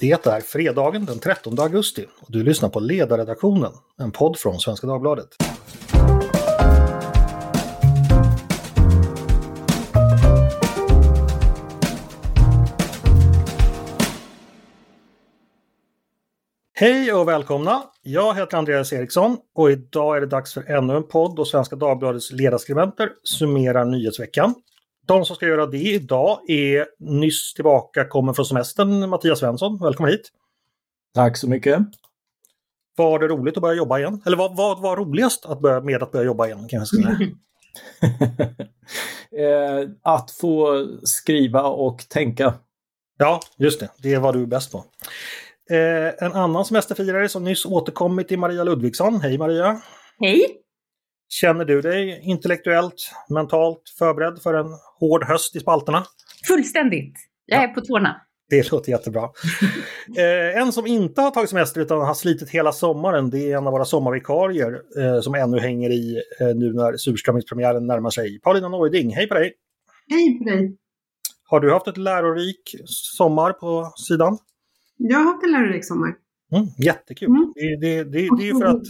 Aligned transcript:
Det 0.00 0.26
är 0.26 0.40
fredagen 0.40 1.04
den 1.04 1.18
13 1.18 1.60
augusti 1.60 2.06
och 2.20 2.32
du 2.32 2.42
lyssnar 2.42 2.68
på 2.68 2.80
Ledarredaktionen, 2.80 3.72
en 3.98 4.10
podd 4.10 4.36
från 4.38 4.60
Svenska 4.60 4.86
Dagbladet. 4.86 5.28
Hej 16.74 17.12
och 17.12 17.28
välkomna! 17.28 17.82
Jag 18.02 18.34
heter 18.34 18.56
Andreas 18.56 18.92
Eriksson 18.92 19.36
och 19.54 19.70
idag 19.70 20.16
är 20.16 20.20
det 20.20 20.26
dags 20.26 20.54
för 20.54 20.70
ännu 20.70 20.96
en 20.96 21.08
podd 21.08 21.38
och 21.38 21.48
Svenska 21.48 21.76
Dagbladets 21.76 22.32
ledarskribenter 22.32 23.10
summerar 23.24 23.84
nyhetsveckan. 23.84 24.54
De 25.10 25.24
som 25.24 25.36
ska 25.36 25.46
göra 25.46 25.66
det 25.66 25.78
idag 25.78 26.50
är 26.50 26.86
nyss 26.98 27.54
tillbaka, 27.54 28.04
kommer 28.04 28.32
från 28.32 28.46
semestern, 28.46 29.08
Mattias 29.08 29.38
Svensson. 29.38 29.78
Välkommen 29.82 30.12
hit! 30.12 30.30
Tack 31.14 31.36
så 31.36 31.48
mycket! 31.48 31.78
Var 32.96 33.18
det 33.18 33.28
roligt 33.28 33.56
att 33.56 33.62
börja 33.62 33.74
jobba 33.74 33.98
igen? 33.98 34.22
Eller 34.26 34.36
vad, 34.36 34.56
vad 34.56 34.80
var 34.82 34.96
roligast 34.96 35.46
att 35.46 35.60
börja, 35.60 35.80
med 35.80 36.02
att 36.02 36.12
börja 36.12 36.26
jobba 36.26 36.46
igen? 36.46 36.68
Kan 36.68 36.78
jag 36.78 36.88
säga. 36.88 37.18
Eh, 39.38 39.88
att 40.02 40.30
få 40.30 40.86
skriva 41.02 41.62
och 41.62 42.08
tänka. 42.08 42.54
Ja, 43.18 43.40
just 43.56 43.80
det. 43.80 43.88
Det 44.02 44.18
var 44.18 44.32
du 44.32 44.46
bäst 44.46 44.72
på. 44.72 44.84
Eh, 45.70 46.24
en 46.26 46.32
annan 46.32 46.64
semesterfirare 46.64 47.28
som 47.28 47.44
nyss 47.44 47.66
återkommit 47.66 48.32
är 48.32 48.36
Maria 48.36 48.64
Ludvigsson. 48.64 49.20
Hej 49.20 49.38
Maria! 49.38 49.80
Hej! 50.20 50.60
Känner 51.32 51.64
du 51.64 51.80
dig 51.80 52.20
intellektuellt, 52.22 53.12
mentalt 53.28 53.82
förberedd 53.98 54.42
för 54.42 54.54
en 54.54 54.66
hård 55.00 55.24
höst 55.24 55.56
i 55.56 55.60
spalterna? 55.60 56.04
Fullständigt! 56.48 57.14
Jag 57.46 57.62
är 57.62 57.68
på 57.68 57.80
tårna. 57.80 58.20
Det 58.48 58.72
låter 58.72 58.92
jättebra. 58.92 59.22
eh, 60.18 60.62
en 60.62 60.72
som 60.72 60.86
inte 60.86 61.20
har 61.20 61.30
tagit 61.30 61.50
semester 61.50 61.80
utan 61.80 62.00
har 62.00 62.14
slitit 62.14 62.50
hela 62.50 62.72
sommaren, 62.72 63.30
det 63.30 63.52
är 63.52 63.56
en 63.56 63.66
av 63.66 63.72
våra 63.72 63.84
sommarvikarier 63.84 64.80
eh, 64.98 65.20
som 65.20 65.34
ännu 65.34 65.58
hänger 65.58 65.90
i 65.90 66.22
eh, 66.40 66.46
nu 66.46 66.72
när 66.72 66.96
surströmmingspremiären 66.96 67.86
närmar 67.86 68.10
sig. 68.10 68.40
Paulina 68.40 68.68
Neuding, 68.68 69.14
hej 69.14 69.28
på 69.28 69.34
dig! 69.34 69.52
Hej 70.08 70.38
på 70.38 70.44
dig! 70.44 70.76
Har 71.44 71.60
du 71.60 71.72
haft 71.72 71.88
ett 71.88 71.96
lärorik 71.96 72.76
sommar 72.86 73.52
på 73.52 73.92
sidan? 73.96 74.38
Jag 74.96 75.18
har 75.18 75.24
haft 75.24 75.44
en 75.44 75.52
lärorik 75.52 75.86
sommar. 75.86 76.14
Mm, 76.52 76.66
jättekul! 76.78 77.28
Mm. 77.28 77.52
Det, 77.54 77.76
det, 77.80 78.04
det, 78.04 78.28
det 78.38 78.42
är 78.42 78.46
ju 78.46 78.58
för 78.58 78.66
att 78.66 78.82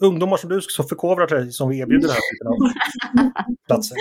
ungdomar 0.00 0.36
som 0.36 0.50
du 0.50 0.60
som 0.60 0.88
förkovrar 0.88 1.26
sig 1.26 1.52
som 1.52 1.68
vi 1.68 1.78
erbjuder 1.78 2.08
den 2.08 2.10
här 2.10 2.20
typen 2.32 2.46
av 2.48 3.44
platser. 3.66 3.96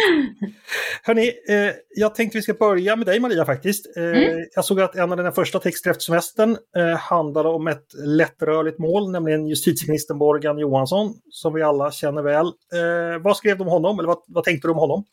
Hörni, 1.04 1.28
eh, 1.28 1.76
jag 1.96 2.16
tänkte 2.16 2.38
vi 2.38 2.42
ska 2.42 2.54
börja 2.54 2.96
med 2.96 3.06
dig 3.06 3.20
Maria 3.20 3.46
faktiskt. 3.46 3.98
Eh, 3.98 4.04
mm. 4.04 4.46
Jag 4.56 4.66
såg 4.66 4.82
att 4.82 4.96
en 4.96 5.12
av 5.12 5.18
dina 5.18 5.32
första 5.32 5.60
texter 5.60 5.92
efter 5.92 6.04
semestern 6.04 6.58
eh, 6.78 6.98
handlade 6.98 7.50
om 7.50 7.68
ett 7.68 7.88
lättrörligt 8.06 8.80
mål, 8.80 9.12
nämligen 9.12 9.48
justitieministern 9.48 10.18
Morgan 10.18 10.58
Johansson, 10.58 11.14
som 11.30 11.54
vi 11.54 11.62
alla 11.62 11.92
känner 11.92 12.22
väl. 12.22 12.46
Eh, 12.46 13.22
vad 13.22 13.38
skrev 13.38 13.58
du 13.58 13.64
om 13.64 13.70
honom, 13.70 14.00
eller 14.00 14.08
vad, 14.08 14.24
vad 14.28 14.44
tänkte 14.44 14.68
du 14.68 14.72
om 14.72 14.78
honom? 14.78 15.06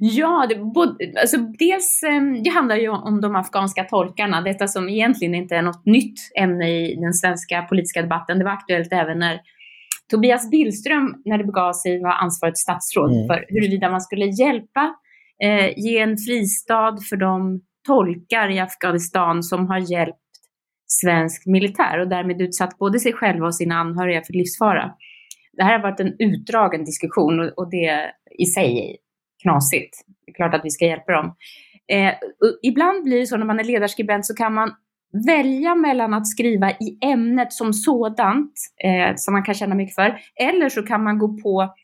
Ja, 0.00 0.46
det, 0.48 0.54
både, 0.54 0.94
alltså 1.20 1.36
dels, 1.36 2.02
ehm, 2.02 2.42
det 2.42 2.50
handlar 2.50 2.76
ju 2.76 2.88
om 2.88 3.20
de 3.20 3.36
afghanska 3.36 3.84
tolkarna, 3.84 4.40
detta 4.40 4.68
som 4.68 4.88
egentligen 4.88 5.34
inte 5.34 5.56
är 5.56 5.62
något 5.62 5.86
nytt 5.86 6.18
ämne 6.38 6.70
i 6.70 6.94
den 6.94 7.14
svenska 7.14 7.62
politiska 7.62 8.02
debatten. 8.02 8.38
Det 8.38 8.44
var 8.44 8.52
aktuellt 8.52 8.92
även 8.92 9.18
när 9.18 9.40
Tobias 10.10 10.50
Billström, 10.50 11.22
när 11.24 11.38
det 11.38 11.44
begav 11.44 11.72
sig, 11.72 12.02
var 12.02 12.12
ansvarigt 12.12 12.58
statsråd 12.58 13.12
mm. 13.12 13.26
för 13.26 13.46
huruvida 13.48 13.90
man 13.90 14.00
skulle 14.00 14.26
hjälpa, 14.26 14.94
eh, 15.42 15.78
ge 15.78 15.98
en 15.98 16.16
fristad 16.16 16.98
för 17.08 17.16
de 17.16 17.60
tolkar 17.86 18.50
i 18.50 18.58
Afghanistan 18.58 19.42
som 19.42 19.66
har 19.66 19.92
hjälpt 19.92 20.18
svensk 20.86 21.46
militär 21.46 21.98
och 21.98 22.08
därmed 22.08 22.40
utsatt 22.42 22.78
både 22.78 23.00
sig 23.00 23.12
själva 23.12 23.46
och 23.46 23.54
sina 23.54 23.74
anhöriga 23.74 24.22
för 24.22 24.32
livsfara. 24.32 24.94
Det 25.52 25.64
här 25.64 25.72
har 25.72 25.82
varit 25.82 26.00
en 26.00 26.16
utdragen 26.18 26.84
diskussion 26.84 27.40
och, 27.40 27.58
och 27.58 27.70
det 27.70 28.12
i 28.38 28.46
sig 28.46 28.90
är 28.90 28.96
knasigt. 29.42 30.04
Det 30.26 30.30
är 30.30 30.34
klart 30.34 30.54
att 30.54 30.64
vi 30.64 30.70
ska 30.70 30.84
hjälpa 30.84 31.12
dem. 31.12 31.34
Eh, 31.92 32.14
ibland 32.62 33.04
blir 33.04 33.20
det 33.20 33.26
så 33.26 33.36
när 33.36 33.46
man 33.46 33.60
är 33.60 33.64
ledarskribent 33.64 34.26
så 34.26 34.34
kan 34.34 34.54
man 34.54 34.74
välja 35.26 35.74
mellan 35.74 36.14
att 36.14 36.26
skriva 36.26 36.70
i 36.70 36.98
ämnet 37.04 37.52
som 37.52 37.72
sådant, 37.72 38.52
eh, 38.84 39.14
som 39.16 39.34
man 39.34 39.42
kan 39.42 39.54
känna 39.54 39.74
mycket 39.74 39.94
för, 39.94 40.18
eller 40.40 40.68
så 40.68 40.82
kan 40.82 41.04
man 41.04 41.18
gå 41.18 41.38
på 41.42 41.74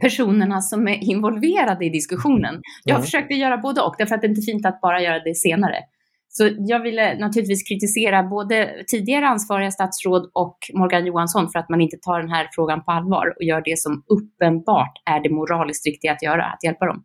personerna 0.00 0.60
som 0.60 0.88
är 0.88 1.04
involverade 1.10 1.84
i 1.84 1.90
diskussionen. 1.90 2.60
Jag 2.84 2.94
mm. 2.94 3.04
försökte 3.04 3.34
göra 3.34 3.58
både 3.58 3.80
och, 3.80 3.94
därför 3.98 4.14
att 4.14 4.20
det 4.20 4.26
är 4.26 4.28
inte 4.28 4.42
fint 4.42 4.66
att 4.66 4.80
bara 4.80 5.02
göra 5.02 5.18
det 5.18 5.34
senare. 5.34 5.76
Så 6.28 6.50
jag 6.58 6.82
ville 6.82 7.18
naturligtvis 7.18 7.68
kritisera 7.68 8.22
både 8.22 8.84
tidigare 8.86 9.28
ansvariga 9.28 9.70
statsråd 9.70 10.30
och 10.34 10.58
Morgan 10.74 11.06
Johansson 11.06 11.48
för 11.50 11.58
att 11.58 11.68
man 11.68 11.80
inte 11.80 11.96
tar 11.96 12.20
den 12.20 12.30
här 12.30 12.48
frågan 12.52 12.84
på 12.84 12.90
allvar 12.90 13.34
och 13.36 13.42
gör 13.42 13.62
det 13.64 13.78
som 13.78 14.02
uppenbart 14.08 14.92
är 15.04 15.20
det 15.20 15.30
moraliskt 15.30 15.86
riktiga 15.86 16.12
att 16.12 16.22
göra, 16.22 16.44
att 16.44 16.64
hjälpa 16.64 16.86
dem. 16.86 17.04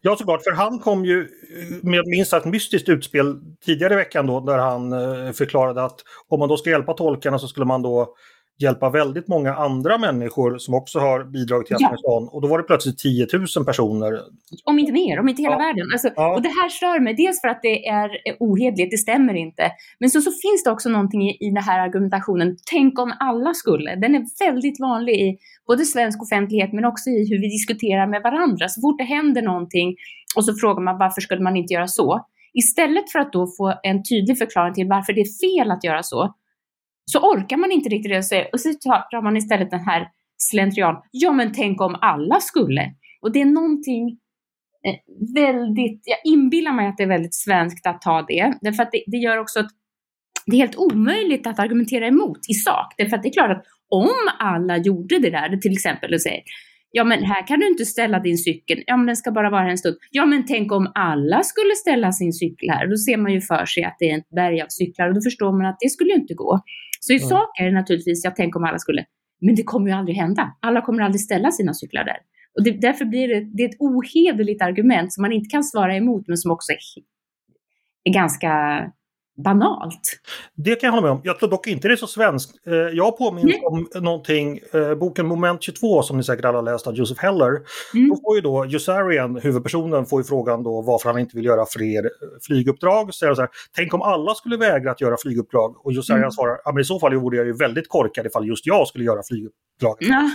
Ja, 0.00 0.16
såklart, 0.16 0.42
för 0.42 0.50
han 0.50 0.78
kom 0.78 1.04
ju 1.04 1.20
eh, 1.20 1.76
med 1.82 2.06
minst 2.06 2.32
ett 2.32 2.44
mystiskt 2.44 2.88
utspel 2.88 3.40
tidigare 3.64 3.94
i 3.94 3.96
veckan 3.96 4.26
då, 4.26 4.40
där 4.40 4.58
han 4.58 4.92
eh, 4.92 5.32
förklarade 5.32 5.82
att 5.82 6.00
om 6.28 6.38
man 6.38 6.48
då 6.48 6.56
ska 6.56 6.70
hjälpa 6.70 6.92
tolkarna 6.92 7.38
så 7.38 7.48
skulle 7.48 7.66
man 7.66 7.82
då 7.82 8.14
hjälpa 8.62 8.90
väldigt 8.90 9.28
många 9.28 9.54
andra 9.54 9.98
människor 9.98 10.58
som 10.58 10.74
också 10.74 10.98
har 10.98 11.24
bidragit 11.24 11.66
till 11.66 11.76
Afghanistan. 11.76 12.22
Ja. 12.22 12.30
Och 12.32 12.42
då 12.42 12.48
var 12.48 12.58
det 12.58 12.64
plötsligt 12.64 12.98
10 12.98 13.26
000 13.56 13.64
personer. 13.66 14.20
Om 14.64 14.78
inte 14.78 14.92
mer, 14.92 15.20
om 15.20 15.28
inte 15.28 15.42
hela 15.42 15.54
ja. 15.54 15.58
världen. 15.58 15.86
Alltså, 15.92 16.08
ja. 16.16 16.34
Och 16.34 16.42
det 16.42 16.48
här 16.48 16.68
stör 16.68 17.00
mig, 17.00 17.14
dels 17.14 17.40
för 17.40 17.48
att 17.48 17.62
det 17.62 17.86
är 17.86 18.10
ohedligt, 18.40 18.90
det 18.90 18.98
stämmer 18.98 19.34
inte. 19.34 19.70
Men 20.00 20.10
så, 20.10 20.20
så 20.20 20.30
finns 20.30 20.64
det 20.64 20.70
också 20.70 20.88
någonting 20.88 21.22
i, 21.30 21.36
i 21.40 21.50
den 21.50 21.62
här 21.62 21.78
argumentationen, 21.86 22.56
tänk 22.70 22.98
om 22.98 23.12
alla 23.20 23.54
skulle. 23.54 23.94
Den 23.94 24.14
är 24.14 24.46
väldigt 24.46 24.80
vanlig 24.80 25.14
i 25.14 25.38
både 25.66 25.84
svensk 25.84 26.22
offentlighet 26.22 26.72
men 26.72 26.84
också 26.84 27.10
i 27.10 27.28
hur 27.30 27.40
vi 27.40 27.48
diskuterar 27.48 28.06
med 28.06 28.22
varandra. 28.22 28.68
Så 28.68 28.80
fort 28.80 28.98
det 28.98 29.04
händer 29.04 29.42
någonting 29.42 29.96
och 30.36 30.44
så 30.44 30.54
frågar 30.54 30.82
man 30.82 30.98
varför 30.98 31.20
skulle 31.20 31.42
man 31.42 31.56
inte 31.56 31.74
göra 31.74 31.88
så? 31.88 32.26
Istället 32.52 33.12
för 33.12 33.18
att 33.18 33.32
då 33.32 33.46
få 33.46 33.74
en 33.82 34.02
tydlig 34.02 34.38
förklaring 34.38 34.74
till 34.74 34.88
varför 34.88 35.12
det 35.12 35.20
är 35.20 35.38
fel 35.46 35.70
att 35.70 35.84
göra 35.84 36.02
så, 36.02 36.34
så 37.12 37.18
orkar 37.18 37.56
man 37.56 37.72
inte 37.72 37.88
riktigt 37.88 38.12
det 38.12 38.22
säga 38.22 38.46
och 38.52 38.60
så 38.60 38.68
tar 39.10 39.22
man 39.22 39.36
istället 39.36 39.70
den 39.70 39.84
här 39.84 40.08
slentrian. 40.38 40.96
Ja, 41.10 41.32
men 41.32 41.52
tänk 41.52 41.80
om 41.80 41.96
alla 42.00 42.40
skulle. 42.40 42.94
Och 43.22 43.32
det 43.32 43.40
är 43.40 43.44
någonting 43.44 44.18
eh, 44.86 44.96
väldigt, 45.34 46.02
jag 46.04 46.32
inbillar 46.32 46.72
mig 46.72 46.86
att 46.86 46.96
det 46.96 47.02
är 47.02 47.08
väldigt 47.08 47.34
svenskt 47.34 47.86
att 47.86 48.00
ta 48.00 48.22
det, 48.22 48.54
därför 48.60 48.82
att 48.82 48.92
det, 48.92 49.04
det 49.06 49.16
gör 49.16 49.38
också 49.38 49.60
att 49.60 49.70
det 50.46 50.56
är 50.56 50.60
helt 50.60 50.76
omöjligt 50.76 51.46
att 51.46 51.58
argumentera 51.58 52.06
emot 52.06 52.38
i 52.48 52.54
sak. 52.54 52.94
Därför 52.96 53.16
att 53.16 53.22
det 53.22 53.28
är 53.28 53.32
klart 53.32 53.50
att 53.50 53.64
om 53.88 54.14
alla 54.38 54.76
gjorde 54.76 55.18
det 55.18 55.30
där, 55.30 55.56
till 55.56 55.72
exempel 55.72 56.14
och 56.14 56.22
säger 56.22 56.42
Ja 56.92 57.04
men 57.04 57.24
här 57.24 57.46
kan 57.46 57.60
du 57.60 57.68
inte 57.68 57.84
ställa 57.84 58.20
din 58.20 58.38
cykel, 58.38 58.82
ja 58.86 58.96
men 58.96 59.06
den 59.06 59.16
ska 59.16 59.30
bara 59.30 59.50
vara 59.50 59.70
en 59.70 59.78
stund. 59.78 59.96
Ja 60.10 60.26
men 60.26 60.46
tänk 60.46 60.72
om 60.72 60.92
alla 60.94 61.42
skulle 61.42 61.74
ställa 61.74 62.12
sin 62.12 62.32
cykel 62.32 62.70
här, 62.70 62.86
då 62.86 62.96
ser 62.96 63.16
man 63.16 63.32
ju 63.32 63.40
för 63.40 63.64
sig 63.66 63.84
att 63.84 63.96
det 63.98 64.10
är 64.10 64.18
ett 64.18 64.30
berg 64.30 64.62
av 64.62 64.66
cyklar 64.68 65.08
och 65.08 65.14
då 65.14 65.20
förstår 65.20 65.52
man 65.52 65.66
att 65.66 65.76
det 65.80 65.88
skulle 65.88 66.14
inte 66.14 66.34
gå. 66.34 66.60
Så 67.00 67.12
i 67.12 67.16
mm. 67.16 67.28
sak 67.28 67.60
är 67.60 67.64
det 67.64 67.72
naturligtvis, 67.72 68.24
jag 68.24 68.36
tänker 68.36 68.58
om 68.58 68.64
alla 68.64 68.78
skulle, 68.78 69.04
men 69.40 69.54
det 69.54 69.62
kommer 69.62 69.90
ju 69.90 69.96
aldrig 69.96 70.16
hända. 70.16 70.56
Alla 70.60 70.82
kommer 70.82 71.02
aldrig 71.02 71.20
ställa 71.20 71.50
sina 71.50 71.74
cyklar 71.74 72.04
där. 72.04 72.16
Och 72.58 72.64
det, 72.64 72.70
därför 72.70 73.04
blir 73.04 73.28
det, 73.28 73.40
det 73.40 73.62
är 73.62 73.68
ett 73.68 73.80
ohederligt 73.80 74.62
argument 74.62 75.12
som 75.12 75.22
man 75.22 75.32
inte 75.32 75.48
kan 75.48 75.64
svara 75.64 75.96
emot, 75.96 76.28
men 76.28 76.36
som 76.36 76.50
också 76.50 76.72
är, 76.72 76.78
är 78.04 78.12
ganska 78.14 78.50
banalt. 79.42 80.20
Det 80.56 80.74
kan 80.74 80.86
jag 80.86 80.92
hålla 80.92 81.02
med 81.02 81.10
om. 81.10 81.20
Jag 81.24 81.38
tror 81.38 81.50
dock 81.50 81.66
inte 81.66 81.88
det 81.88 81.94
är 81.94 81.96
så 81.96 82.06
svenskt. 82.06 82.66
Eh, 82.66 82.74
jag 82.74 83.18
påminns 83.18 83.54
om 83.64 84.02
någonting, 84.02 84.60
eh, 84.72 84.94
boken 84.94 85.26
Moment 85.26 85.62
22 85.62 86.02
som 86.02 86.16
ni 86.16 86.24
säkert 86.24 86.44
alla 86.44 86.60
läst 86.60 86.86
av 86.86 86.94
Joseph 86.94 87.20
Heller. 87.20 87.50
Mm. 87.94 88.08
Då 88.08 88.16
får 88.24 88.36
ju 88.36 88.40
då 88.40 88.66
Jussarian, 88.66 89.36
huvudpersonen, 89.36 90.06
får 90.06 90.20
ju 90.20 90.24
frågan 90.24 90.62
då 90.62 90.82
varför 90.82 91.10
han 91.10 91.18
inte 91.18 91.36
vill 91.36 91.44
göra 91.44 91.66
fler 91.66 92.04
eh, 92.04 92.10
flyguppdrag. 92.46 93.14
Så 93.14 93.34
så 93.34 93.40
här, 93.40 93.50
Tänk 93.76 93.94
om 93.94 94.02
alla 94.02 94.34
skulle 94.34 94.56
vägra 94.56 94.90
att 94.90 95.00
göra 95.00 95.16
flyguppdrag? 95.22 95.86
Och 95.86 95.92
Jussarian 95.92 96.22
mm. 96.22 96.30
svarar, 96.30 96.60
ja 96.64 96.72
men 96.72 96.80
i 96.80 96.84
så 96.84 97.00
fall 97.00 97.14
vore 97.14 97.36
jag 97.36 97.46
ju 97.46 97.52
väldigt 97.52 97.88
korkad 97.88 98.26
ifall 98.26 98.46
just 98.46 98.66
jag 98.66 98.88
skulle 98.88 99.04
göra 99.04 99.22
flyguppdrag. 99.28 99.69
Ja, 99.80 100.30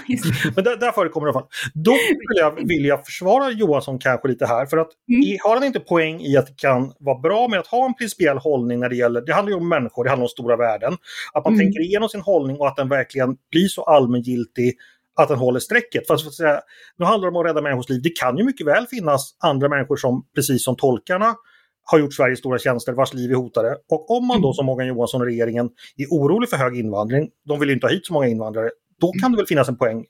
men 0.56 0.64
där, 0.64 0.78
där 0.78 0.92
förekommer 0.92 1.28
det 1.28 1.30
i 1.30 1.34
alla 1.34 1.40
fall. 1.40 1.50
Då 1.74 1.92
skulle 1.92 2.40
jag 2.40 2.68
vilja 2.68 2.98
försvara 2.98 3.52
Johansson 3.52 4.00
kanske 4.00 4.28
lite 4.28 4.46
här, 4.46 4.66
för 4.66 4.78
att 4.78 4.90
mm. 5.10 5.38
har 5.44 5.56
han 5.56 5.64
inte 5.64 5.80
poäng 5.80 6.22
i 6.22 6.38
att 6.38 6.48
det 6.48 6.58
kan 6.58 6.94
vara 7.00 7.20
bra 7.20 7.48
med 7.48 7.60
att 7.60 7.68
ha 7.68 7.86
en 7.86 7.94
principiell 7.94 8.38
hållning 8.38 8.80
när 8.80 8.90
det 8.90 8.96
gäller, 8.96 9.22
det 9.22 9.34
handlar 9.34 9.52
ju 9.52 9.58
om 9.58 9.70
människor, 9.70 10.04
det 10.04 10.10
handlar 10.10 10.26
om 10.26 10.30
stora 10.30 10.58
värden. 10.58 10.94
Att 11.34 11.44
man 11.44 11.54
mm. 11.54 11.66
tänker 11.66 11.82
igenom 11.82 12.10
sin 12.10 12.22
hållning 12.22 12.58
och 12.58 12.68
att 12.68 12.76
den 12.76 12.90
verkligen 12.90 13.36
blir 13.52 13.68
så 13.68 13.84
allmängiltig 13.84 14.74
att 15.16 15.28
den 15.28 15.38
håller 15.38 15.60
strecket. 15.60 16.08
Fast 16.08 16.24
för 16.24 16.30
att 16.30 16.34
säga, 16.34 16.62
nu 16.98 17.06
handlar 17.06 17.32
det 17.32 17.38
om 17.38 17.46
att 17.46 17.50
rädda 17.50 17.62
människors 17.62 17.90
liv. 17.90 18.02
Det 18.04 18.10
kan 18.20 18.38
ju 18.38 18.44
mycket 18.44 18.68
väl 18.68 18.88
finnas 18.88 19.36
andra 19.40 19.70
människor 19.70 19.96
som, 19.96 20.26
precis 20.36 20.64
som 20.64 20.76
tolkarna, 20.76 21.36
har 21.84 22.00
gjort 22.00 22.14
Sverige 22.14 22.36
stora 22.36 22.60
tjänster 22.60 22.94
vars 22.94 23.14
liv 23.14 23.32
är 23.32 23.36
hotade. 23.36 23.78
Och 23.90 24.12
om 24.12 24.28
man 24.28 24.42
då 24.42 24.48
mm. 24.48 24.54
som 24.54 24.66
Morgan 24.66 24.88
Johansson 24.88 25.22
och 25.22 25.28
regeringen 25.28 25.70
är 25.98 26.06
orolig 26.06 26.50
för 26.50 26.58
hög 26.58 26.78
invandring, 26.78 27.30
de 27.46 27.60
vill 27.60 27.70
ju 27.70 27.76
inte 27.76 27.88
ha 27.88 27.92
hit 27.92 28.06
så 28.06 28.14
många 28.14 28.28
invandrare, 28.28 28.70
då 29.02 29.12
kan 29.22 29.32
det 29.32 29.38
väl 29.38 29.48
finnas 29.48 29.70
en 29.70 29.78
poäng 29.78 30.06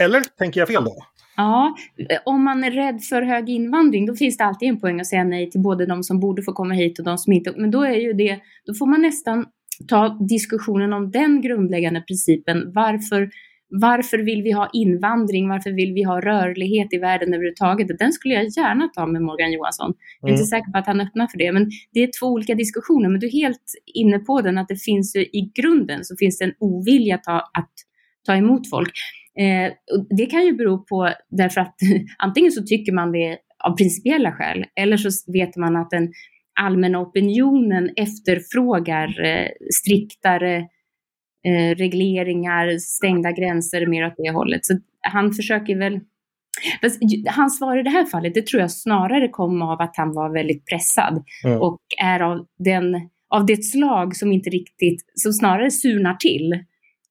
Eller 0.00 0.20
tänker 0.20 0.60
jag 0.60 0.68
fel 0.68 0.84
då? 0.84 0.94
Ja, 1.36 1.76
om 2.24 2.44
man 2.44 2.64
är 2.64 2.70
rädd 2.70 3.02
för 3.02 3.22
hög 3.22 3.48
invandring 3.48 4.06
då 4.06 4.14
finns 4.14 4.36
det 4.36 4.44
alltid 4.44 4.68
en 4.68 4.80
poäng 4.80 5.00
att 5.00 5.06
säga 5.06 5.24
nej 5.24 5.50
till 5.50 5.60
både 5.60 5.86
de 5.86 6.02
som 6.02 6.20
borde 6.20 6.42
få 6.42 6.52
komma 6.52 6.74
hit 6.74 6.98
och 6.98 7.04
de 7.04 7.18
som 7.18 7.32
inte. 7.32 7.54
Men 7.56 7.70
då 7.70 7.82
är 7.82 7.94
ju 7.94 8.12
det, 8.12 8.40
då 8.66 8.74
får 8.74 8.86
man 8.86 9.02
nästan 9.02 9.46
ta 9.88 10.18
diskussionen 10.28 10.92
om 10.92 11.10
den 11.10 11.40
grundläggande 11.40 12.00
principen. 12.00 12.72
Varför, 12.74 13.30
varför 13.68 14.18
vill 14.18 14.42
vi 14.42 14.52
ha 14.52 14.70
invandring? 14.72 15.48
Varför 15.48 15.70
vill 15.70 15.92
vi 15.92 16.02
ha 16.02 16.20
rörlighet 16.20 16.92
i 16.92 16.98
världen 16.98 17.34
överhuvudtaget? 17.34 17.98
Den 17.98 18.12
skulle 18.12 18.34
jag 18.34 18.44
gärna 18.44 18.88
ta 18.88 19.06
med 19.06 19.22
Morgan 19.22 19.52
Johansson. 19.52 19.94
Jag 20.20 20.28
är 20.28 20.32
mm. 20.32 20.40
inte 20.40 20.46
säker 20.46 20.72
på 20.72 20.78
att 20.78 20.86
han 20.86 21.00
öppnar 21.00 21.26
för 21.26 21.38
det, 21.38 21.52
men 21.52 21.70
det 21.92 22.00
är 22.00 22.10
två 22.20 22.26
olika 22.26 22.54
diskussioner. 22.54 23.08
Men 23.08 23.20
du 23.20 23.26
är 23.26 23.32
helt 23.32 23.72
inne 23.94 24.18
på 24.18 24.40
den, 24.40 24.58
att 24.58 24.68
det 24.68 24.82
finns 24.82 25.16
i 25.16 25.52
grunden 25.54 26.04
så 26.04 26.16
finns 26.16 26.38
det 26.38 26.44
en 26.44 26.54
ovilja 26.60 27.18
ta, 27.18 27.36
att 27.36 27.72
ta 28.26 28.36
emot 28.36 28.70
folk. 28.70 28.92
Eh, 29.38 29.72
det 30.16 30.26
kan 30.26 30.44
ju 30.44 30.52
bero 30.52 30.84
på 30.84 31.10
därför 31.30 31.60
att 31.60 31.74
antingen 32.18 32.52
så 32.52 32.62
tycker 32.62 32.92
man 32.92 33.12
det 33.12 33.38
av 33.64 33.76
principiella 33.76 34.32
skäl 34.32 34.64
eller 34.76 34.96
så 34.96 35.32
vet 35.32 35.56
man 35.56 35.76
att 35.76 35.90
den 35.90 36.12
allmänna 36.60 37.00
opinionen 37.00 37.90
efterfrågar 37.96 39.24
eh, 39.24 39.48
striktare 39.82 40.56
eh, 41.46 41.76
regleringar, 41.76 42.78
stängda 42.78 43.32
gränser 43.32 43.86
mer 43.86 44.06
åt 44.06 44.14
det 44.16 44.30
hållet. 44.30 44.64
Så 44.64 44.78
han 45.00 45.32
försöker 45.32 45.76
väl 45.76 46.00
Fast 46.82 47.00
hans 47.26 47.58
svar 47.58 47.78
i 47.78 47.82
det 47.82 47.90
här 47.90 48.04
fallet, 48.04 48.34
det 48.34 48.46
tror 48.46 48.60
jag 48.60 48.70
snarare 48.70 49.28
kom 49.28 49.62
av 49.62 49.80
att 49.80 49.96
han 49.96 50.12
var 50.12 50.32
väldigt 50.32 50.66
pressad 50.66 51.24
mm. 51.44 51.60
och 51.60 51.80
är 52.02 52.20
av, 52.20 52.46
den, 52.58 52.94
av 53.28 53.46
det 53.46 53.64
slag 53.64 54.16
som 54.16 54.32
inte 54.32 54.50
riktigt, 54.50 55.04
som 55.14 55.32
snarare 55.32 55.70
surnar 55.70 56.14
till 56.14 56.64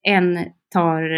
än 0.07 0.39
tar 0.73 1.11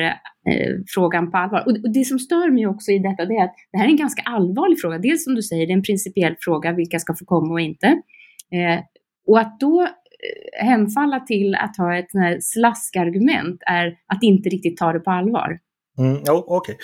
eh, 0.52 0.72
frågan 0.88 1.32
på 1.32 1.38
allvar. 1.38 1.64
Och, 1.66 1.72
och, 1.72 1.94
det 1.94 2.06
som 2.06 2.20
stör 2.20 2.52
mig 2.52 2.68
också 2.68 2.92
i 2.92 3.00
detta, 3.00 3.26
det 3.26 3.36
är 3.36 3.44
att 3.44 3.56
det 3.72 3.78
här 3.78 3.86
är 3.86 3.90
en 3.90 3.98
ganska 3.98 4.22
allvarlig 4.22 4.82
fråga. 4.82 4.98
Dels 4.98 5.24
som 5.24 5.36
du 5.36 5.42
säger, 5.42 5.68
det 5.68 5.74
är 5.74 5.78
en 5.78 5.84
principiell 5.84 6.36
fråga, 6.40 6.72
vilka 6.72 7.00
ska 7.00 7.14
få 7.14 7.26
komma 7.26 7.54
och 7.54 7.62
inte. 7.62 7.88
Eh, 8.52 8.80
och 9.28 9.40
att 9.40 9.60
då 9.60 9.82
eh, 9.82 10.66
hemfalla 10.66 11.20
till 11.20 11.56
att 11.56 11.78
ha 11.78 11.98
ett 11.98 12.44
slaskargument 12.44 13.62
är 13.68 13.88
att 13.88 14.24
inte 14.24 14.50
riktigt 14.50 14.78
ta 14.78 14.94
det 14.94 15.00
på 15.00 15.12
allvar. 15.12 15.60
Mm, 15.98 16.18
Okej. 16.28 16.44
Okay. 16.48 16.76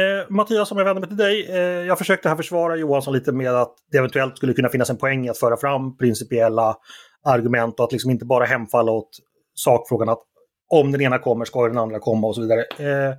Eh, 0.00 0.26
Mattias, 0.30 0.72
om 0.72 0.78
jag 0.78 0.84
vänder 0.84 1.00
mig 1.00 1.08
till 1.08 1.16
dig. 1.16 1.46
Eh, 1.50 1.86
jag 1.86 1.98
försökte 1.98 2.28
här 2.28 2.36
försvara 2.36 2.76
Johansson 2.76 3.14
lite 3.14 3.32
med 3.32 3.54
att 3.54 3.74
det 3.92 3.98
eventuellt 3.98 4.36
skulle 4.36 4.52
kunna 4.52 4.68
finnas 4.68 4.90
en 4.90 4.96
poäng 4.96 5.26
i 5.26 5.30
att 5.30 5.38
föra 5.38 5.56
fram 5.56 5.96
principiella 5.96 6.76
argument 7.24 7.80
och 7.80 7.84
att 7.84 7.92
liksom 7.92 8.10
inte 8.10 8.24
bara 8.24 8.44
hemfalla 8.44 8.92
åt 8.92 9.10
sakfrågan 9.54 10.08
att 10.08 10.22
om 10.70 10.92
den 10.92 11.00
ena 11.00 11.18
kommer 11.18 11.44
ska 11.44 11.68
den 11.68 11.78
andra 11.78 11.98
komma 11.98 12.26
och 12.26 12.34
så 12.34 12.40
vidare. 12.40 12.64
Eh, 12.78 13.14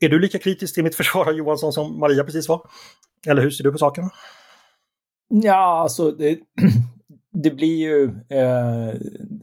är 0.00 0.08
du 0.08 0.18
lika 0.18 0.38
kritisk 0.38 0.74
till 0.74 0.84
mitt 0.84 0.94
försvar 0.94 1.28
av 1.28 1.34
Johansson 1.34 1.72
som 1.72 2.00
Maria 2.00 2.24
precis 2.24 2.48
var? 2.48 2.60
Eller 3.26 3.42
hur 3.42 3.50
ser 3.50 3.64
du 3.64 3.72
på 3.72 3.78
saken? 3.78 4.10
Ja, 5.28 5.80
alltså 5.82 6.10
det, 6.10 6.38
det 7.42 7.50
blir 7.50 7.76
ju, 7.76 8.04
eh, 8.04 8.94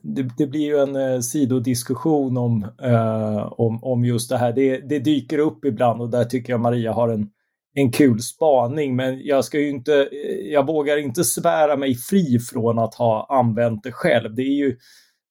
det, 0.03 0.29
det, 0.38 0.47
blir 0.47 0.65
ju 0.65 0.77
en 0.77 0.95
eh, 0.95 1.19
sidodiskussion 1.19 2.38
om, 2.38 2.63
eh, 2.81 3.53
om, 3.59 3.83
om 3.83 4.06
just 4.06 4.29
det 4.29 4.38
här. 4.38 4.53
Det, 4.53 4.77
det, 4.77 5.00
dyker 5.00 5.38
upp 5.38 5.65
ibland 5.65 6.01
och 6.01 6.09
där 6.09 6.23
tycker 6.23 6.53
jag 6.53 6.59
Maria 6.59 6.94
har 6.94 7.09
en, 7.09 7.29
en 7.73 7.91
kul 7.91 8.19
spaning. 8.21 8.95
Men 8.95 9.25
jag 9.25 9.45
ska 9.45 9.59
ju 9.59 9.69
inte, 9.69 9.94
eh, 9.94 10.51
jag 10.51 10.67
vågar 10.67 10.97
inte 10.97 11.23
svära 11.23 11.77
mig 11.77 11.95
fri 11.95 12.39
från 12.39 12.79
att 12.79 12.95
ha 12.95 13.27
använt 13.29 13.83
det 13.83 13.91
själv. 13.91 14.35
Det 14.35 14.41
är 14.41 14.57
ju, 14.57 14.77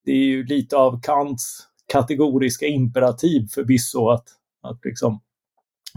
det 0.04 0.12
är 0.12 0.24
ju 0.24 0.44
lite 0.44 0.76
av 0.76 1.00
Kants 1.02 1.68
kategoriska 1.94 2.66
imperativ 2.66 3.48
förvisso 3.54 4.08
att, 4.08 4.28
att 4.62 4.84
liksom, 4.84 5.20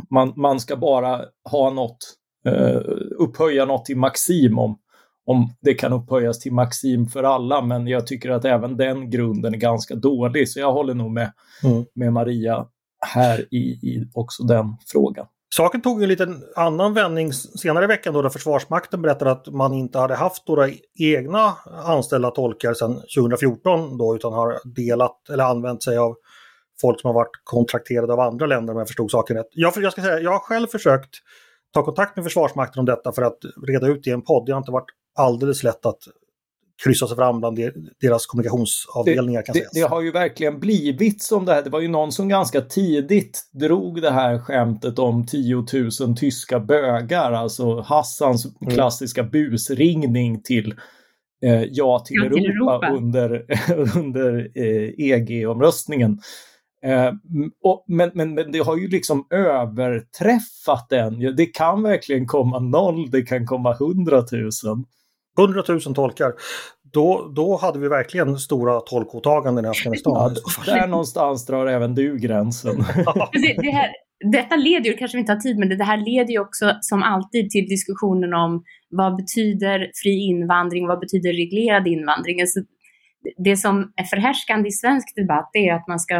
man, 0.10 0.34
man 0.36 0.60
ska 0.60 0.76
bara 0.76 1.22
ha 1.50 1.70
något, 1.70 1.98
eh, 2.46 2.82
upphöja 3.18 3.66
något 3.66 3.86
till 3.86 3.98
maxim 3.98 4.60
om, 4.60 4.80
om 5.26 5.54
det 5.62 5.74
kan 5.74 5.94
upphöjas 5.94 6.40
till 6.40 6.54
maxim 6.54 7.08
för 7.08 7.24
alla, 7.24 7.62
men 7.62 7.88
jag 7.88 8.08
tycker 8.08 8.30
att 8.30 8.46
även 8.46 8.78
den 8.78 9.10
grunden 9.10 9.54
är 9.54 9.58
ganska 9.58 9.96
dålig, 9.96 10.50
så 10.50 10.60
jag 10.60 10.74
håller 10.74 10.94
nog 10.94 11.12
med, 11.12 11.34
mm. 11.64 11.86
med 11.94 12.14
Maria 12.14 12.68
här 13.00 13.54
i, 13.54 13.58
i 13.58 14.10
också 14.14 14.44
den 14.44 14.76
frågan. 14.88 15.28
Saken 15.56 15.82
tog 15.82 16.04
en 16.04 16.10
liten 16.10 16.44
annan 16.56 16.94
vändning 16.94 17.34
senare 17.34 17.84
i 17.84 17.88
veckan 17.88 18.14
då, 18.14 18.22
då 18.22 18.30
Försvarsmakten 18.30 19.02
berättade 19.02 19.32
att 19.32 19.48
man 19.48 19.74
inte 19.74 20.00
hade 20.00 20.16
haft 20.16 20.48
några 20.48 20.70
egna 21.00 21.54
anställda 21.86 22.32
tolkar 22.32 22.74
sedan 22.74 22.96
2014 22.96 23.98
då, 23.98 24.16
utan 24.16 24.34
har 24.34 24.60
delat 24.76 25.30
eller 25.30 25.44
använt 25.44 25.84
sig 25.84 25.98
av 25.98 26.16
folk 26.82 27.02
som 27.02 27.08
har 27.08 27.16
varit 27.16 27.42
kontrakterade 27.44 28.14
av 28.14 28.20
andra 28.20 28.46
länder 28.46 28.74
om 28.74 28.80
jag 28.80 28.88
förstod 28.88 29.12
saken 29.12 29.38
rätt. 29.38 29.48
Jag, 29.52 29.74
jag, 29.78 29.92
ska 29.92 30.02
säga, 30.02 30.20
jag 30.20 30.32
har 30.32 30.40
själv 30.40 30.68
försökt 30.68 31.16
ta 31.74 31.84
kontakt 31.84 32.16
med 32.16 32.26
Försvarsmakten 32.26 32.80
om 32.80 32.86
detta 32.86 33.12
för 33.12 33.22
att 33.22 33.38
reda 33.68 33.88
ut 33.88 34.04
det 34.04 34.10
i 34.10 34.14
en 34.14 34.22
podd. 34.22 34.46
Det 34.46 34.52
har 34.52 34.58
inte 34.58 34.72
varit 34.72 34.90
alldeles 35.16 35.64
lätt 35.64 35.86
att 35.86 36.00
kryssa 36.83 37.07
sig 37.07 37.15
fram 37.15 37.39
bland 37.39 37.59
deras 38.01 38.25
kommunikationsavdelningar. 38.25 39.41
Kan 39.41 39.53
det, 39.53 39.69
det, 39.74 39.81
har 39.81 40.01
ju 40.01 40.12
verkligen 40.12 40.59
blivit 40.59 41.21
som 41.21 41.45
det 41.45 41.53
här. 41.53 41.63
Det 41.63 41.69
var 41.69 41.79
ju 41.79 41.88
någon 41.88 42.12
som 42.12 42.29
ganska 42.29 42.62
tidigt 42.62 43.44
drog 43.53 44.01
det 44.01 44.12
här 44.12 44.39
skämtet 44.39 45.00
om 45.00 45.25
10 45.25 45.56
000 45.56 46.18
tyska 46.18 46.59
bögar, 46.59 47.31
alltså 47.31 47.81
Hassans 47.81 48.45
mm. 48.45 48.74
klassiska 48.74 49.24
busringning 49.24 50.41
till 50.41 50.75
eh, 51.44 51.63
Ja 51.63 52.00
till, 52.00 52.18
ja, 52.24 52.29
till 52.29 52.45
Europa, 52.45 52.85
Europa, 52.85 52.91
under, 52.91 53.45
under 53.97 54.51
eh, 54.56 54.89
EG-omröstningen. 54.97 56.19
Eh, 56.83 57.12
och, 57.63 57.85
men, 57.88 58.12
men, 58.13 58.33
men 58.33 58.51
det 58.51 58.59
har 58.59 58.77
ju 58.77 58.88
liksom 58.88 59.27
överträffat 59.29 60.89
den. 60.89 61.35
Det 61.35 61.45
kan 61.45 61.83
verkligen 61.83 62.25
komma 62.25 62.59
noll, 62.59 63.09
det 63.12 63.21
kan 63.21 63.45
komma 63.45 63.74
hundratusen. 63.74 64.85
100 65.38 65.63
000 65.68 65.81
tolkar. 65.81 66.34
Då, 66.94 67.31
då 67.36 67.57
hade 67.57 67.80
vi 67.80 67.88
verkligen 67.88 68.38
stora 68.38 68.80
tolkåtaganden 68.80 69.66
i 69.66 69.68
Afghanistan. 69.68 70.36
Ja, 70.66 70.74
där 70.74 70.88
någonstans 70.88 71.45
drar 71.45 71.68
även 71.68 71.95
du 71.95 72.18
gränsen. 72.18 72.75
det, 73.34 73.54
det 73.62 73.72
här, 73.72 73.89
detta 74.31 74.56
leder 74.56 74.86
ju, 74.86 74.94
kanske 74.94 75.18
vi 75.18 75.19
inte 75.19 75.31
har 75.31 75.39
tid 75.39 75.57
med 75.57 75.78
det, 75.78 75.84
här 75.84 75.98
leder 75.98 76.31
ju 76.31 76.39
också 76.39 76.78
som 76.81 77.04
alltid 77.04 77.50
till 77.50 77.68
diskussionen 77.68 78.34
om 78.34 78.63
vad 78.89 79.16
betyder 79.16 79.92
fri 80.04 80.28
invandring, 80.28 80.88
vad 80.88 81.00
betyder 81.00 81.34
reglerad 81.34 81.88
invandring? 81.88 82.42
Alltså, 82.42 82.60
det 83.38 83.57
som 83.57 83.94
är 83.95 84.04
förhärskande 84.04 84.69
i 84.69 84.72
svensk 84.72 85.16
debatt 85.16 85.50
är 85.54 85.74
att 85.74 85.88
man 85.88 86.00
ska, 86.00 86.16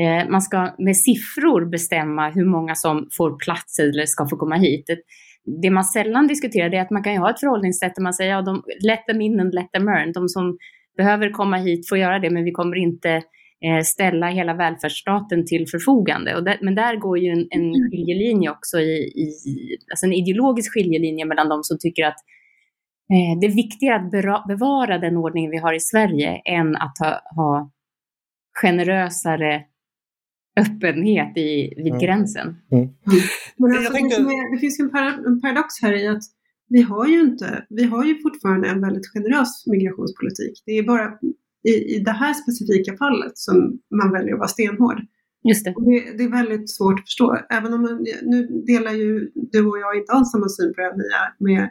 eh, 0.00 0.28
man 0.28 0.42
ska 0.42 0.74
med 0.78 0.96
siffror 0.96 1.70
bestämma 1.70 2.30
hur 2.30 2.44
många 2.44 2.74
som 2.74 3.08
får 3.16 3.38
plats 3.38 3.78
eller 3.78 4.06
ska 4.06 4.28
få 4.28 4.36
komma 4.36 4.56
hit 4.56 4.84
det 5.62 5.70
man 5.70 5.84
sällan 5.84 6.26
diskuterar 6.26 6.74
är 6.74 6.80
att 6.80 6.90
man 6.90 7.02
kan 7.02 7.16
ha 7.16 7.30
ett 7.30 7.40
förhållningssätt 7.40 7.94
där 7.94 8.02
man 8.02 8.14
säger 8.14 8.30
ja, 8.30 8.42
de, 8.42 8.62
let 8.86 9.06
them 9.06 9.20
in 9.20 9.40
and 9.40 9.54
let 9.54 9.72
them 9.72 9.88
earn. 9.88 10.12
De 10.12 10.28
som 10.28 10.58
behöver 10.96 11.30
komma 11.30 11.56
hit 11.56 11.88
får 11.88 11.98
göra 11.98 12.18
det, 12.18 12.30
men 12.30 12.44
vi 12.44 12.52
kommer 12.52 12.76
inte 12.76 13.10
eh, 13.64 13.82
ställa 13.84 14.28
hela 14.28 14.54
välfärdsstaten 14.54 15.46
till 15.46 15.66
förfogande. 15.70 16.40
Där, 16.40 16.58
men 16.62 16.74
där 16.74 16.96
går 16.96 17.18
ju 17.18 17.30
en, 17.30 17.46
en 17.50 17.60
mm. 17.60 17.90
skiljelinje 17.90 18.50
också, 18.50 18.80
i, 18.80 18.96
i, 19.24 19.26
alltså 19.90 20.06
en 20.06 20.12
ideologisk 20.12 20.72
skiljelinje 20.72 21.24
mellan 21.24 21.48
de 21.48 21.62
som 21.62 21.78
tycker 21.78 22.04
att 22.04 22.18
eh, 23.12 23.38
det 23.40 23.46
är 23.46 23.54
viktigare 23.54 24.34
att 24.34 24.46
bevara 24.48 24.98
den 24.98 25.16
ordning 25.16 25.50
vi 25.50 25.58
har 25.58 25.72
i 25.72 25.80
Sverige 25.80 26.42
än 26.44 26.76
att 26.76 26.98
ha, 26.98 27.20
ha 27.36 27.70
generösare 28.62 29.62
öppenhet 30.60 31.36
i, 31.36 31.74
vid 31.76 31.86
mm. 31.86 31.98
gränsen. 31.98 32.56
Mm. 32.72 32.88
Men 33.56 33.70
alltså, 33.76 33.92
tänkte... 33.92 34.22
det, 34.52 34.58
finns 34.60 34.80
en, 34.80 34.90
en 35.26 35.40
paradox 35.40 35.82
här 35.82 35.92
i 35.92 36.06
att 36.08 36.22
vi 36.68 36.82
har 36.82 37.06
ju 37.06 37.20
inte, 37.20 37.66
vi 37.68 37.84
har 37.84 38.04
ju 38.04 38.22
fortfarande 38.22 38.68
en 38.68 38.80
väldigt 38.80 39.06
generös 39.06 39.66
migrationspolitik. 39.66 40.62
Det 40.66 40.72
är 40.72 40.82
bara 40.82 41.12
i, 41.68 41.96
i 41.96 41.98
det 42.04 42.10
här 42.10 42.34
specifika 42.34 42.96
fallet 42.96 43.38
som 43.38 43.78
man 44.00 44.12
väljer 44.12 44.32
att 44.32 44.38
vara 44.38 44.48
stenhård. 44.48 45.00
Just 45.48 45.64
det. 45.64 45.74
det. 45.76 46.16
det. 46.18 46.24
är 46.24 46.30
väldigt 46.30 46.70
svårt 46.70 46.98
att 46.98 47.06
förstå. 47.06 47.38
Även 47.50 47.74
om 47.74 47.82
man, 47.82 48.06
nu 48.22 48.62
delar 48.66 48.92
ju 48.92 49.30
du 49.34 49.66
och 49.66 49.78
jag 49.78 49.96
inte 49.96 50.12
alls 50.12 50.30
samma 50.30 50.48
syn 50.48 50.74
på 50.74 50.80
det 50.80 50.92
här 51.16 51.32
med, 51.38 51.62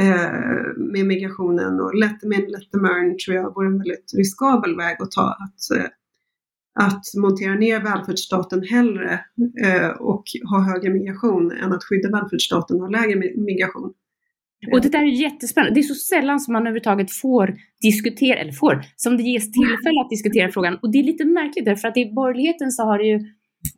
eh, 0.00 0.92
med 0.92 1.06
migrationen 1.06 1.80
och 1.80 1.94
let 1.94 2.20
them 2.20 2.32
in, 2.32 2.46
let 2.48 2.70
them 2.72 2.84
earn 2.84 3.16
tror 3.18 3.36
jag 3.36 3.54
vore 3.54 3.66
en 3.66 3.78
väldigt 3.78 4.12
riskabel 4.16 4.76
väg 4.76 4.96
att 5.02 5.10
ta. 5.10 5.28
Att, 5.44 5.78
eh, 5.78 5.86
att 6.80 7.02
montera 7.16 7.54
ner 7.54 7.80
välfärdsstaten 7.80 8.62
hellre 8.62 9.20
eh, 9.64 9.88
och 9.88 10.24
ha 10.50 10.60
högre 10.60 10.90
migration 10.90 11.52
än 11.52 11.72
att 11.72 11.84
skydda 11.84 12.10
välfärdsstaten 12.10 12.76
och 12.76 12.82
ha 12.82 12.88
lägre 12.88 13.16
migration. 13.36 13.92
Och 14.72 14.80
det 14.80 14.88
där 14.88 15.02
är 15.02 15.22
jättespännande. 15.22 15.74
Det 15.74 15.80
är 15.80 15.82
så 15.82 15.94
sällan 15.94 16.40
som 16.40 16.52
man 16.52 16.62
överhuvudtaget 16.62 17.12
får 17.12 17.54
diskutera, 17.82 18.38
eller 18.38 18.52
får, 18.52 18.84
som 18.96 19.16
det 19.16 19.22
ges 19.22 19.52
tillfälle 19.52 20.00
att 20.00 20.10
diskutera 20.10 20.48
frågan. 20.52 20.78
Och 20.82 20.92
det 20.92 20.98
är 20.98 21.02
lite 21.02 21.24
märkligt 21.24 21.64
därför 21.64 21.88
att 21.88 21.96
i 21.96 22.12
borgerligheten 22.12 22.70
så 22.70 22.82
har 22.82 22.98
det 22.98 23.04
ju 23.04 23.20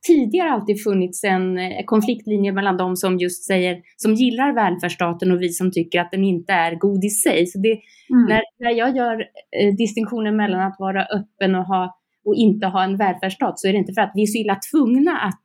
tidigare 0.07 0.51
alltid 0.51 0.83
funnits 0.85 1.25
en 1.25 1.59
eh, 1.59 1.85
konfliktlinje 1.85 2.53
mellan 2.53 2.77
de 2.77 2.97
som 2.97 3.19
just 3.19 3.47
säger, 3.47 3.81
som 3.97 4.15
gillar 4.15 4.55
välfärdsstaten 4.55 5.33
och 5.33 5.43
vi 5.43 5.49
som 5.49 5.73
tycker 5.73 6.01
att 6.01 6.11
den 6.11 6.25
inte 6.25 6.53
är 6.53 6.75
god 6.75 7.05
i 7.05 7.11
sig. 7.11 7.47
Så 7.47 7.59
det, 7.59 7.73
mm. 8.11 8.25
när, 8.29 8.43
när 8.59 8.71
jag 8.71 8.97
gör 8.97 9.21
eh, 9.61 9.75
distinktionen 9.75 10.37
mellan 10.37 10.61
att 10.61 10.77
vara 10.79 11.03
öppen 11.05 11.55
och 11.55 11.65
ha 11.65 11.98
och 12.29 12.35
inte 12.35 12.67
ha 12.67 12.85
en 12.85 12.97
välfärdsstat 12.97 13.59
så 13.61 13.69
är 13.69 13.73
det 13.73 13.79
inte 13.79 13.93
för 13.93 14.01
att 14.01 14.13
vi 14.15 14.23
är 14.23 14.27
så 14.27 14.39
illa 14.39 14.59
tvungna 14.73 15.19
att 15.19 15.45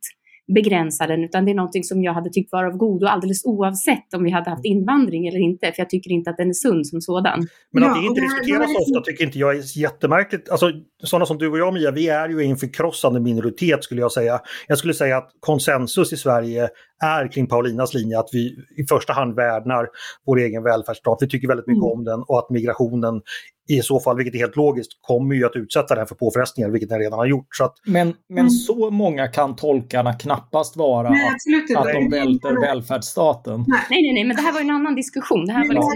begränsa 0.56 1.08
den, 1.08 1.24
utan 1.24 1.46
det 1.46 1.52
är 1.52 1.56
någonting 1.56 1.84
som 1.84 2.04
jag 2.04 2.13
hade 2.13 2.30
tyckt 2.30 2.52
vara 2.52 2.68
av 2.68 2.78
godo 2.78 3.08
alldeles 3.08 3.46
oavsett 3.46 4.13
om 4.16 4.24
vi 4.24 4.32
hade 4.32 4.50
haft 4.50 4.66
invandring 4.66 5.28
eller 5.28 5.40
inte, 5.40 5.66
för 5.66 5.75
jag 5.78 5.90
tycker 5.90 6.12
inte 6.12 6.30
att 6.30 6.38
den 6.38 6.50
är 6.50 6.54
sund 6.54 6.88
som 6.88 7.02
sådan. 7.02 7.48
Men 7.72 7.84
att 7.84 7.96
det 7.96 8.06
inte 8.06 8.22
diskuteras 8.22 8.72
så 8.72 8.98
ofta 8.98 9.12
tycker 9.12 9.25
inte 9.25 9.40
jag 9.40 9.56
är 9.56 9.80
jättemärkligt. 9.80 10.50
Alltså, 10.50 10.72
sådana 11.04 11.25
som 11.25 11.38
du 11.38 11.50
och 11.50 11.58
jag 11.58 11.74
Mia, 11.74 11.92
vi 11.92 12.08
är 12.08 12.30
ju 12.30 12.44
en 12.44 12.58
förkrossande 12.58 13.20
minoritet 13.20 13.84
skulle 13.84 14.02
jag 14.02 14.12
säga. 14.12 14.40
Jag 14.68 14.78
skulle 14.78 14.94
säga 14.94 15.18
att 15.18 15.30
konsensus 15.40 16.13
i 16.13 16.18
Sverige 16.18 16.70
är 17.03 17.31
kring 17.31 17.48
Paulinas 17.48 17.93
linje 17.93 18.19
att 18.19 18.29
vi 18.31 18.55
i 18.77 18.83
första 18.89 19.13
hand 19.13 19.36
värnar 19.36 19.88
vår 20.25 20.39
egen 20.39 20.63
välfärdsstat. 20.63 21.17
Vi 21.22 21.29
tycker 21.29 21.48
väldigt 21.48 21.67
mycket 21.67 21.83
mm. 21.83 21.98
om 21.98 22.03
den 22.03 22.24
och 22.27 22.39
att 22.39 22.50
migrationen 22.50 23.22
i 23.69 23.81
så 23.81 24.00
fall, 24.00 24.17
vilket 24.17 24.36
är 24.36 24.39
helt 24.39 24.55
logiskt, 24.55 24.91
kommer 25.01 25.36
ju 25.36 25.45
att 25.45 25.55
utsätta 25.55 25.95
den 25.95 26.07
för 26.07 26.15
påfrestningar, 26.15 26.69
vilket 26.69 26.89
den 26.89 27.00
redan 27.00 27.19
har 27.19 27.25
gjort. 27.25 27.48
Så 27.50 27.63
att... 27.63 27.74
men, 27.86 28.13
men 28.29 28.38
mm. 28.38 28.50
så 28.50 28.89
många 28.91 29.27
kan 29.27 29.55
tolkarna 29.55 30.13
knappast 30.13 30.77
vara 30.77 31.10
nej, 31.10 31.27
att, 31.27 31.77
att 31.77 31.93
de 31.93 32.10
välter 32.10 32.62
välfärdsstaten. 32.62 33.65
Nej. 33.67 33.79
nej, 33.89 34.13
nej, 34.13 34.24
men 34.24 34.36
det 34.36 34.41
här 34.41 34.53
var 34.53 34.62
en 34.62 34.69
annan 34.69 34.95
diskussion. 34.95 35.45
Det 35.45 35.53
här 35.53 35.67
var 35.67 35.74
liksom 35.74 35.93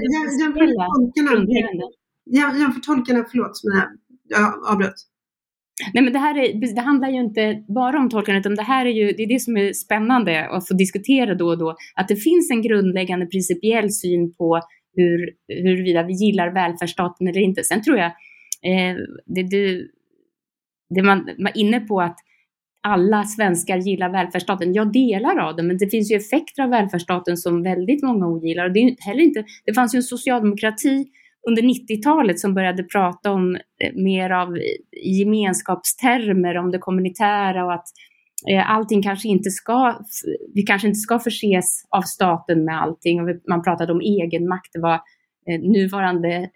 ja. 2.23 2.55
Jämför 2.59 2.79
tolkarna, 2.79 3.25
förlåt, 3.31 3.61
men 3.63 3.81
jag 4.29 4.71
avbröt. 4.71 4.99
Nej, 5.93 6.03
men 6.03 6.13
det 6.13 6.19
här 6.19 6.37
är, 6.37 6.75
det 6.75 6.81
handlar 6.81 7.09
ju 7.09 7.19
inte 7.19 7.63
bara 7.67 7.99
om 7.99 8.09
tolkande, 8.09 8.39
utan 8.39 8.55
det 8.55 8.63
här 8.63 8.85
är 8.85 8.89
ju 8.89 9.11
det, 9.11 9.23
är 9.23 9.27
det 9.27 9.39
som 9.39 9.57
är 9.57 9.73
spännande 9.73 10.47
att 10.49 10.67
få 10.67 10.73
diskutera 10.73 11.35
då 11.35 11.47
och 11.47 11.57
då, 11.57 11.75
att 11.95 12.07
det 12.07 12.15
finns 12.15 12.51
en 12.51 12.61
grundläggande 12.61 13.25
principiell 13.25 13.91
syn 13.91 14.33
på 14.33 14.61
hur, 14.95 15.29
huruvida 15.47 16.03
vi 16.03 16.13
gillar 16.13 16.53
välfärdsstaten 16.53 17.27
eller 17.27 17.41
inte. 17.41 17.63
Sen 17.63 17.81
tror 17.81 17.97
jag, 17.97 18.07
eh, 18.63 18.95
det, 19.25 19.43
det, 19.43 19.81
det 20.95 21.03
man 21.03 21.29
var 21.37 21.57
inne 21.57 21.79
på 21.79 22.01
att 22.01 22.17
alla 22.81 23.23
svenskar 23.23 23.77
gillar 23.77 24.09
välfärdsstaten. 24.09 24.73
Jag 24.73 24.93
delar 24.93 25.37
av 25.37 25.55
det, 25.55 25.63
men 25.63 25.77
det 25.77 25.89
finns 25.89 26.11
ju 26.11 26.15
effekter 26.15 26.63
av 26.63 26.69
välfärdsstaten 26.69 27.37
som 27.37 27.63
väldigt 27.63 28.03
många 28.03 28.27
ogillar. 28.27 28.65
Och 28.65 28.73
det, 28.73 28.79
är 28.79 28.95
heller 28.99 29.23
inte, 29.23 29.45
det 29.65 29.73
fanns 29.73 29.95
ju 29.95 29.97
en 29.97 30.03
socialdemokrati 30.03 31.05
under 31.47 31.61
90-talet 31.61 32.39
som 32.39 32.53
började 32.53 32.83
prata 32.83 33.31
om 33.31 33.55
eh, 33.55 33.93
mer 33.95 34.29
av 34.29 34.57
gemenskapstermer, 35.03 36.57
om 36.57 36.71
det 36.71 36.77
kommunitära 36.77 37.65
och 37.65 37.73
att 37.73 37.85
eh, 38.49 38.71
allting 38.71 39.03
kanske 39.03 39.27
inte 39.27 39.49
ska, 39.49 39.95
vi 40.53 40.61
kanske 40.61 40.87
inte 40.87 40.99
ska 40.99 41.19
förses 41.19 41.87
av 41.89 42.01
staten 42.01 42.65
med 42.65 42.81
allting. 42.81 43.21
Och 43.21 43.29
man 43.49 43.63
pratade 43.63 43.91
om 43.93 44.01
egenmakt, 44.01 44.73
det 44.73 44.79
var 44.79 44.99
eh, 45.49 45.59
nuvarande 45.61 46.49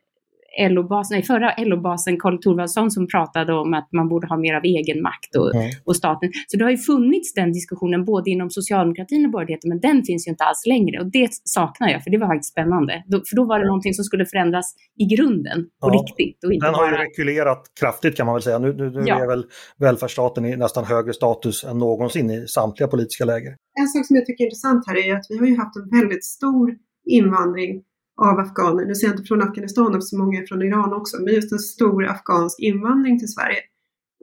LO-basen, 0.60 1.16
nej, 1.16 1.24
förra 1.24 1.56
LO-basen 1.58 2.20
Karl 2.20 2.38
Thorwaldsson 2.38 2.92
som 2.92 3.08
pratade 3.08 3.54
om 3.54 3.74
att 3.74 3.90
man 3.92 4.10
borde 4.10 4.28
ha 4.28 4.38
mer 4.38 4.54
av 4.54 4.64
egen 4.64 5.02
makt 5.02 5.36
och, 5.36 5.56
mm. 5.56 5.72
och, 5.86 5.96
staten. 5.96 6.32
Så 6.48 6.58
det 6.58 6.64
har 6.64 6.72
ju 6.72 6.78
funnits 6.78 7.34
den 7.34 7.52
diskussionen 7.52 8.06
både 8.06 8.30
inom 8.30 8.50
socialdemokratin 8.50 9.26
och 9.26 9.32
borgerligheten, 9.32 9.70
men 9.70 9.80
den 9.80 10.04
finns 10.04 10.28
ju 10.28 10.32
inte 10.32 10.44
alls 10.44 10.66
längre 10.66 11.00
och 11.00 11.12
det 11.12 11.30
saknar 11.44 11.90
jag, 11.90 12.04
för 12.04 12.10
det 12.12 12.18
var 12.18 12.28
faktiskt 12.28 12.52
spännande. 12.52 13.04
Då, 13.08 13.22
för 13.30 13.36
då 13.36 13.46
var 13.46 13.60
det 13.60 13.66
någonting 13.66 13.94
som 13.94 14.04
skulle 14.04 14.26
förändras 14.26 14.76
i 14.98 15.16
grunden, 15.16 15.60
på 15.82 15.88
ja. 15.88 16.00
riktigt. 16.00 16.44
Och 16.44 16.54
inte 16.54 16.66
den 16.66 16.76
har 16.76 16.92
bara... 16.92 16.92
ju 16.92 16.98
rekylerat 16.98 17.64
kraftigt 17.80 18.18
kan 18.18 18.26
man 18.26 18.36
väl 18.36 18.42
säga. 18.42 18.60
Nu, 18.60 18.74
nu, 18.74 18.90
nu 18.90 19.04
ja. 19.06 19.24
är 19.24 19.28
väl 19.28 19.46
välfärdsstaten 19.78 20.46
i 20.46 20.58
nästan 20.58 20.86
högre 20.86 21.14
status 21.14 21.64
än 21.64 21.78
någonsin 21.78 22.32
i 22.32 22.48
samtliga 22.48 22.88
politiska 22.88 23.26
läger. 23.26 23.56
En 23.80 23.88
sak 23.88 24.06
som 24.06 24.16
jag 24.16 24.26
tycker 24.26 24.44
är 24.44 24.46
intressant 24.46 24.88
här 24.88 25.08
är 25.08 25.16
att 25.16 25.26
vi 25.30 25.38
har 25.38 25.46
ju 25.46 25.58
haft 25.58 25.76
en 25.76 26.00
väldigt 26.00 26.26
stor 26.26 26.76
invandring 27.06 27.82
av 28.22 28.40
afghaner. 28.40 28.86
Nu 28.86 28.96
ser 28.96 29.08
jag 29.08 29.14
inte 29.14 29.28
från 29.28 29.42
Afghanistan 29.42 29.96
eftersom 29.96 30.20
många 30.20 30.42
är 30.42 30.46
från 30.46 30.62
Iran 30.62 30.94
också, 30.94 31.18
men 31.22 31.34
just 31.34 31.52
en 31.52 31.60
stor 31.60 32.06
afghansk 32.06 32.60
invandring 32.60 33.20
till 33.20 33.28
Sverige. 33.28 33.62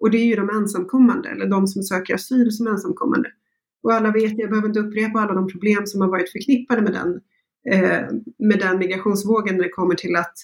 Och 0.01 0.11
det 0.11 0.19
är 0.19 0.25
ju 0.25 0.37
de 0.37 0.51
ensamkommande, 0.51 1.29
eller 1.29 1.47
de 1.47 1.67
som 1.67 1.83
söker 1.83 2.15
asyl 2.15 2.53
som 2.53 2.67
ensamkommande. 2.67 3.29
Och 3.83 3.93
alla 3.93 4.11
vet, 4.11 4.39
jag 4.39 4.51
behöver 4.51 4.69
inte 4.69 4.81
upprepa 4.81 5.21
alla 5.21 5.35
de 5.35 5.49
problem 5.49 5.87
som 5.87 6.01
har 6.01 6.09
varit 6.09 6.33
förknippade 6.33 6.83
med 6.83 6.93
den, 6.93 7.21
eh, 7.73 8.07
med 8.39 8.59
den 8.59 8.79
migrationsvågen 8.79 9.57
när 9.57 9.63
det 9.63 9.69
kommer 9.69 9.95
till 9.95 10.17
att, 10.17 10.35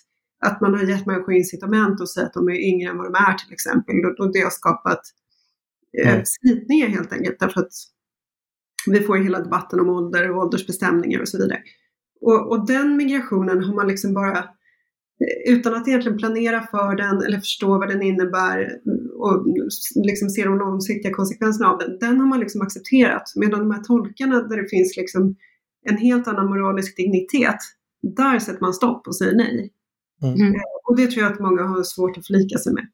att 0.47 0.61
man 0.61 0.75
har 0.75 0.83
gett 0.83 1.07
människor 1.07 1.35
incitament 1.35 2.01
och 2.01 2.09
säger 2.09 2.27
att 2.27 2.35
de 2.35 2.49
är 2.49 2.69
yngre 2.69 2.91
än 2.91 2.99
vad 2.99 3.13
de 3.13 3.15
är 3.15 3.35
till 3.35 3.53
exempel. 3.53 3.95
Och, 4.05 4.21
och 4.21 4.33
det 4.33 4.41
har 4.41 4.51
skapat 4.51 5.01
eh, 6.03 6.13
mm. 6.13 6.23
slitningar 6.25 6.89
helt 6.89 7.13
enkelt, 7.13 7.39
därför 7.41 7.61
att 7.61 7.73
vi 8.87 9.01
får 9.01 9.17
hela 9.17 9.41
debatten 9.41 9.81
om 9.81 9.89
ålder 9.89 10.31
och 10.31 10.39
åldersbestämningar 10.45 11.21
och 11.21 11.29
så 11.29 11.39
vidare. 11.39 11.63
Och, 12.25 12.51
och 12.51 12.67
den 12.67 12.97
migrationen 12.97 13.65
har 13.65 13.75
man 13.75 13.89
liksom 13.89 14.15
bara 14.15 14.39
eh, 14.39 15.53
utan 15.53 15.75
att 15.75 15.89
egentligen 15.89 16.19
planera 16.19 16.67
för 16.71 16.97
den 16.97 17.23
eller 17.23 17.39
förstå 17.39 17.69
vad 17.69 17.89
den 17.89 18.03
innebär 18.03 18.71
och 19.15 19.47
liksom 19.95 20.29
se 20.29 20.45
de 20.45 20.59
långsiktiga 20.59 21.15
konsekvenserna 21.15 21.71
av 21.71 21.79
den, 21.79 21.99
den 21.99 22.21
har 22.21 22.27
man 22.27 22.41
liksom 22.41 22.63
accepterat. 22.63 23.33
Medan 23.37 23.61
de 23.61 23.71
här 23.71 23.83
tolkarna 23.83 24.43
där 24.43 24.57
det 24.57 24.69
finns 24.69 24.97
liksom 24.97 25.37
en 25.87 25.97
helt 25.97 26.29
annan 26.29 26.47
moralisk 26.47 26.97
dignitet, 26.97 27.59
där 28.03 28.39
sätter 28.39 28.61
man 28.61 28.75
stopp 28.75 29.07
och 29.07 29.17
säger 29.17 29.35
nej. 29.35 29.73
Mm. 30.23 30.35
mm. 30.35 30.61
Och 30.85 30.97
det 30.97 31.07
tror 31.07 31.25
jag 31.25 31.33
att 31.33 31.41
många 31.41 31.63
har 31.63 31.83
svårt 31.83 32.19
att 32.19 32.27
förlika 32.27 32.59
sig 32.59 32.73
med. 32.73 32.87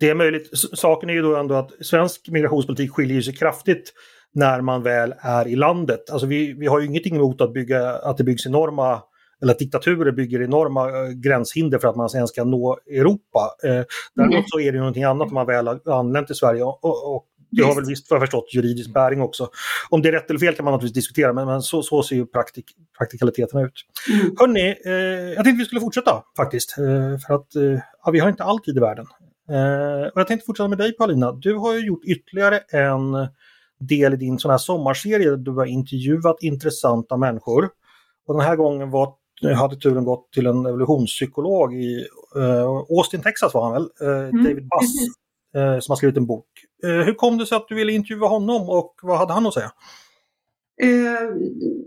Det 0.00 0.10
är 0.10 0.14
möjligt. 0.14 0.50
Saken 0.52 1.10
är 1.10 1.14
ju 1.14 1.22
då 1.22 1.36
ändå 1.36 1.54
att 1.54 1.86
svensk 1.86 2.28
migrationspolitik 2.28 2.90
skiljer 2.90 3.20
sig 3.20 3.34
kraftigt 3.34 3.92
när 4.34 4.60
man 4.60 4.82
väl 4.82 5.14
är 5.18 5.48
i 5.48 5.56
landet. 5.56 6.10
Alltså 6.10 6.26
vi, 6.26 6.52
vi 6.52 6.66
har 6.66 6.80
ju 6.80 6.86
ingenting 6.86 7.16
emot 7.16 7.40
att, 7.40 7.52
bygga, 7.52 7.90
att 7.90 8.16
det 8.16 8.24
byggs 8.24 8.46
enorma 8.46 9.02
eller 9.42 9.52
att 9.52 9.58
diktaturer 9.58 10.12
bygger 10.12 10.42
enorma 10.42 10.88
äh, 10.88 11.10
gränshinder 11.10 11.78
för 11.78 11.88
att 11.88 11.96
man 11.96 12.10
sen 12.10 12.28
ska 12.28 12.44
nå 12.44 12.78
Europa. 12.86 13.56
Eh, 13.64 13.84
däremot 14.14 14.34
mm. 14.34 14.44
så 14.46 14.60
är 14.60 14.72
det 14.72 14.78
någonting 14.78 15.04
annat 15.04 15.28
om 15.28 15.34
man 15.34 15.46
väl 15.46 15.66
har 15.66 15.98
anlänt 15.98 16.26
till 16.26 16.36
Sverige 16.36 16.62
och, 16.62 17.14
och 17.14 17.26
det 17.56 17.62
har 17.62 17.74
väl 17.74 17.84
visst, 17.84 18.08
för 18.08 18.14
jag 18.14 18.22
förstått, 18.22 18.54
juridisk 18.54 18.92
bäring 18.92 19.20
också. 19.20 19.48
Om 19.90 20.02
det 20.02 20.08
är 20.08 20.12
rätt 20.12 20.30
eller 20.30 20.40
fel 20.40 20.54
kan 20.54 20.64
man 20.64 20.72
naturligtvis 20.72 21.04
diskutera, 21.04 21.32
men, 21.32 21.46
men 21.46 21.62
så, 21.62 21.82
så 21.82 22.02
ser 22.02 22.16
ju 22.16 22.26
praktik, 22.26 22.64
praktikaliteterna 22.98 23.62
ut. 23.62 23.72
Mm. 24.12 24.36
Hörni, 24.38 24.76
eh, 24.84 24.92
jag 25.34 25.44
tänkte 25.44 25.58
vi 25.58 25.64
skulle 25.64 25.80
fortsätta 25.80 26.22
faktiskt, 26.36 26.78
eh, 26.78 27.18
för 27.26 27.34
att 27.34 27.54
eh, 27.54 27.80
ja, 28.04 28.10
vi 28.12 28.18
har 28.18 28.28
inte 28.28 28.44
all 28.44 28.58
tid 28.58 28.76
i 28.76 28.80
världen. 28.80 29.06
Eh, 29.50 30.06
och 30.06 30.20
jag 30.20 30.26
tänkte 30.26 30.46
fortsätta 30.46 30.68
med 30.68 30.78
dig 30.78 30.92
Paulina. 30.92 31.32
Du 31.32 31.54
har 31.54 31.74
ju 31.74 31.86
gjort 31.86 32.04
ytterligare 32.04 32.58
en 32.58 33.14
del 33.86 34.14
i 34.14 34.16
din 34.16 34.38
sån 34.38 34.50
här 34.50 34.58
sommarserie 34.58 35.30
där 35.30 35.36
du 35.36 35.50
har 35.50 35.66
intervjuat 35.66 36.36
intressanta 36.40 37.16
människor. 37.16 37.68
Och 38.26 38.34
den 38.34 38.46
här 38.46 38.56
gången 38.56 38.90
var, 38.90 39.14
hade 39.56 39.76
turen 39.76 40.04
gått 40.04 40.32
till 40.32 40.46
en 40.46 40.66
evolutionspsykolog 40.66 41.74
i 41.74 42.06
uh, 42.36 42.98
Austin, 42.98 43.22
Texas 43.22 43.54
var 43.54 43.62
han 43.64 43.72
väl, 43.72 44.08
uh, 44.08 44.28
mm. 44.28 44.44
David 44.44 44.68
Buss, 44.68 44.94
uh, 45.56 45.78
som 45.80 45.92
har 45.92 45.96
skrivit 45.96 46.16
en 46.16 46.26
bok. 46.26 46.46
hur 46.82 47.14
kom 47.14 47.38
det 47.38 47.46
sig 47.46 47.56
att 47.56 47.68
du 47.68 47.74
ville 47.74 47.92
intervjua 47.92 48.28
honom 48.28 48.68
och 48.68 48.94
vad 49.02 49.18
hade 49.18 49.32
han 49.32 49.46
att 49.46 49.54
säga? 49.54 49.70
Eh, 50.82 51.30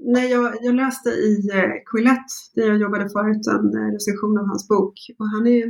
nej, 0.06 0.32
jag, 0.32 0.56
jag, 0.62 0.76
läste 0.76 1.10
i 1.10 1.50
eh, 1.54 1.72
Quillette, 1.86 2.34
där 2.56 2.68
jag 2.68 2.78
jobbade 2.78 3.10
förut, 3.10 3.48
en 3.48 3.94
recension 3.94 4.38
av 4.38 4.46
hans 4.46 4.68
bok. 4.68 4.94
Och 5.20 5.28
han 5.28 5.48
är, 5.48 5.64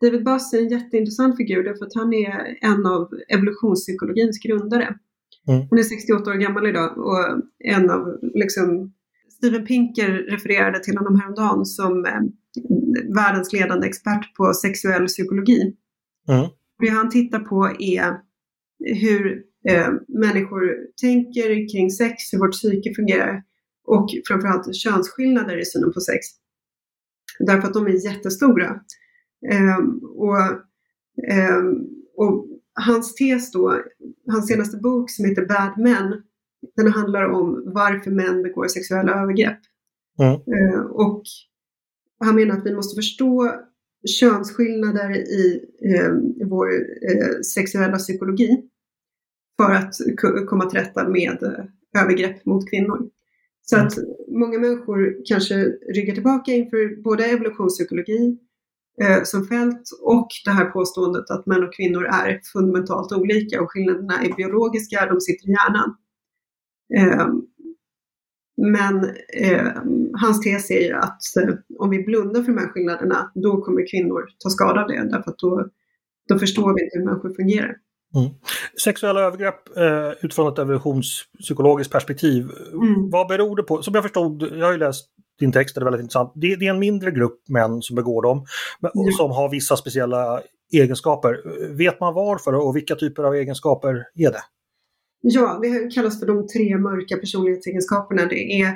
David 0.00 0.24
Buss 0.24 0.52
är 0.52 0.58
en 0.58 0.68
jätteintressant 0.68 1.36
figur 1.36 1.64
därför 1.64 1.86
att 1.86 1.94
han 1.94 2.12
är 2.12 2.58
en 2.60 2.86
av 2.86 3.08
evolutionspsykologins 3.28 4.38
grundare. 4.38 4.98
Mm. 5.48 5.66
Hon 5.70 5.78
är 5.78 5.82
68 5.82 6.30
år 6.30 6.34
gammal 6.34 6.66
idag 6.66 6.98
och 6.98 7.42
en 7.58 7.90
av 7.90 8.18
liksom, 8.22 8.92
Steven 9.30 9.64
Pinker 9.66 10.08
refererade 10.08 10.84
till 10.84 10.98
honom 10.98 11.20
häromdagen 11.20 11.64
som 11.64 12.04
eh, 12.04 12.20
världens 13.14 13.52
ledande 13.52 13.86
expert 13.86 14.34
på 14.36 14.52
sexuell 14.54 15.06
psykologi. 15.06 15.76
Mm. 16.28 16.50
Det 16.78 16.88
han 16.88 17.10
tittar 17.10 17.38
på 17.38 17.76
är 17.78 18.12
hur 18.84 19.42
eh, 19.68 19.88
människor 20.08 20.76
tänker 21.00 21.72
kring 21.72 21.90
sex, 21.90 22.14
hur 22.32 22.38
vårt 22.38 22.52
psyke 22.52 22.94
fungerar 22.94 23.42
och 23.84 24.08
framförallt 24.28 24.76
könsskillnader 24.76 25.56
i 25.56 25.64
synen 25.64 25.92
på 25.92 26.00
sex. 26.00 26.26
Därför 27.38 27.68
att 27.68 27.74
de 27.74 27.86
är 27.86 28.04
jättestora. 28.04 28.80
Eh, 29.50 29.78
och, 30.16 30.38
eh, 31.30 31.62
och 32.16 32.46
hans 32.74 33.14
tes 33.14 33.52
då, 33.52 33.82
hans 34.30 34.48
senaste 34.48 34.76
bok 34.76 35.10
som 35.10 35.24
heter 35.24 35.46
Bad 35.46 35.74
Men, 35.76 36.22
den 36.76 36.92
handlar 36.92 37.24
om 37.24 37.62
varför 37.66 38.10
män 38.10 38.42
begår 38.42 38.68
sexuella 38.68 39.22
övergrepp. 39.22 39.58
Mm. 40.18 40.86
Och 40.86 41.22
han 42.24 42.34
menar 42.34 42.58
att 42.58 42.66
vi 42.66 42.74
måste 42.74 42.94
förstå 42.94 43.54
könsskillnader 44.20 45.16
i 45.16 45.64
uh, 45.86 46.48
vår 46.48 46.72
uh, 46.72 47.40
sexuella 47.54 47.98
psykologi 47.98 48.62
för 49.56 49.72
att 49.72 49.94
komma 50.46 50.70
till 50.70 50.78
rätta 50.78 51.08
med 51.08 51.66
övergrepp 51.98 52.44
mot 52.44 52.70
kvinnor. 52.70 53.08
Så 53.62 53.76
att 53.76 53.96
mm. 53.98 54.10
många 54.28 54.58
människor 54.58 55.16
kanske 55.24 55.54
ryggar 55.94 56.14
tillbaka 56.14 56.52
inför 56.52 57.02
både 57.02 57.24
evolutionspsykologi 57.24 58.38
eh, 59.02 59.22
som 59.24 59.46
fält 59.46 59.82
och 60.02 60.28
det 60.44 60.50
här 60.50 60.64
påståendet 60.64 61.30
att 61.30 61.46
män 61.46 61.64
och 61.64 61.74
kvinnor 61.74 62.04
är 62.04 62.40
fundamentalt 62.52 63.12
olika 63.12 63.62
och 63.62 63.72
skillnaderna 63.72 64.22
är 64.22 64.36
biologiska, 64.36 65.06
de 65.06 65.20
sitter 65.20 65.48
i 65.48 65.52
hjärnan. 65.52 65.96
Eh, 66.96 67.28
men 68.56 69.04
eh, 69.40 69.72
hans 70.20 70.40
tes 70.40 70.70
är 70.70 70.80
ju 70.80 70.92
att 70.92 71.20
eh, 71.40 71.54
om 71.78 71.90
vi 71.90 72.02
blundar 72.02 72.42
för 72.42 72.52
de 72.52 72.58
här 72.58 72.68
skillnaderna, 72.68 73.32
då 73.34 73.62
kommer 73.62 73.90
kvinnor 73.90 74.28
ta 74.38 74.50
skada 74.50 74.82
av 74.82 74.88
det, 74.88 75.08
därför 75.10 75.30
att 75.30 75.38
då, 75.38 75.68
då 76.28 76.38
förstår 76.38 76.74
vi 76.74 76.84
inte 76.84 76.98
hur 76.98 77.04
människor 77.04 77.34
fungerar. 77.34 77.76
Mm. 78.14 78.30
Sexuella 78.84 79.20
övergrepp 79.20 79.76
eh, 79.76 80.24
utifrån 80.24 80.52
ett 80.52 80.58
evolutionspsykologiskt 80.58 81.92
perspektiv. 81.92 82.50
Mm. 82.72 83.10
Vad 83.10 83.28
beror 83.28 83.56
det 83.56 83.62
på? 83.62 83.82
Som 83.82 83.94
jag 83.94 84.02
förstod, 84.02 84.42
jag 84.42 84.66
har 84.66 84.72
ju 84.72 84.78
läst 84.78 85.08
din 85.42 85.52
text, 85.52 85.76
är 85.76 85.84
väldigt 85.84 86.02
intressant. 86.02 86.32
Det, 86.34 86.56
det 86.56 86.66
är 86.66 86.70
en 86.70 86.78
mindre 86.78 87.10
grupp 87.10 87.48
män 87.48 87.82
som 87.82 87.96
begår 87.96 88.22
dem 88.22 88.38
mm. 88.82 89.12
som 89.12 89.30
har 89.30 89.50
vissa 89.50 89.76
speciella 89.76 90.42
egenskaper. 90.72 91.32
Vet 91.76 92.00
man 92.00 92.14
varför 92.14 92.54
och 92.54 92.76
vilka 92.76 92.94
typer 92.94 93.22
av 93.22 93.34
egenskaper 93.34 93.94
är 94.14 94.32
det? 94.32 94.42
Ja, 95.22 95.58
det 95.62 95.94
kallas 95.94 96.20
för 96.20 96.26
de 96.26 96.46
tre 96.46 96.78
mörka 96.78 97.16
personlighetsegenskaperna. 97.16 98.26
Det 98.26 98.60
är 98.60 98.68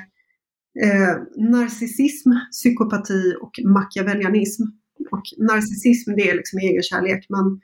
eh, 0.84 1.14
narcissism, 1.36 2.30
psykopati 2.50 3.34
och 3.42 3.54
machiavellianism. 3.64 4.62
Och 5.10 5.26
narcissism 5.36 6.10
det 6.16 6.30
är 6.30 6.34
liksom 6.34 6.58
egenkärlek. 6.58 7.26
Man, 7.28 7.60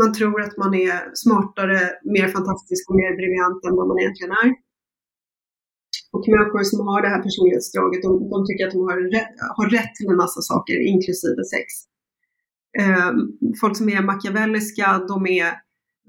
man 0.00 0.12
tror 0.12 0.42
att 0.42 0.56
man 0.56 0.74
är 0.74 0.96
smartare, 1.14 1.80
mer 2.14 2.28
fantastisk 2.28 2.90
och 2.90 2.96
mer 2.96 3.12
briljant 3.20 3.64
än 3.66 3.76
vad 3.78 3.88
man 3.88 3.98
egentligen 3.98 4.32
är. 4.42 4.65
Och 6.16 6.28
människor 6.28 6.62
som 6.62 6.80
har 6.88 7.02
det 7.02 7.08
här 7.08 7.22
personlighetsdraget, 7.22 8.02
de, 8.02 8.10
de 8.34 8.38
tycker 8.46 8.66
att 8.66 8.72
de 8.72 8.80
har 8.90 8.98
rätt, 9.16 9.34
har 9.58 9.68
rätt 9.76 9.94
till 9.94 10.08
en 10.12 10.16
massa 10.16 10.40
saker, 10.40 10.76
inklusive 10.92 11.42
sex. 11.54 11.68
Eh, 12.80 13.12
folk 13.60 13.76
som 13.76 13.88
är 13.88 14.02
machiavelliska, 14.02 14.86
de, 15.08 15.26
är, 15.26 15.50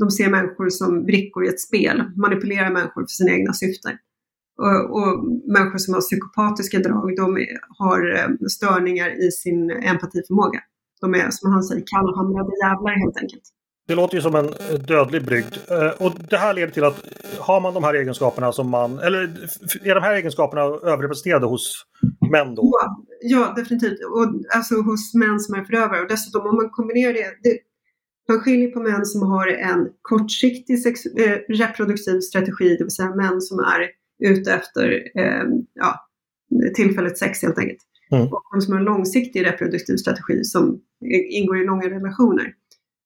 de 0.02 0.06
ser 0.12 0.30
människor 0.30 0.70
som 0.70 1.06
brickor 1.06 1.46
i 1.46 1.48
ett 1.48 1.62
spel, 1.62 1.98
manipulerar 2.16 2.72
människor 2.72 3.02
för 3.02 3.16
sina 3.20 3.32
egna 3.32 3.54
syften. 3.54 3.96
Och, 4.64 4.78
och 4.98 5.12
människor 5.56 5.78
som 5.78 5.94
har 5.94 6.02
psykopatiska 6.02 6.78
drag, 6.80 7.16
de 7.16 7.28
har 7.82 8.00
eh, 8.16 8.30
störningar 8.58 9.10
i 9.26 9.32
sin 9.32 9.72
empatiförmåga. 9.92 10.60
De 11.02 11.08
är, 11.22 11.28
som 11.30 11.52
han 11.52 11.64
säger, 11.64 11.84
kallhamrade 11.94 12.52
jävlar 12.64 12.94
helt 13.04 13.18
enkelt. 13.18 13.48
Det 13.88 13.96
låter 13.96 14.16
ju 14.16 14.22
som 14.22 14.36
en 14.36 14.54
dödlig 14.88 15.26
brygd. 15.26 15.58
Eh, 15.72 16.06
och 16.06 16.12
det 16.30 16.38
här 16.38 16.54
leder 16.54 16.74
till 16.74 16.84
att 16.84 17.06
har 17.40 17.62
man 17.62 17.74
de 17.74 17.84
här 17.84 17.94
egenskaperna 17.94 18.52
som 18.52 18.70
man... 18.70 19.00
Eller 19.00 19.22
är 19.84 19.96
de 19.96 20.02
här 20.02 20.16
egenskaperna 20.16 20.62
överrepresenterade 20.62 21.46
hos 21.46 21.86
män 22.32 22.56
då? 22.56 22.62
Ja, 22.64 23.06
ja 23.22 23.54
definitivt. 23.56 24.00
Och, 24.06 24.56
alltså 24.56 24.76
hos 24.76 25.14
män 25.14 25.40
som 25.40 25.56
är 25.56 25.64
förövare. 25.64 26.02
Och 26.02 26.08
dessutom 26.08 26.48
om 26.48 26.56
man 26.56 26.70
kombinerar 26.70 27.14
det, 27.14 27.50
det 27.50 27.58
man 28.30 28.40
skiljer 28.40 28.72
på 28.72 28.80
män 28.80 29.06
som 29.06 29.22
har 29.22 29.48
en 29.48 29.90
kortsiktig 30.02 30.84
sex, 30.84 31.06
eh, 31.06 31.38
reproduktiv 31.50 32.20
strategi, 32.20 32.76
det 32.78 32.84
vill 32.84 32.96
säga 32.96 33.16
män 33.16 33.42
som 33.42 33.60
är 33.60 33.90
ute 34.24 34.54
efter 34.54 34.92
eh, 35.20 35.44
ja, 35.74 36.08
tillfälligt 36.76 37.18
sex 37.18 37.42
helt 37.42 37.58
enkelt. 37.58 37.80
Mm. 38.12 38.28
Och 38.28 38.42
de 38.54 38.62
som 38.62 38.74
har 38.74 38.80
en 38.80 38.86
långsiktig 38.86 39.46
reproduktiv 39.46 39.96
strategi 39.96 40.44
som 40.44 40.80
ingår 41.30 41.62
i 41.62 41.66
långa 41.66 41.90
relationer. 41.90 42.54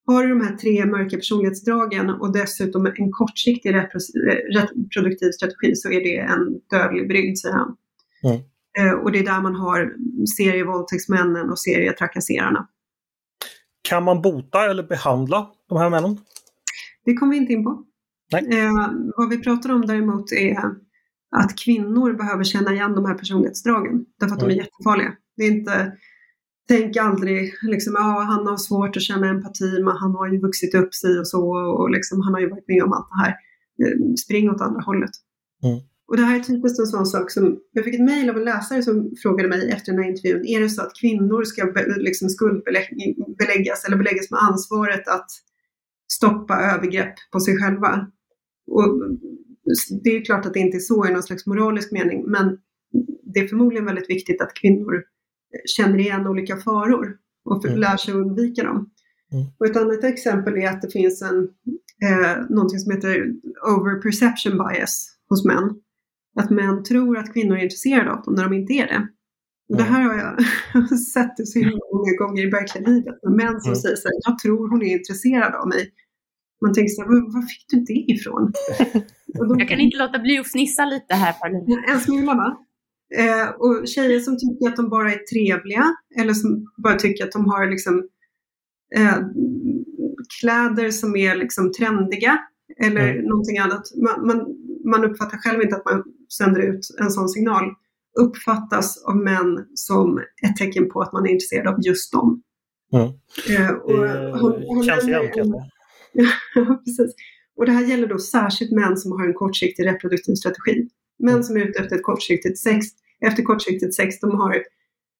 Har 0.06 0.24
du 0.24 0.30
de 0.30 0.42
här 0.42 0.56
tre 0.56 0.86
mörka 0.86 1.16
personlighetsdragen 1.16 2.10
och 2.10 2.34
dessutom 2.34 2.86
en 2.86 3.12
kortsiktig 3.12 3.76
reproduktiv 3.76 5.32
strategi 5.32 5.76
så 5.76 5.92
är 5.92 6.04
det 6.04 6.18
en 6.18 6.60
dödlig 6.70 7.08
brygd, 7.08 7.38
säger 7.38 7.56
han. 7.56 7.76
Mm. 8.24 8.42
Eh, 8.80 8.94
och 8.94 9.12
det 9.12 9.20
är 9.20 9.24
där 9.24 9.42
man 9.42 9.56
har 9.56 9.94
serievåldtäktsmännen 10.38 11.50
och 11.50 11.60
serietrakaserarna. 11.60 12.68
Kan 13.82 14.04
man 14.04 14.22
bota 14.22 14.70
eller 14.72 14.84
behandla 14.84 15.48
de 15.70 15.78
här 15.78 15.90
männen? 15.90 16.18
Det 17.06 17.14
kommer 17.14 17.32
vi 17.32 17.38
inte 17.38 17.54
in 17.54 17.64
på. 17.64 17.86
Eh, 18.36 18.72
vad 19.18 19.30
vi 19.30 19.38
pratar 19.38 19.72
om 19.72 19.86
däremot 19.86 20.32
är 20.32 20.58
att 21.36 21.58
kvinnor 21.66 22.14
behöver 22.14 22.44
känna 22.44 22.74
igen 22.74 22.96
de 22.96 23.06
här 23.06 23.14
personlighetsdragen 23.14 24.06
därför 24.20 24.36
att 24.36 24.42
mm. 24.42 24.56
de 24.56 24.60
är 24.60 24.64
jättefarliga. 24.64 25.14
Det 25.38 25.44
är 25.44 25.52
inte 25.52 25.98
tänk 26.72 26.98
aldrig 26.98 27.54
liksom, 27.62 27.94
ja, 27.98 28.26
han 28.32 28.48
har 28.48 28.58
svårt 28.58 28.98
att 28.98 29.02
känna 29.02 29.30
empati, 29.30 29.72
men 29.84 29.96
han 29.98 30.12
har 30.16 30.28
ju 30.32 30.40
vuxit 30.40 30.76
upp 30.76 30.94
sig 30.94 31.20
och 31.20 31.28
så 31.28 31.44
och 31.80 31.90
liksom, 31.92 32.22
han 32.22 32.34
har 32.34 32.42
ju 32.42 32.50
varit 32.50 32.68
med 32.68 32.84
om 32.84 32.94
allt 32.94 33.10
det 33.10 33.22
här. 33.24 33.34
Eh, 33.82 34.14
spring 34.26 34.50
åt 34.50 34.62
andra 34.62 34.82
hållet. 34.82 35.12
Mm. 35.64 35.80
Och 36.08 36.18
det 36.18 36.24
här 36.24 36.40
är 36.40 36.44
typiskt 36.44 36.80
en 36.80 36.86
sån 36.86 37.06
sak 37.06 37.32
som, 37.32 37.58
jag 37.72 37.86
fick 37.86 37.96
ett 37.96 38.06
mejl 38.12 38.30
av 38.30 38.38
en 38.38 38.44
läsare 38.44 38.84
som 38.84 39.12
frågade 39.24 39.50
mig 39.50 39.70
efter 39.70 39.92
den 39.92 40.02
här 40.02 40.10
intervjun, 40.10 40.46
är 40.46 40.60
det 40.60 40.70
så 40.70 40.82
att 40.82 41.00
kvinnor 41.02 41.44
ska 41.44 41.66
be, 41.66 41.86
liksom 41.98 42.30
skuldbeläggas 42.30 43.86
eller 43.88 43.98
beläggas 43.98 44.32
med 44.32 44.40
ansvaret 44.40 45.08
att 45.08 45.30
stoppa 46.12 46.56
övergrepp 46.74 47.16
på 47.32 47.40
sig 47.40 47.58
själva? 47.58 48.08
Och 48.68 48.88
det 50.04 50.10
är 50.10 50.26
klart 50.26 50.46
att 50.46 50.54
det 50.54 50.60
inte 50.60 50.78
är 50.78 50.80
så 50.92 51.08
i 51.08 51.12
någon 51.12 51.24
slags 51.24 51.46
moralisk 51.46 51.92
mening, 51.92 52.24
men 52.28 52.58
det 53.34 53.40
är 53.40 53.48
förmodligen 53.48 53.86
väldigt 53.86 54.10
viktigt 54.10 54.42
att 54.42 54.54
kvinnor 54.54 55.04
känner 55.66 56.00
igen 56.00 56.28
olika 56.28 56.58
faror 56.58 57.18
och 57.46 57.66
mm. 57.66 57.80
lär 57.80 57.98
sig 57.98 58.14
undvika 58.14 58.64
dem. 58.64 58.90
Mm. 59.32 59.46
Och 59.60 59.66
ett 59.66 59.78
annat 59.78 60.04
exempel 60.04 60.58
är 60.58 60.70
att 60.70 60.82
det 60.82 60.92
finns 60.92 61.22
en, 61.22 61.50
eh, 62.04 62.44
någonting 62.50 62.80
som 62.80 62.92
heter 62.92 63.34
over-perception 63.68 64.58
bias 64.58 65.08
hos 65.30 65.46
män. 65.46 65.76
Att 66.40 66.50
män 66.50 66.84
tror 66.84 67.18
att 67.18 67.34
kvinnor 67.34 67.58
är 67.58 67.64
intresserade 67.64 68.12
av 68.12 68.24
dem 68.24 68.34
när 68.34 68.44
de 68.44 68.54
inte 68.54 68.74
är 68.74 68.88
det. 68.88 69.08
Och 69.70 69.78
det 69.78 69.84
här 69.84 70.02
har 70.02 70.18
jag 70.18 71.00
sett 71.14 71.38
det 71.38 71.46
så 71.46 71.60
många 71.94 72.16
gånger 72.18 72.48
i 72.48 72.50
verkliga 72.50 72.88
livet. 72.88 73.16
Män 73.24 73.62
som 73.62 73.72
mm. 73.72 73.76
säger 73.76 73.96
så 73.96 74.08
här, 74.08 74.20
jag 74.28 74.40
tror 74.40 74.70
hon 74.70 74.82
är 74.82 74.98
intresserad 74.98 75.56
av 75.56 75.68
mig. 75.68 75.92
Man 76.62 76.74
tänker 76.74 76.90
så 76.90 77.02
här, 77.02 77.10
var 77.10 77.42
fick 77.42 77.66
du 77.68 77.80
det 77.80 78.12
ifrån? 78.14 78.54
De, 79.34 79.60
jag 79.60 79.70
kan 79.70 79.80
inte 79.80 79.98
låta 79.98 80.20
bli 80.20 80.40
att 80.40 80.52
fnissa 80.52 80.86
lite 80.86 81.14
här. 81.14 81.36
En 81.94 82.00
smula 82.00 82.34
va? 82.34 82.58
Eh, 83.16 83.50
och 83.50 83.88
tjejer 83.88 84.20
som 84.20 84.38
tycker 84.38 84.68
att 84.68 84.76
de 84.76 84.90
bara 84.90 85.14
är 85.14 85.18
trevliga 85.18 85.96
eller 86.20 86.34
som 86.34 86.72
bara 86.84 86.96
tycker 86.96 87.24
att 87.24 87.32
de 87.32 87.46
har 87.46 87.70
liksom, 87.70 88.08
eh, 88.96 89.18
kläder 90.40 90.92
som 90.92 91.16
är 91.16 91.36
liksom 91.36 91.72
trendiga 91.72 92.40
eller 92.78 93.12
mm. 93.12 93.26
någonting 93.26 93.58
annat. 93.58 93.82
Man, 93.96 94.28
man, 94.28 94.46
man, 94.86 95.12
uppfattar 95.12 95.38
själv 95.38 95.62
inte 95.62 95.76
att 95.76 95.86
man 95.86 96.04
sänder 96.38 96.62
ut 96.62 96.80
en 97.00 97.12
sån 97.12 97.30
signal. 97.30 97.64
Uppfattas 98.20 99.04
av 99.04 99.18
män 99.18 99.66
som 99.74 100.18
ett 100.18 100.56
tecken 100.58 100.90
på 100.90 101.02
att 101.02 101.14
man 101.14 101.26
är 101.26 101.30
intresserad 101.30 101.68
av 101.68 101.76
just 101.82 102.12
dem. 102.12 102.42
Mm. 102.94 103.08
Eh, 103.50 103.72
och, 104.38 104.86
känns 104.86 105.08
igen 105.08 105.32
kanske. 105.36 105.58
ja, 106.14 106.28
precis. 106.86 107.16
Och 107.58 107.66
det 107.66 107.72
här 107.72 107.86
gäller 107.86 108.08
då 108.08 108.20
särskilt 108.20 108.72
män 108.72 108.98
som 108.98 109.12
har 109.12 109.26
en 109.28 109.34
kortsiktig 109.34 109.86
reproduktiv 109.86 110.34
strategi. 110.34 110.90
Män 111.20 111.34
mm. 111.34 111.44
som 111.44 111.58
är 111.58 111.62
ute 111.62 111.80
efter 111.80 111.96
ett 111.96 112.04
kortsiktigt 112.04 112.60
sex 112.60 112.88
efter 113.28 113.44
kortsiktigt 113.44 113.96
sex, 113.96 114.20
de 114.20 114.32
har, 114.32 114.64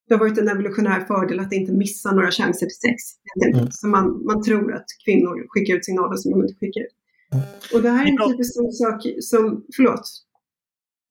det 0.08 0.14
har 0.14 0.20
varit 0.20 0.38
en 0.38 0.50
evolutionär 0.50 1.00
fördel 1.06 1.40
att 1.40 1.54
inte 1.54 1.72
missa 1.72 2.12
några 2.12 2.32
chanser 2.32 2.66
till 2.66 2.82
sex. 2.88 2.98
Mm. 3.46 3.68
Så 3.72 3.88
man, 3.88 4.26
man 4.26 4.44
tror 4.44 4.74
att 4.74 4.86
kvinnor 5.06 5.46
skickar 5.50 5.76
ut 5.76 5.86
signaler 5.86 6.16
som 6.16 6.32
de 6.32 6.42
inte 6.42 6.54
skickar 6.60 6.82
ut. 6.82 6.96
Mm. 7.34 7.46
Och 7.74 7.82
det 7.82 7.90
här 7.90 8.06
är 8.06 8.10
en 8.10 8.32
typisk 8.32 8.54
sak 8.54 9.02
som, 9.20 9.66
förlåt? 9.76 10.06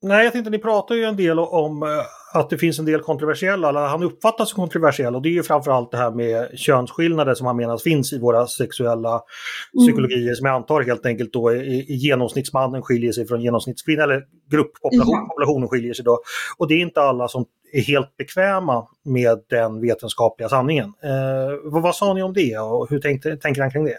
Nej, 0.03 0.25
jag 0.25 0.33
tänkte 0.33 0.51
ni 0.51 0.59
pratar 0.59 0.95
ju 0.95 1.05
en 1.05 1.17
del 1.17 1.39
om 1.39 1.83
eh, 1.83 1.89
att 2.33 2.51
det 2.51 2.59
finns 2.59 2.79
en 2.79 2.85
del 2.85 3.01
kontroversiella, 3.01 3.69
eller 3.69 3.81
han 3.81 4.03
uppfattas 4.03 4.51
som 4.51 4.57
kontroversiell 4.57 5.15
och 5.17 5.23
det 5.23 5.29
är 5.29 5.33
ju 5.33 5.43
framförallt 5.43 5.91
det 5.91 5.97
här 5.97 6.11
med 6.11 6.59
könsskillnader 6.59 7.35
som 7.35 7.47
han 7.47 7.57
menar 7.57 7.79
finns 7.79 8.13
i 8.13 8.19
våra 8.19 8.47
sexuella 8.47 9.11
mm. 9.11 9.87
psykologier 9.87 10.35
som 10.35 10.47
jag 10.47 10.55
antar 10.55 10.83
helt 10.83 11.07
enkelt 11.07 11.33
då 11.33 11.53
i, 11.53 11.81
i 11.89 11.95
genomsnittsmannen 11.95 12.83
skiljer 12.83 13.13
sig 13.13 13.27
från 13.27 13.43
genomsnittskvinnan 13.43 14.05
eller 14.05 14.25
grupppopulationen 14.51 15.63
ja. 15.63 15.69
skiljer 15.69 15.95
sig 15.95 16.05
då. 16.05 16.21
Och 16.59 16.69
det 16.69 16.75
är 16.75 16.81
inte 16.81 17.03
alla 17.03 17.29
som 17.29 17.45
är 17.73 17.81
helt 17.81 18.17
bekväma 18.17 18.87
med 19.05 19.39
den 19.49 19.81
vetenskapliga 19.81 20.49
sanningen. 20.49 20.93
Eh, 21.03 21.71
vad, 21.73 21.83
vad 21.83 21.95
sa 21.95 22.15
ni 22.15 22.23
om 22.23 22.33
det 22.33 22.59
och 22.59 22.91
hur 22.91 22.99
tänkte, 22.99 23.37
tänker 23.37 23.61
han 23.61 23.71
kring 23.71 23.85
det? 23.85 23.99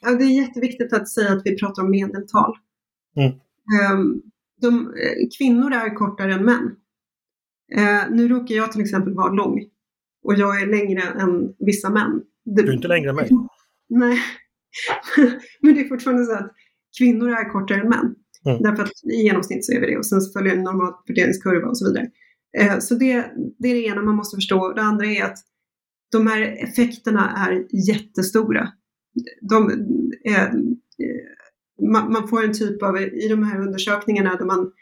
Ja, 0.00 0.10
det 0.10 0.24
är 0.24 0.40
jätteviktigt 0.42 0.92
att 0.92 1.08
säga 1.08 1.32
att 1.32 1.42
vi 1.44 1.58
pratar 1.58 1.82
om 1.82 1.90
medeltal. 1.90 2.54
Mm. 3.16 3.32
Um, 3.92 4.22
de, 4.60 4.94
eh, 4.94 5.28
kvinnor 5.38 5.72
är 5.72 5.94
kortare 5.94 6.34
än 6.34 6.44
män. 6.44 6.76
Eh, 7.76 8.10
nu 8.10 8.28
råkar 8.28 8.54
jag 8.54 8.72
till 8.72 8.80
exempel 8.80 9.14
vara 9.14 9.32
lång 9.32 9.64
och 10.24 10.34
jag 10.34 10.62
är 10.62 10.66
längre 10.66 11.02
än 11.02 11.54
vissa 11.58 11.90
män. 11.90 12.22
Du 12.44 12.68
är 12.68 12.72
inte 12.72 12.88
längre 12.88 13.10
än 13.10 13.16
mig. 13.16 13.30
Nej, 13.88 14.18
men 15.60 15.74
det 15.74 15.80
är 15.80 15.88
fortfarande 15.88 16.24
så 16.24 16.32
att 16.32 16.52
kvinnor 16.98 17.30
är 17.30 17.52
kortare 17.52 17.80
än 17.80 17.88
män. 17.88 18.14
Mm. 18.46 18.62
Därför 18.62 18.82
att 18.82 18.90
i 19.12 19.22
genomsnitt 19.22 19.64
så 19.64 19.72
är 19.72 19.80
vi 19.80 19.86
det 19.86 19.96
och 19.96 20.06
sen 20.06 20.20
så 20.20 20.38
följer 20.38 20.56
en 20.56 20.62
normal 20.62 20.92
fördelningskurva 21.06 21.68
och 21.68 21.78
så 21.78 21.88
vidare. 21.88 22.10
Eh, 22.58 22.78
så 22.78 22.94
det, 22.94 23.32
det 23.58 23.68
är 23.68 23.74
det 23.74 23.86
ena 23.86 24.02
man 24.02 24.16
måste 24.16 24.36
förstå. 24.36 24.72
Det 24.72 24.82
andra 24.82 25.06
är 25.06 25.24
att 25.24 25.38
de 26.12 26.26
här 26.26 26.42
effekterna 26.42 27.36
är 27.36 27.66
jättestora. 27.88 28.68
De, 29.40 29.70
eh, 30.24 30.48
man, 31.82 32.12
man, 32.12 32.28
får 32.28 32.44
en 32.44 32.52
typ 32.52 32.82
av, 32.82 32.98
i 32.98 33.28
de 33.28 33.42
här 33.42 33.60
undersökningarna 33.60 34.36
där 34.36 34.44
man 34.44 34.72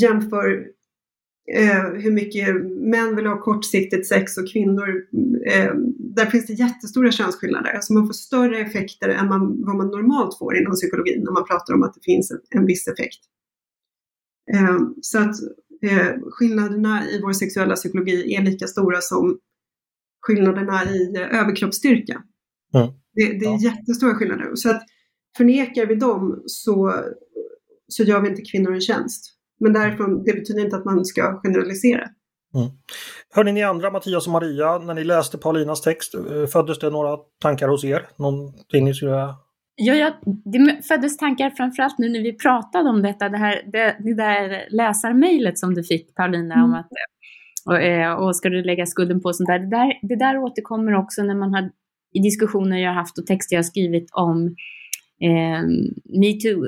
jämför 0.00 0.66
eh, 1.54 1.84
hur 2.02 2.10
mycket 2.10 2.48
män 2.64 3.16
vill 3.16 3.26
ha 3.26 3.40
kortsiktigt 3.40 4.08
sex 4.08 4.38
och 4.38 4.48
kvinnor, 4.52 4.88
eh, 5.46 5.74
där 5.98 6.26
finns 6.26 6.46
det 6.46 6.52
jättestora 6.52 7.12
könsskillnader. 7.12 7.72
Alltså 7.72 7.92
man 7.92 8.06
får 8.06 8.14
större 8.14 8.58
effekter 8.58 9.08
än 9.08 9.28
man, 9.28 9.64
vad 9.64 9.76
man 9.76 9.88
normalt 9.88 10.38
får 10.38 10.56
inom 10.56 10.74
psykologin 10.74 11.22
när 11.24 11.32
man 11.32 11.44
pratar 11.44 11.74
om 11.74 11.82
att 11.82 11.94
det 11.94 12.00
finns 12.04 12.30
en, 12.30 12.40
en 12.50 12.66
viss 12.66 12.88
effekt. 12.88 13.20
Eh, 14.54 14.78
så 15.00 15.18
att 15.18 15.34
eh, 15.82 16.14
skillnaderna 16.30 17.10
i 17.10 17.20
vår 17.22 17.32
sexuella 17.32 17.74
psykologi 17.74 18.34
är 18.34 18.42
lika 18.42 18.66
stora 18.66 19.00
som 19.00 19.38
skillnaderna 20.20 20.84
i 20.84 21.16
överkroppsstyrka. 21.16 22.22
Mm. 22.74 22.88
Det, 23.14 23.38
det, 23.38 23.46
är 23.46 23.50
ja. 23.50 23.58
jättestora 23.58 24.14
skillnader. 24.14 24.54
Så 24.54 24.70
att 24.70 24.82
förnekar 25.36 25.86
vi 25.86 25.94
dem 25.94 26.42
så, 26.46 26.94
så 27.88 28.02
gör 28.02 28.20
vi 28.20 28.28
inte 28.28 28.42
kvinnor 28.42 28.74
en 28.74 28.80
tjänst. 28.80 29.34
Men 29.60 29.72
därifrån, 29.72 30.24
det 30.24 30.32
betyder 30.32 30.64
inte 30.64 30.76
att 30.76 30.84
man 30.84 31.04
ska 31.04 31.40
generalisera. 31.42 32.08
Mm. 32.54 32.68
Hörde 33.34 33.52
ni 33.52 33.62
andra, 33.62 33.90
Mattias 33.90 34.26
och 34.26 34.32
Maria, 34.32 34.78
när 34.78 34.94
ni 34.94 35.04
läste 35.04 35.38
Paulinas 35.38 35.80
text, 35.80 36.14
eh, 36.14 36.46
föddes 36.46 36.78
det 36.78 36.90
några 36.90 37.16
tankar 37.42 37.68
hos 37.68 37.84
er? 37.84 38.08
Någonting 38.16 38.84
ni 38.84 38.94
skulle 38.94 39.34
Ja, 39.80 39.94
ja, 39.94 40.14
det 40.44 40.82
föddes 40.88 41.16
tankar 41.16 41.50
framförallt 41.50 41.98
nu 41.98 42.08
när 42.08 42.22
vi 42.22 42.32
pratade 42.32 42.90
om 42.90 43.02
detta, 43.02 43.28
det, 43.28 43.38
här, 43.38 43.62
det, 43.72 43.96
det 43.98 44.14
där 44.14 44.66
läsarmejlet 44.70 45.58
som 45.58 45.74
du 45.74 45.84
fick 45.84 46.14
Paulina 46.14 46.54
mm. 46.54 46.64
om 46.64 46.74
att 46.74 46.88
och, 47.66 47.82
eh, 47.82 48.12
och 48.12 48.36
ska 48.36 48.48
du 48.48 48.62
lägga 48.62 48.86
skulden 48.86 49.20
på 49.20 49.32
sånt 49.32 49.46
där. 49.46 49.58
Det, 49.58 49.70
där. 49.70 49.98
det 50.02 50.16
där 50.16 50.38
återkommer 50.38 50.94
också 50.94 51.22
när 51.22 51.34
man 51.34 51.54
har 51.54 51.70
i 52.14 52.20
diskussioner 52.20 52.78
jag 52.78 52.90
har 52.90 52.94
haft 52.94 53.18
och 53.18 53.26
texter 53.26 53.56
jag 53.56 53.58
har 53.58 53.64
skrivit 53.64 54.08
om 54.12 54.54
eh, 55.20 55.62
MeToo, 56.20 56.64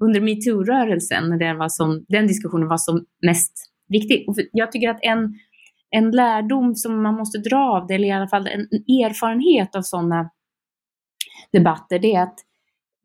under 0.00 0.20
metoo-rörelsen, 0.20 1.28
när 1.28 2.12
den 2.12 2.26
diskussionen 2.26 2.68
var 2.68 2.78
som 2.78 3.04
mest 3.26 3.70
viktig. 3.88 4.24
Och 4.28 4.36
jag 4.52 4.72
tycker 4.72 4.90
att 4.90 4.98
en, 5.02 5.34
en 5.90 6.10
lärdom 6.10 6.74
som 6.74 7.02
man 7.02 7.14
måste 7.14 7.38
dra 7.38 7.58
av 7.58 7.86
det, 7.86 7.94
eller 7.94 8.08
i 8.08 8.12
alla 8.12 8.28
fall 8.28 8.46
en 8.46 8.60
erfarenhet 9.04 9.76
av 9.76 9.82
sådana 9.82 10.30
debatter, 11.52 11.98
det 11.98 12.14
är 12.14 12.22
att 12.22 12.38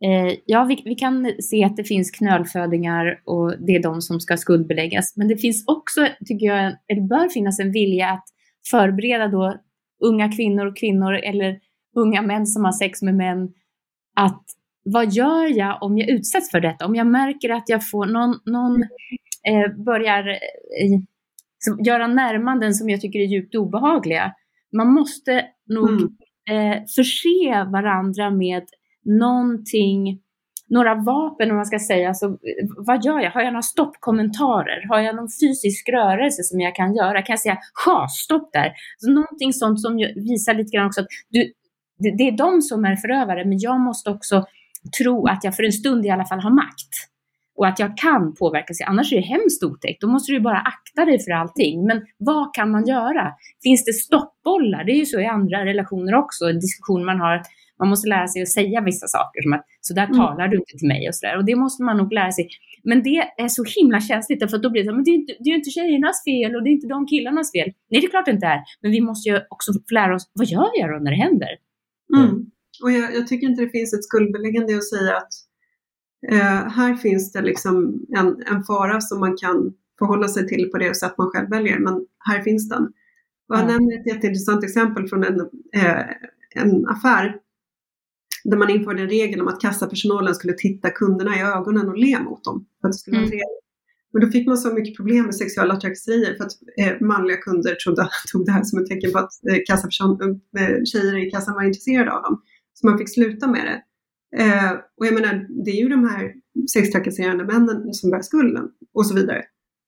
eh, 0.03 0.37
ja, 0.45 0.63
vi, 0.63 0.81
vi, 0.85 0.95
kan 0.95 1.31
se 1.39 1.63
att 1.63 1.77
det 1.77 1.83
finns 1.83 2.11
knölfödingar 2.11 3.21
och 3.25 3.53
det 3.59 3.75
är 3.75 3.83
de 3.83 4.01
som 4.01 4.19
ska 4.19 4.37
skuldbeläggas. 4.37 5.17
Men 5.17 5.27
det 5.27 5.37
finns 5.37 5.63
också, 5.67 6.07
tycker 6.25 6.45
jag, 6.45 6.75
det 6.87 7.01
bör 7.01 7.29
finnas 7.29 7.59
en 7.59 7.71
vilja 7.71 8.09
att 8.09 8.25
förbereda 8.71 9.27
då 9.27 9.57
unga 10.03 10.31
kvinnor 10.31 10.65
och 10.65 10.77
kvinnor 10.77 11.13
eller 11.13 11.59
unga 11.95 12.21
män 12.21 12.47
som 12.47 12.65
har 12.65 12.71
sex 12.71 13.01
med 13.01 13.15
män 13.15 13.53
att 14.15 14.43
vad 14.85 15.11
gör 15.13 15.57
jag 15.57 15.83
om 15.83 15.97
jag 15.97 16.09
utsätts 16.09 16.51
för 16.51 16.59
detta? 16.59 16.85
Om 16.85 16.95
jag 16.95 17.07
märker 17.07 17.49
att 17.49 17.69
jag 17.69 17.89
får 17.89 18.05
någon, 18.05 18.39
någon 18.45 18.81
eh, 19.47 19.83
börjar 19.85 20.27
eh, 20.27 20.99
göra 21.85 22.07
närmanden 22.07 22.73
som 22.73 22.89
jag 22.89 23.01
tycker 23.01 23.19
är 23.19 23.25
djupt 23.25 23.55
obehagliga. 23.55 24.33
Man 24.77 24.93
måste 24.93 25.45
nog 25.67 25.89
mm. 25.89 26.11
eh, 26.49 26.83
förse 26.95 27.63
varandra 27.71 28.29
med 28.29 28.63
någonting, 29.05 30.21
några 30.69 30.95
vapen 30.95 31.49
om 31.49 31.55
man 31.55 31.65
ska 31.65 31.79
säga. 31.79 32.13
Så, 32.13 32.37
vad 32.77 33.05
gör 33.05 33.19
jag? 33.19 33.31
Har 33.31 33.41
jag 33.41 33.53
några 33.53 33.61
stoppkommentarer? 33.61 34.87
Har 34.89 34.99
jag 34.99 35.15
någon 35.15 35.29
fysisk 35.41 35.89
rörelse 35.89 36.43
som 36.43 36.59
jag 36.59 36.75
kan 36.75 36.95
göra? 36.95 37.21
Kan 37.21 37.33
jag 37.33 37.39
säga 37.39 37.57
ja, 37.85 38.07
stopp 38.09 38.49
där? 38.53 38.73
Så 38.97 39.11
någonting 39.11 39.53
sånt 39.53 39.81
som 39.81 39.95
visar 40.15 40.53
lite 40.53 40.77
grann 40.77 40.87
också 40.87 41.01
att 41.01 41.07
du, 41.29 41.53
det, 41.97 42.17
det 42.17 42.23
är 42.23 42.37
de 42.37 42.61
som 42.61 42.85
är 42.85 42.95
förövare, 42.95 43.45
men 43.45 43.59
jag 43.59 43.79
måste 43.79 44.09
också 44.09 44.45
tro 45.01 45.27
att 45.27 45.43
jag 45.43 45.55
för 45.55 45.63
en 45.63 45.71
stund 45.71 46.05
i 46.05 46.09
alla 46.09 46.25
fall 46.25 46.39
har 46.39 46.51
makt 46.51 46.93
och 47.57 47.67
att 47.67 47.79
jag 47.79 47.97
kan 47.97 48.35
påverka 48.35 48.73
sig. 48.73 48.85
Annars 48.85 49.13
är 49.13 49.15
det 49.15 49.21
hemskt 49.21 49.63
otäckt. 49.63 50.01
Då 50.01 50.07
måste 50.07 50.31
du 50.31 50.39
bara 50.39 50.57
akta 50.57 51.05
dig 51.05 51.19
för 51.19 51.31
allting. 51.31 51.85
Men 51.85 52.01
vad 52.17 52.53
kan 52.53 52.71
man 52.71 52.85
göra? 52.85 53.33
Finns 53.63 53.85
det 53.85 53.93
stoppbollar? 53.93 54.83
Det 54.83 54.91
är 54.91 54.97
ju 54.97 55.05
så 55.05 55.19
i 55.19 55.25
andra 55.25 55.65
relationer 55.65 56.15
också, 56.15 56.45
en 56.45 56.59
diskussion 56.59 57.05
man 57.05 57.19
har. 57.19 57.41
Man 57.79 57.89
måste 57.89 58.09
lära 58.09 58.27
sig 58.27 58.41
att 58.41 58.49
säga 58.49 58.81
vissa 58.81 59.07
saker 59.07 59.41
som 59.41 59.53
att 59.53 59.65
så 59.81 59.93
där 59.93 60.03
mm. 60.03 60.17
talar 60.17 60.47
du 60.47 60.57
inte 60.57 60.77
till 60.77 60.87
mig 60.87 61.07
och 61.07 61.15
sådär. 61.15 61.37
Och 61.37 61.45
det 61.45 61.55
måste 61.55 61.83
man 61.83 61.97
nog 61.97 62.13
lära 62.13 62.31
sig. 62.31 62.47
Men 62.83 63.03
det 63.03 63.17
är 63.37 63.47
så 63.47 63.63
himla 63.63 64.01
känsligt 64.01 64.51
för 64.51 64.57
då 64.57 64.69
blir 64.69 64.83
det 64.83 64.89
så 64.89 64.95
men 64.95 65.03
det 65.03 65.11
är, 65.11 65.15
inte, 65.15 65.33
det 65.39 65.49
är 65.49 65.55
inte 65.55 65.69
tjejernas 65.69 66.23
fel 66.23 66.55
och 66.55 66.63
det 66.63 66.69
är 66.69 66.71
inte 66.71 66.87
de 66.87 67.07
killarnas 67.07 67.51
fel. 67.51 67.69
Nej, 67.89 68.01
det 68.01 68.07
är 68.07 68.09
klart 68.09 68.25
det 68.25 68.31
inte 68.31 68.47
är. 68.47 68.61
Men 68.81 68.91
vi 68.91 69.01
måste 69.01 69.29
ju 69.29 69.35
också 69.49 69.71
lära 69.91 70.15
oss, 70.15 70.31
vad 70.33 70.47
gör 70.47 70.69
jag 70.73 70.89
då 70.89 70.97
när 71.03 71.11
det 71.11 71.17
händer? 71.17 71.49
Mm. 72.17 72.45
Och 72.83 72.91
jag, 72.91 73.15
jag, 73.15 73.27
tycker 73.27 73.47
inte 73.47 73.61
det 73.61 73.69
finns 73.69 73.93
ett 73.93 74.03
skuldbeläggande 74.03 74.77
att 74.77 74.89
säga 74.89 75.17
att 75.17 75.33
eh, 76.31 76.71
här 76.71 76.95
finns 76.95 77.31
det 77.31 77.41
liksom 77.41 78.05
en, 78.17 78.43
en 78.45 78.63
fara 78.63 79.01
som 79.01 79.19
man 79.19 79.37
kan 79.37 79.73
förhålla 79.99 80.27
sig 80.27 80.47
till 80.47 80.69
på 80.71 80.77
det 80.77 80.95
sätt 80.95 81.17
man 81.17 81.29
själv 81.29 81.49
väljer, 81.49 81.79
men 81.79 82.05
här 82.19 82.41
finns 82.41 82.69
den. 82.69 82.83
Och 83.49 83.55
jag 83.55 83.59
mm. 83.59 83.73
nämner 83.73 83.99
ett 83.99 84.07
jätteintressant 84.07 84.63
exempel 84.63 85.07
från 85.07 85.23
en, 85.23 85.39
eh, 85.75 86.05
en 86.55 86.87
affär 86.87 87.35
där 88.43 88.57
man 88.57 88.69
införde 88.69 89.01
en 89.01 89.09
regel 89.09 89.41
om 89.41 89.47
att 89.47 89.61
kassapersonalen 89.61 90.35
skulle 90.35 90.53
titta 90.53 90.89
kunderna 90.89 91.37
i 91.37 91.41
ögonen 91.41 91.89
och 91.89 91.97
le 91.97 92.19
mot 92.19 92.43
dem. 92.43 92.65
För 92.81 92.87
att 92.87 92.93
det 92.93 92.97
skulle 92.97 93.17
mm. 93.17 93.29
vara 93.29 93.41
Men 94.13 94.21
då 94.21 94.27
fick 94.27 94.47
man 94.47 94.57
så 94.57 94.73
mycket 94.73 94.97
problem 94.97 95.25
med 95.25 95.35
sexuella 95.35 95.75
trakasserier 95.75 96.35
för 96.35 96.43
att 96.43 96.51
eh, 96.79 97.07
manliga 97.07 97.37
kunder 97.37 97.75
trodde, 97.75 98.09
tog 98.31 98.45
det 98.45 98.51
här 98.51 98.63
som 98.63 98.79
ett 98.79 98.87
tecken 98.87 99.11
på 99.11 99.19
att 99.19 99.31
eh, 99.49 99.57
kassaperson, 99.67 100.21
eh, 100.57 100.83
tjejer 100.85 101.27
i 101.27 101.31
kassan 101.31 101.55
var 101.55 101.63
intresserade 101.63 102.11
av 102.11 102.23
dem. 102.23 102.41
Så 102.75 102.87
man 102.87 102.97
fick 102.97 103.13
sluta 103.13 103.47
med 103.47 103.65
det. 103.65 103.81
Eh, 104.43 104.71
och 104.71 105.05
jag 105.05 105.13
menar, 105.13 105.63
det 105.65 105.71
är 105.71 105.75
ju 105.75 105.89
de 105.89 106.09
här 106.09 106.33
sextrakasserande 106.73 107.43
männen 107.43 107.93
som 107.93 108.11
bär 108.11 108.21
skulden 108.21 108.69
och 108.93 109.07
så 109.07 109.15
vidare. 109.15 109.43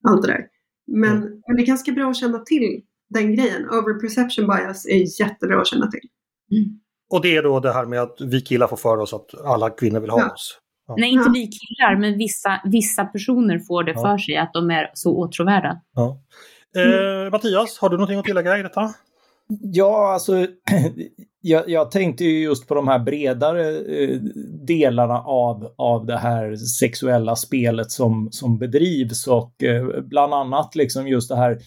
Allt 0.08 0.22
det 0.22 0.28
där. 0.28 0.48
Men, 0.88 1.18
mm. 1.18 1.42
men 1.48 1.56
det 1.56 1.64
är 1.64 1.66
ganska 1.66 1.92
bra 1.92 2.10
att 2.10 2.18
känna 2.18 2.40
till 2.40 2.82
den 3.10 3.36
grejen. 3.36 3.70
Overperception 3.70 4.48
bias 4.48 4.86
är 4.86 5.22
jättebra 5.22 5.62
att 5.62 5.68
känna 5.68 5.88
till. 5.88 6.10
Mm. 6.52 6.80
Och 7.10 7.22
det 7.22 7.36
är 7.36 7.44
då 7.44 7.60
det 7.60 7.74
här 7.74 7.86
med 7.86 8.02
att 8.02 8.18
vi 8.22 8.42
killar 8.42 8.68
får 8.68 8.78
för 8.78 8.98
oss 8.98 9.14
att 9.14 9.46
alla 9.46 9.70
kvinnor 9.70 10.00
vill 10.00 10.10
ha 10.10 10.20
ja. 10.20 10.34
oss? 10.34 10.60
Ja. 10.88 10.96
Nej, 10.98 11.12
inte 11.12 11.30
vi 11.34 11.48
killar, 11.48 12.00
men 12.00 12.18
vissa, 12.18 12.62
vissa 12.66 13.06
personer 13.06 13.60
får 13.60 13.84
det 13.84 13.92
ja. 13.92 14.02
för 14.02 14.18
sig 14.18 14.38
att 14.38 14.54
de 14.54 14.72
är 14.72 14.92
så 14.94 15.18
åtråvärda. 15.18 15.82
Ja. 15.96 16.22
Eh, 16.76 17.32
Mattias, 17.32 17.78
har 17.80 17.90
du 17.90 17.98
någonting 17.98 18.20
att 18.20 18.26
tillägga 18.26 18.58
i 18.58 18.64
detta? 18.64 18.94
Ja, 19.48 20.14
alltså 20.14 20.48
jag, 21.42 21.70
jag, 21.70 21.92
tänkte 21.92 22.24
ju 22.24 22.44
just 22.44 22.68
på 22.68 22.76
de 22.76 22.88
här 22.88 23.00
bredare 23.00 23.78
eh, 23.78 24.20
delarna 24.68 25.20
av, 25.22 25.74
av 25.78 26.06
det 26.06 26.18
här 26.18 26.56
sexuella 26.56 27.36
spelet 27.36 27.92
som, 27.92 28.28
som 28.32 28.58
bedrivs 28.58 29.28
och 29.28 29.64
eh, 29.64 30.02
bland 30.02 30.34
annat 30.34 30.76
liksom 30.76 31.08
just 31.08 31.30
det 31.30 31.36
här 31.36 31.58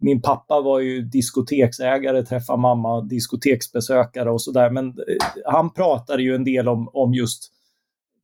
min 0.00 0.22
pappa 0.22 0.60
var 0.60 0.80
ju 0.80 1.02
diskoteksägare, 1.02 2.22
träffade 2.22 2.58
mamma, 2.58 3.00
diskoteksbesökare 3.00 4.30
och 4.30 4.42
sådär. 4.42 4.70
Men 4.70 4.86
eh, 4.86 5.42
han 5.46 5.72
pratade 5.72 6.22
ju 6.22 6.34
en 6.34 6.44
del 6.44 6.68
om, 6.68 6.88
om 6.92 7.14
just 7.14 7.52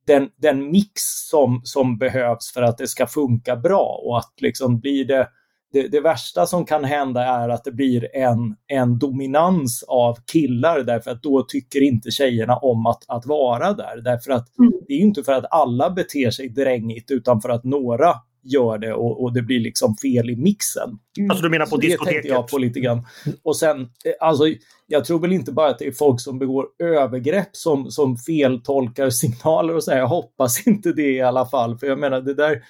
den, 0.07 0.29
den 0.35 0.71
mix 0.71 0.91
som, 1.29 1.61
som 1.63 1.97
behövs 1.97 2.53
för 2.53 2.61
att 2.61 2.77
det 2.77 2.87
ska 2.87 3.07
funka 3.07 3.55
bra 3.55 4.01
och 4.05 4.17
att 4.17 4.33
liksom 4.41 4.79
blir 4.79 5.05
det 5.05 5.27
det, 5.71 5.87
det, 5.87 6.01
värsta 6.01 6.45
som 6.45 6.65
kan 6.65 6.83
hända 6.83 7.23
är 7.25 7.49
att 7.49 7.63
det 7.63 7.71
blir 7.71 8.15
en, 8.15 8.55
en 8.67 8.99
dominans 8.99 9.83
av 9.87 10.17
killar 10.31 10.79
därför 10.79 11.11
att 11.11 11.23
då 11.23 11.45
tycker 11.47 11.81
inte 11.81 12.11
tjejerna 12.11 12.57
om 12.57 12.85
att, 12.85 13.03
att 13.07 13.25
vara 13.25 13.73
där. 13.73 14.01
Därför 14.01 14.31
att 14.31 14.59
mm. 14.59 14.71
det 14.87 14.93
är 14.93 14.99
inte 14.99 15.23
för 15.23 15.33
att 15.33 15.45
alla 15.51 15.89
beter 15.89 16.31
sig 16.31 16.49
drängigt 16.49 17.11
utan 17.11 17.41
för 17.41 17.49
att 17.49 17.63
några 17.63 18.15
gör 18.43 18.77
det 18.77 18.93
och, 18.93 19.23
och 19.23 19.33
det 19.33 19.41
blir 19.41 19.59
liksom 19.59 19.95
fel 19.95 20.29
i 20.29 20.35
mixen. 20.35 20.89
Mm. 21.17 21.31
Alltså 21.31 21.43
du 21.43 21.49
menar 21.49 21.65
på 21.65 21.69
Så 21.69 21.77
diskoteket? 21.77 22.07
Det 22.07 22.13
tänkte 22.13 22.27
jag 22.27 22.47
på 22.47 22.57
lite 22.57 22.79
grann. 22.79 23.05
Och 23.43 23.57
sen, 23.57 23.81
eh, 23.81 23.87
alltså 24.19 24.43
jag 24.87 25.05
tror 25.05 25.19
väl 25.19 25.31
inte 25.31 25.51
bara 25.51 25.69
att 25.69 25.79
det 25.79 25.87
är 25.87 25.91
folk 25.91 26.21
som 26.21 26.39
begår 26.39 26.65
övergrepp 26.83 27.49
som, 27.51 27.91
som 27.91 28.17
feltolkar 28.17 29.09
signaler 29.09 29.75
och 29.75 29.83
så 29.83 29.91
här. 29.91 29.97
Jag 29.97 30.07
hoppas 30.07 30.67
inte 30.67 30.93
det 30.93 31.11
i 31.11 31.21
alla 31.21 31.45
fall, 31.45 31.77
för 31.77 31.87
jag 31.87 31.99
menar 31.99 32.21
det 32.21 32.33
där 32.33 32.61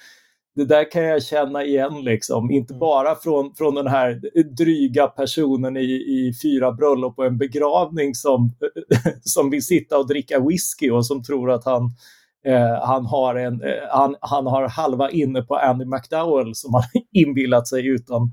det 0.54 0.64
där 0.64 0.90
kan 0.90 1.02
jag 1.02 1.22
känna 1.22 1.64
igen, 1.64 2.04
liksom. 2.04 2.50
inte 2.50 2.72
mm. 2.72 2.80
bara 2.80 3.14
från, 3.14 3.54
från 3.54 3.74
den 3.74 3.86
här 3.86 4.20
dryga 4.56 5.06
personen 5.06 5.76
i, 5.76 5.90
i 5.90 6.32
fyra 6.42 6.72
bröllop 6.72 7.18
och 7.18 7.26
en 7.26 7.38
begravning 7.38 8.14
som, 8.14 8.50
som 9.22 9.50
vill 9.50 9.64
sitta 9.64 9.98
och 9.98 10.08
dricka 10.08 10.40
whisky 10.40 10.90
och 10.90 11.06
som 11.06 11.22
tror 11.22 11.50
att 11.50 11.64
han, 11.64 11.82
eh, 12.46 12.84
han, 12.84 13.06
har 13.06 13.34
en, 13.34 13.62
eh, 13.62 13.88
han, 13.90 14.16
han 14.20 14.46
har 14.46 14.68
halva 14.68 15.10
inne 15.10 15.42
på 15.42 15.56
Andy 15.56 15.84
McDowell 15.84 16.54
som 16.54 16.74
han 16.74 16.82
inbillat 17.12 17.68
sig 17.68 17.86
utan 17.86 18.32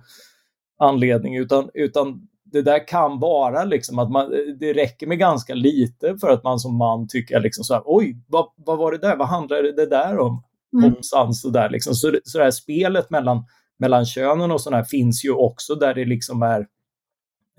anledning, 0.80 1.38
utan, 1.38 1.70
utan 1.74 2.28
det 2.44 2.62
där 2.62 2.88
kan 2.88 3.20
vara 3.20 3.64
liksom 3.64 4.00
att 4.00 4.12
man, 4.12 4.32
det 4.60 4.74
räcker 4.74 5.08
med 5.08 5.20
ganska 5.20 5.54
lite 5.54 6.18
för 6.18 6.30
att 6.30 6.44
man 6.44 6.60
som 6.60 6.78
man 6.78 7.08
tycker 7.08 7.40
liksom 7.40 7.64
så 7.64 7.74
här, 7.74 7.84
oj, 7.86 8.18
vad, 8.28 8.46
vad 8.56 8.78
var 8.78 8.92
det 8.92 8.98
där, 8.98 9.16
vad 9.16 9.28
handlade 9.28 9.72
det 9.72 9.86
där 9.86 10.18
om? 10.18 10.44
Mm. 10.74 11.34
sådär. 11.34 11.70
Liksom. 11.70 11.96
Så, 11.96 12.20
så 12.24 12.38
det 12.38 12.44
här 12.44 12.52
spelet 12.52 13.10
mellan, 13.10 13.44
mellan 13.80 14.06
könen 14.06 14.52
och 14.52 14.62
sådär 14.62 14.84
finns 14.84 15.26
ju 15.26 15.32
också 15.32 15.76
där 15.76 15.94
det 15.94 16.06
liksom 16.06 16.42
är 16.42 16.68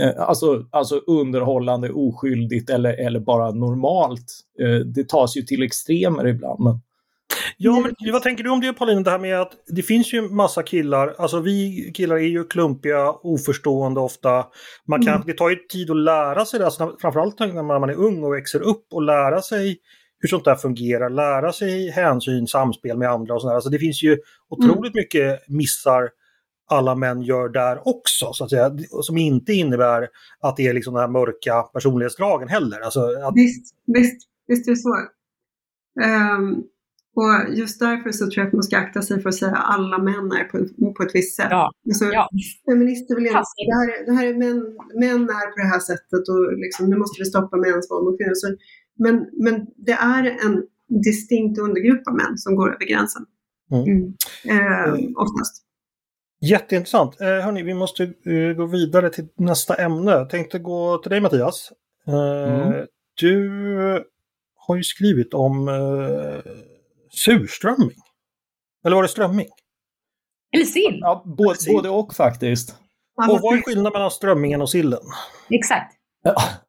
eh, 0.02 0.20
Alltså, 0.20 0.64
alltså 0.70 0.96
underhållande, 0.96 1.90
oskyldigt 1.90 2.70
eller, 2.70 2.92
eller 3.06 3.20
bara 3.20 3.50
normalt. 3.50 4.40
Eh, 4.60 4.86
det 4.86 5.08
tas 5.08 5.36
ju 5.36 5.42
till 5.42 5.62
extremer 5.62 6.26
ibland. 6.26 6.60
Men... 6.60 6.80
Ja, 7.56 7.80
men 7.80 8.12
vad 8.12 8.22
tänker 8.22 8.44
du 8.44 8.50
om 8.50 8.60
det 8.60 8.72
Paulina? 8.72 9.00
Det 9.00 9.10
här 9.10 9.18
med 9.18 9.40
att 9.40 9.52
det 9.66 9.82
finns 9.82 10.12
ju 10.12 10.22
massa 10.22 10.62
killar, 10.62 11.14
alltså 11.18 11.40
vi 11.40 11.90
killar 11.94 12.16
är 12.16 12.28
ju 12.28 12.44
klumpiga, 12.44 13.12
oförstående 13.12 14.00
ofta. 14.00 14.46
Man 14.86 15.06
kan, 15.06 15.14
mm. 15.14 15.26
Det 15.26 15.32
tar 15.32 15.50
ju 15.50 15.56
tid 15.56 15.90
att 15.90 15.96
lära 15.96 16.44
sig 16.44 16.58
det, 16.58 16.64
alltså, 16.64 16.96
framförallt 17.00 17.38
när 17.38 17.78
man 17.78 17.90
är 17.90 17.94
ung 17.94 18.24
och 18.24 18.34
växer 18.34 18.60
upp 18.60 18.86
och 18.92 19.02
lära 19.02 19.42
sig 19.42 19.78
hur 20.20 20.28
sånt 20.28 20.44
där 20.44 20.54
fungerar, 20.54 21.10
lära 21.10 21.52
sig 21.52 21.90
hänsyn, 21.90 22.46
samspel 22.46 22.98
med 22.98 23.10
andra 23.10 23.34
och 23.34 23.42
sådär. 23.42 23.54
Alltså 23.54 23.70
det 23.70 23.78
finns 23.78 24.02
ju 24.02 24.18
otroligt 24.48 24.94
mm. 24.94 25.02
mycket 25.02 25.48
missar 25.48 26.10
alla 26.70 26.94
män 26.94 27.22
gör 27.22 27.48
där 27.48 27.88
också, 27.88 28.32
så 28.32 28.44
att 28.44 28.50
säga. 28.50 28.76
Som 29.02 29.16
inte 29.16 29.52
innebär 29.52 30.08
att 30.40 30.56
det 30.56 30.66
är 30.66 30.74
liksom 30.74 30.94
de 30.94 31.00
här 31.00 31.08
mörka 31.08 31.62
personlighetsdragen 31.62 32.48
heller. 32.48 32.80
Alltså 32.80 33.00
att... 33.00 33.34
Visst, 33.34 33.74
visst, 33.86 34.28
visst 34.46 34.68
är 34.68 34.72
det 34.72 34.76
så. 34.76 34.96
Um, 36.36 36.64
och 37.16 37.54
just 37.58 37.80
därför 37.80 38.12
så 38.12 38.24
tror 38.24 38.38
jag 38.38 38.46
att 38.46 38.52
man 38.52 38.62
ska 38.62 38.76
akta 38.78 39.02
sig 39.02 39.22
för 39.22 39.28
att 39.28 39.34
säga 39.34 39.52
att 39.52 39.74
alla 39.74 39.98
män 39.98 40.32
är 40.32 40.44
på, 40.44 40.56
på 40.94 41.02
ett 41.02 41.14
visst 41.14 41.36
sätt. 41.36 41.48
Ja. 41.50 41.70
Alltså, 41.88 42.04
ja. 42.04 42.28
Feminister 42.66 43.14
vill 43.14 43.26
inte, 43.26 43.42
det 43.70 43.74
här, 43.80 43.88
är, 43.94 44.06
det 44.06 44.12
här 44.12 44.26
är 44.26 44.34
män, 44.34 44.58
män 45.04 45.22
är 45.40 45.46
på 45.52 45.56
det 45.62 45.70
här 45.74 45.80
sättet 45.90 46.24
och 46.32 46.42
liksom, 46.64 46.90
nu 46.90 46.96
måste 46.96 47.22
vi 47.22 47.24
stoppa 47.24 47.56
mäns 47.56 47.90
våld 47.90 48.04
mot 48.04 48.18
kvinnor. 48.18 48.34
Så, 48.34 48.46
men, 49.00 49.30
men 49.32 49.66
det 49.76 49.92
är 49.92 50.24
en 50.24 50.66
distinkt 51.04 51.58
undergrupp 51.58 52.08
av 52.08 52.14
män 52.14 52.38
som 52.38 52.56
går 52.56 52.74
över 52.74 52.86
gränsen. 52.86 53.26
Mm. 53.70 54.14
Eh, 54.44 54.94
oftast. 55.16 55.64
Jätteintressant. 56.40 57.20
Eh, 57.20 57.26
hörni, 57.26 57.62
vi 57.62 57.74
måste 57.74 58.12
uh, 58.26 58.52
gå 58.52 58.66
vidare 58.66 59.10
till 59.10 59.28
nästa 59.36 59.74
ämne. 59.74 60.10
Jag 60.10 60.30
tänkte 60.30 60.58
gå 60.58 60.98
till 60.98 61.10
dig 61.10 61.20
Mattias. 61.20 61.72
Eh, 62.06 62.62
mm. 62.62 62.86
Du 63.20 63.50
har 64.56 64.76
ju 64.76 64.82
skrivit 64.82 65.34
om 65.34 65.68
eh, 65.68 66.52
surströmming. 67.10 67.98
Eller 68.84 68.96
var 68.96 69.02
det 69.02 69.08
strömming? 69.08 69.48
Eller 70.52 70.64
sill. 70.64 70.98
Ja, 71.00 71.24
både, 71.26 71.58
både 71.72 71.88
och 71.88 72.14
faktiskt. 72.14 72.74
Och 73.28 73.40
vad 73.42 73.58
är 73.58 73.62
skillnaden 73.62 73.92
mellan 73.92 74.10
strömmingen 74.10 74.62
och 74.62 74.70
sillen? 74.70 75.00
Exakt. 75.50 75.99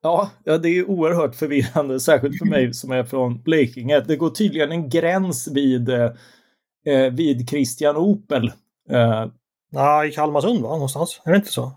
Ja, 0.01 0.29
ja, 0.43 0.57
det 0.57 0.69
är 0.69 0.89
oerhört 0.89 1.35
förvirrande, 1.35 1.99
särskilt 1.99 2.37
för 2.37 2.45
mig 2.45 2.73
som 2.73 2.91
är 2.91 3.03
från 3.03 3.41
Blekinge. 3.41 3.99
Det 3.99 4.15
går 4.15 4.29
tydligen 4.29 4.71
en 4.71 4.89
gräns 4.89 5.47
vid, 5.47 5.89
eh, 5.89 6.11
vid 7.11 7.49
Christian 7.49 7.97
Opel. 7.97 8.51
Eh, 8.89 9.25
ja, 9.71 10.05
i 10.05 10.11
Kalmarsund 10.11 10.61
va? 10.61 10.69
Någonstans? 10.69 11.21
Är 11.25 11.31
det 11.31 11.37
inte 11.37 11.51
så? 11.51 11.71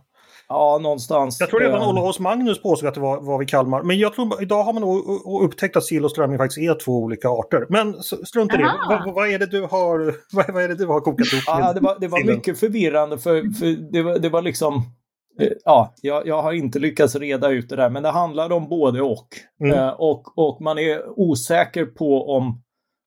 Ja, 0.49 0.79
någonstans. 0.83 1.41
Jag 1.41 1.51
tror 1.51 1.61
det 1.61 1.69
var 1.69 1.79
eh, 1.79 1.89
Olaus 1.89 2.19
Magnus 2.19 2.63
påstod 2.63 2.89
att 2.89 2.95
det 2.95 3.01
var, 3.01 3.21
var 3.21 3.39
vid 3.39 3.49
Kalmar. 3.49 3.83
Men 3.83 3.99
jag 3.99 4.15
tror 4.15 4.43
idag 4.43 4.65
har 4.65 4.73
man 4.73 4.83
nog 4.83 5.43
upptäckt 5.43 5.77
att 5.77 5.85
sill 5.85 6.05
och 6.05 6.11
strömming 6.11 6.39
faktiskt 6.39 6.59
är 6.59 6.85
två 6.85 7.03
olika 7.03 7.29
arter. 7.29 7.67
Men 7.69 8.03
strunt 8.03 8.55
i 8.55 8.57
det. 8.57 8.73
Vad, 8.89 9.15
vad, 9.15 9.29
är 9.29 9.39
det 9.39 9.47
du 9.47 9.63
har, 9.63 10.15
vad, 10.33 10.55
vad, 10.55 10.63
är 10.63 10.69
det 10.69 10.75
du 10.75 10.87
har 10.87 11.01
kokat 11.01 11.33
ihop? 11.33 11.45
Ja, 11.47 11.73
det 11.73 11.81
var, 11.81 11.97
det 12.01 12.09
var 12.09 12.25
mycket 12.25 12.59
förvirrande 12.59 13.19
för, 13.19 13.59
för 13.59 13.93
det, 13.93 14.03
var, 14.03 14.19
det 14.19 14.29
var 14.29 14.43
liksom 14.43 14.75
eh, 14.75 14.83
Ja, 15.64 15.94
jag, 16.03 16.27
jag, 16.27 16.42
har 16.42 16.53
inte 16.53 16.79
lyckats 16.79 17.16
reda 17.16 17.51
ut 17.51 17.68
det 17.68 17.77
där, 17.77 17.90
men 17.90 18.03
det 18.03 18.11
handlade 18.11 18.55
om 18.55 18.68
både 18.68 19.03
och. 19.03 19.29
Mm. 19.61 19.79
Eh, 19.79 19.88
och, 19.88 20.38
och 20.38 20.61
man 20.61 20.79
är 20.79 21.18
osäker 21.18 21.87
på 21.87 22.37
om, 22.37 22.62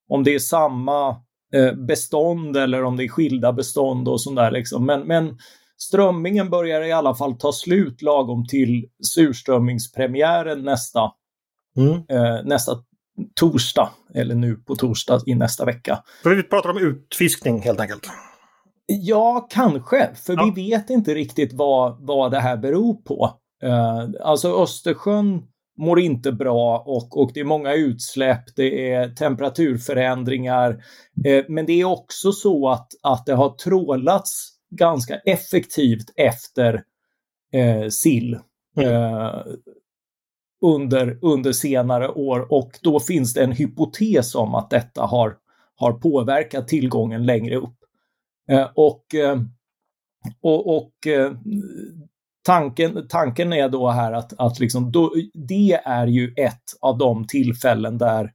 om 0.10 0.24
det 0.24 0.36
är 0.36 0.40
samma 0.40 1.10
eh, 1.54 1.74
bestånd 1.74 2.58
eller 2.58 2.84
om 2.84 2.98
det 2.98 3.04
är 3.04 3.08
skilda 3.08 3.54
bestånd 3.54 4.08
och 4.08 4.22
sånt 4.22 4.36
där. 4.36 4.52
Liksom. 4.52 4.86
Men, 4.86 5.02
men 5.02 5.38
strömmingen 5.78 6.50
börjar 6.50 6.82
i 6.82 6.92
alla 6.92 7.16
fall 7.16 7.38
ta 7.38 7.52
slut 7.52 8.02
lagom 8.02 8.46
till 8.48 8.86
surströmmingspremiären 9.16 10.64
nästa, 10.64 11.12
mm. 11.78 11.92
eh, 11.92 12.46
nästa 12.46 12.72
torsdag, 13.36 13.90
eller 14.14 14.36
nu 14.36 14.56
på 14.56 14.76
torsdag 14.76 15.22
i 15.26 15.36
nästa 15.36 15.66
vecka. 15.66 16.04
För 16.24 16.36
vi 16.36 16.44
pratar 16.44 16.70
om 16.70 16.78
utfiskning 16.78 17.62
helt 17.62 17.80
enkelt? 17.80 18.08
Ja, 18.88 19.48
kanske, 19.50 20.10
för 20.16 20.34
ja. 20.34 20.52
vi 20.56 20.70
vet 20.70 20.90
inte 20.90 21.14
riktigt 21.14 21.54
vad, 21.54 21.98
vad 22.00 22.32
det 22.32 22.40
här 22.40 22.58
beror 22.58 22.94
på. 22.94 23.32
Eh, 23.64 24.06
alltså 24.22 24.64
Östersjön 24.64 25.44
mår 25.78 26.00
inte 26.00 26.32
bra 26.32 26.80
och, 26.80 27.18
och 27.18 27.32
det 27.34 27.40
är 27.40 27.44
många 27.44 27.74
utsläpp, 27.74 28.56
det 28.56 28.94
är 28.94 29.10
temperaturförändringar. 29.10 30.84
Eh, 31.26 31.46
men 31.48 31.66
det 31.66 31.82
är 31.82 31.86
också 31.86 32.32
så 32.32 32.70
att, 32.70 32.88
att 33.04 33.26
det 33.26 33.34
har 33.34 33.50
trålats 33.50 34.50
ganska 34.70 35.16
effektivt 35.16 36.14
efter 36.16 36.84
eh, 37.54 37.88
sill 37.90 38.40
mm. 38.78 38.90
eh, 38.94 39.42
under, 40.62 41.20
under 41.22 41.52
senare 41.52 42.10
år 42.10 42.54
och 42.54 42.72
då 42.82 43.00
finns 43.00 43.34
det 43.34 43.44
en 43.44 43.52
hypotes 43.52 44.36
om 44.36 44.56
att 44.56 44.70
detta 44.70 45.02
har, 45.02 45.36
har 45.76 45.94
påverkat 45.94 46.68
tillgången 46.68 47.26
längre 47.26 47.56
upp. 47.56 47.77
Eh, 48.48 48.58
eh, 48.60 48.70
och 48.76 49.04
och, 50.42 50.78
och 50.78 50.94
tanken, 52.46 53.08
tanken 53.10 53.54
är 53.54 53.70
då 53.70 53.90
här 53.90 54.12
att, 54.12 54.34
att 54.38 54.60
liksom 54.60 54.92
då, 54.92 55.14
det 55.34 55.82
är 55.86 56.08
ju 56.08 56.34
ett 56.38 56.64
av 56.82 56.98
de 56.98 57.28
tillfällen 57.28 57.98
där 57.98 58.32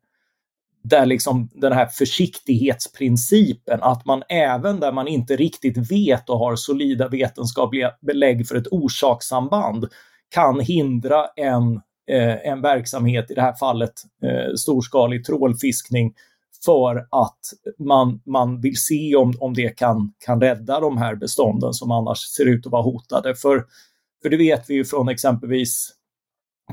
där 0.83 1.07
liksom 1.07 1.49
den 1.55 1.73
här 1.73 1.87
försiktighetsprincipen, 1.87 3.83
att 3.83 4.05
man 4.05 4.23
även 4.29 4.81
där 4.81 4.93
man 4.93 5.09
inte 5.09 5.37
riktigt 5.37 5.91
vet 5.91 6.31
och 6.31 6.39
har 6.39 6.57
solida 6.57 7.09
vetenskapliga 7.09 7.93
belägg 8.01 8.49
för 8.49 8.57
ett 8.57 8.67
orsakssamband 8.71 9.89
kan 10.35 10.61
hindra 10.61 11.27
en, 11.37 11.75
eh, 12.11 12.47
en 12.49 12.63
verksamhet, 12.63 13.31
i 13.31 13.35
det 13.35 13.43
här 13.43 13.53
fallet 13.53 13.93
eh, 14.23 14.55
storskalig 14.57 15.25
trålfiskning, 15.25 16.15
för 16.65 16.97
att 16.97 17.39
man, 17.79 18.21
man 18.27 18.61
vill 18.61 18.77
se 18.77 19.17
om, 19.17 19.35
om 19.41 19.55
det 19.55 19.77
kan, 19.77 20.13
kan 20.19 20.41
rädda 20.41 20.81
de 20.81 20.97
här 20.97 21.15
bestånden 21.15 21.73
som 21.73 21.91
annars 21.91 22.19
ser 22.19 22.49
ut 22.49 22.67
att 22.67 22.73
vara 22.73 22.83
hotade. 22.83 23.35
För, 23.35 23.65
för 24.23 24.31
det 24.31 24.37
vet 24.37 24.71
vi 24.71 24.75
ju 24.75 24.85
från 24.85 25.09
exempelvis 25.09 25.93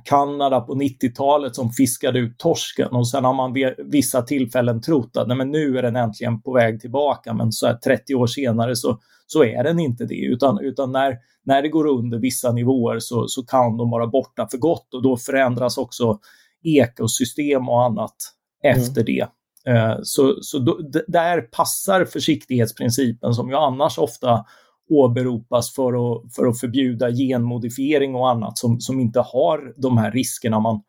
Kanada 0.03 0.61
på 0.61 0.75
90-talet 0.75 1.55
som 1.55 1.69
fiskade 1.69 2.19
ut 2.19 2.37
torsken 2.37 2.89
och 2.91 3.09
sen 3.09 3.25
har 3.25 3.33
man 3.33 3.53
vid 3.53 3.73
vissa 3.77 4.21
tillfällen 4.21 4.81
trott 4.81 5.17
att 5.17 5.27
nej, 5.27 5.37
men 5.37 5.51
nu 5.51 5.77
är 5.77 5.81
den 5.81 5.95
äntligen 5.95 6.41
på 6.41 6.53
väg 6.53 6.81
tillbaka 6.81 7.33
men 7.33 7.51
så 7.51 7.67
här 7.67 7.73
30 7.73 8.15
år 8.15 8.27
senare 8.27 8.75
så, 8.75 8.99
så 9.27 9.43
är 9.43 9.63
den 9.63 9.79
inte 9.79 10.05
det 10.05 10.25
utan, 10.25 10.59
utan 10.59 10.91
när, 10.91 11.17
när 11.43 11.61
det 11.61 11.69
går 11.69 11.87
under 11.87 12.17
vissa 12.19 12.51
nivåer 12.51 12.99
så, 12.99 13.27
så 13.27 13.45
kan 13.45 13.77
de 13.77 13.89
vara 13.89 14.07
borta 14.07 14.47
för 14.51 14.57
gott 14.57 14.93
och 14.93 15.03
då 15.03 15.17
förändras 15.17 15.77
också 15.77 16.19
ekosystem 16.63 17.69
och 17.69 17.83
annat 17.83 18.15
mm. 18.63 18.79
efter 18.79 19.03
det. 19.03 19.27
Eh, 19.67 19.95
så 20.03 20.37
så 20.41 20.59
då, 20.59 20.79
där 21.07 21.41
passar 21.41 22.05
försiktighetsprincipen 22.05 23.33
som 23.33 23.49
ju 23.49 23.55
annars 23.55 23.97
ofta 23.97 24.45
åberopas 24.89 25.75
för 25.75 25.93
att, 25.93 26.35
för 26.35 26.47
att 26.47 26.59
förbjuda 26.59 27.11
genmodifiering 27.11 28.15
och 28.15 28.29
annat 28.29 28.57
som, 28.57 28.79
som 28.79 28.99
inte 28.99 29.19
har 29.19 29.73
de 29.81 29.97
här 29.97 30.11
riskerna 30.11 30.59
man, 30.59 30.81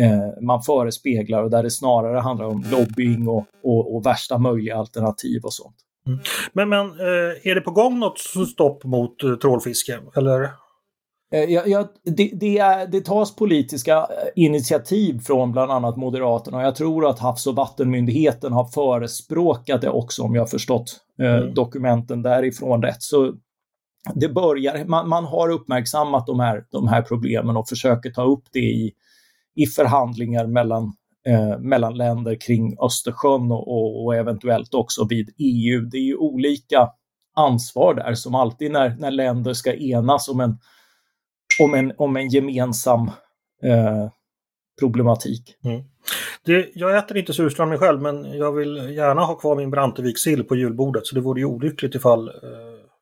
eh, 0.00 0.42
man 0.42 0.62
förespeglar 0.62 1.42
och 1.42 1.50
där 1.50 1.62
det 1.62 1.70
snarare 1.70 2.18
handlar 2.20 2.46
om 2.46 2.64
lobbying 2.72 3.28
och, 3.28 3.44
och, 3.62 3.96
och 3.96 4.06
värsta 4.06 4.38
möjliga 4.38 4.76
alternativ 4.76 5.44
och 5.44 5.52
sånt. 5.52 5.76
Mm. 6.06 6.18
Men, 6.52 6.68
men 6.68 6.86
eh, 6.86 7.50
är 7.50 7.54
det 7.54 7.60
på 7.60 7.70
gång 7.70 7.98
något 7.98 8.18
stopp 8.52 8.84
mot 8.84 9.22
eh, 9.22 9.34
trålfiske? 9.34 9.98
Eller? 10.16 10.50
Eh, 11.32 11.44
ja, 11.44 11.62
ja, 11.66 11.92
det, 12.04 12.30
det, 12.34 12.58
är, 12.58 12.86
det 12.86 13.00
tas 13.00 13.36
politiska 13.36 13.96
eh, 13.96 14.06
initiativ 14.34 15.20
från 15.20 15.52
bland 15.52 15.72
annat 15.72 15.96
Moderaterna 15.96 16.56
och 16.56 16.62
jag 16.62 16.74
tror 16.74 17.08
att 17.08 17.18
Havs 17.18 17.46
och 17.46 17.56
vattenmyndigheten 17.56 18.52
har 18.52 18.64
förespråkat 18.64 19.80
det 19.80 19.90
också 19.90 20.22
om 20.22 20.34
jag 20.34 20.42
har 20.42 20.46
förstått 20.46 21.00
eh, 21.20 21.34
mm. 21.34 21.54
dokumenten 21.54 22.22
därifrån 22.22 22.82
rätt. 22.82 23.02
Så 23.02 23.34
det 24.14 24.28
börjar, 24.28 24.84
man, 24.84 25.08
man, 25.08 25.24
har 25.24 25.48
uppmärksammat 25.48 26.26
de 26.26 26.40
här, 26.40 26.64
de 26.70 26.88
här 26.88 27.02
problemen 27.02 27.56
och 27.56 27.68
försöker 27.68 28.10
ta 28.10 28.24
upp 28.24 28.44
det 28.52 28.58
i, 28.58 28.92
i 29.54 29.66
förhandlingar 29.66 30.46
mellan, 30.46 30.92
eh, 31.28 31.58
mellan 31.58 31.96
länder 31.96 32.40
kring 32.40 32.76
Östersjön 32.82 33.52
och, 33.52 33.68
och, 33.68 34.04
och, 34.04 34.14
eventuellt 34.14 34.74
också 34.74 35.06
vid 35.08 35.30
EU. 35.38 35.80
Det 35.80 35.96
är 35.98 36.02
ju 36.02 36.16
olika 36.16 36.88
ansvar 37.36 37.94
där 37.94 38.14
som 38.14 38.34
alltid 38.34 38.72
när, 38.72 38.96
när 38.98 39.10
länder 39.10 39.52
ska 39.52 39.74
enas 39.74 40.28
om 40.28 40.40
en 40.40 40.58
om 41.60 41.74
en, 41.74 41.92
om 41.98 42.16
en 42.16 42.28
gemensam 42.28 43.10
eh, 43.62 44.08
problematik. 44.80 45.56
Mm. 45.64 45.82
Det, 46.44 46.70
jag 46.74 46.98
äter 46.98 47.16
inte 47.16 47.32
surströmming 47.32 47.78
själv 47.78 48.02
men 48.02 48.38
jag 48.38 48.52
vill 48.52 48.76
gärna 48.76 49.20
ha 49.20 49.34
kvar 49.34 49.56
min 49.56 49.70
Brantevik-sill 49.70 50.44
på 50.44 50.56
julbordet 50.56 51.06
så 51.06 51.14
det 51.14 51.20
vore 51.20 51.40
ju 51.40 51.46
olyckligt 51.46 51.94
ifall 51.94 52.28
eh, 52.28 52.34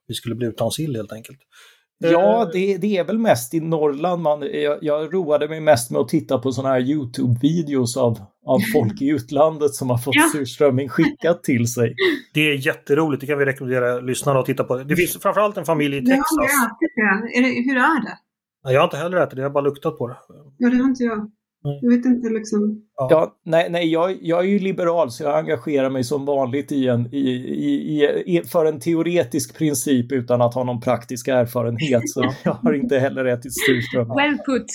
vi 0.09 0.14
skulle 0.14 0.35
bli 0.35 0.46
utan 0.46 0.70
sill 0.70 0.96
helt 0.96 1.12
enkelt. 1.12 1.38
Ja, 1.98 2.42
eh, 2.42 2.48
det, 2.52 2.76
det, 2.76 2.96
är 2.96 3.04
väl 3.04 3.18
mest 3.18 3.54
i 3.54 3.61
Norrland 3.61 4.22
man... 4.22 4.42
Jag, 4.52 4.78
jag 4.80 5.14
roade 5.14 5.48
mig 5.48 5.61
mest 5.61 5.90
med 5.90 6.00
att 6.00 6.09
titta 6.09 6.38
på 6.38 6.52
sådana 6.52 6.74
här 6.74 6.80
YouTube-videos 6.80 7.98
av, 7.98 8.18
av 8.46 8.61
folk 8.72 9.02
i 9.02 9.09
utlandet 9.09 9.74
som 9.74 9.90
har 9.90 9.98
fått 9.98 10.14
ja. 10.14 10.28
surströmming 10.33 10.88
skickat 10.88 11.42
till 11.42 11.72
sig. 11.72 11.94
Det 12.35 12.40
är 12.40 12.66
jätteroligt, 12.66 13.20
det 13.20 13.26
kan 13.26 13.38
vi 13.38 13.44
rekommendera 13.44 14.00
lyssnarna 14.00 14.40
att 14.40 14.46
titta 14.46 14.64
på. 14.64 14.76
Det 14.76 14.96
finns 14.96 15.18
framförallt 15.22 15.57
en 15.57 15.64
familj 15.64 15.96
i 15.96 16.00
Texas. 16.00 16.24
Ja, 16.30 16.44
jag 16.44 16.59
har 16.59 16.66
ätit 16.66 17.64
det. 17.64 17.70
Hur 17.70 17.76
är 17.76 18.02
det? 18.04 18.18
Jag 18.72 18.81
har 18.81 18.85
inte 18.85 18.96
heller 18.96 19.16
ätit 19.16 19.37
det, 19.37 19.42
jag 19.42 19.48
har 19.48 19.55
bara 19.55 19.64
luktat 19.64 19.98
på 19.98 20.09
det. 20.09 20.16
Ja, 20.59 20.70
det 20.70 20.77
har 20.77 20.85
inte 20.85 21.05
jag. 21.05 21.31
Jag 21.83 21.90
vet 21.90 22.05
inte 22.05 22.29
liksom. 22.29 22.83
Ja. 22.96 23.09
ja 23.11 23.37
nej, 23.44 23.70
nej 23.70 23.92
jag, 23.92 24.18
jag 24.20 24.38
är 24.40 24.48
ju 24.48 24.59
liberal 24.59 25.11
så 25.11 25.22
jag 25.22 25.38
engagerar 25.38 25.90
mig 25.90 26.05
som 26.05 26.24
vanligt 26.24 26.72
i 26.72 26.88
en, 26.88 27.14
i, 27.14 27.18
i, 27.18 28.05
i, 28.27 28.42
för 28.42 28.66
en 28.66 28.81
teoretisk 28.81 29.59
princip 29.59 30.12
utan 30.12 30.42
att 30.42 30.55
ha 30.55 30.64
någon 30.64 30.81
praktisk 30.81 31.29
erfarenhet. 31.29 32.03
Så 32.09 32.33
jag 32.44 32.53
har 32.53 32.72
inte 32.72 32.98
heller 32.98 33.24
ätit 33.24 33.53
surströmming. 33.66 34.16
Well 34.16 34.38
put. 34.46 34.66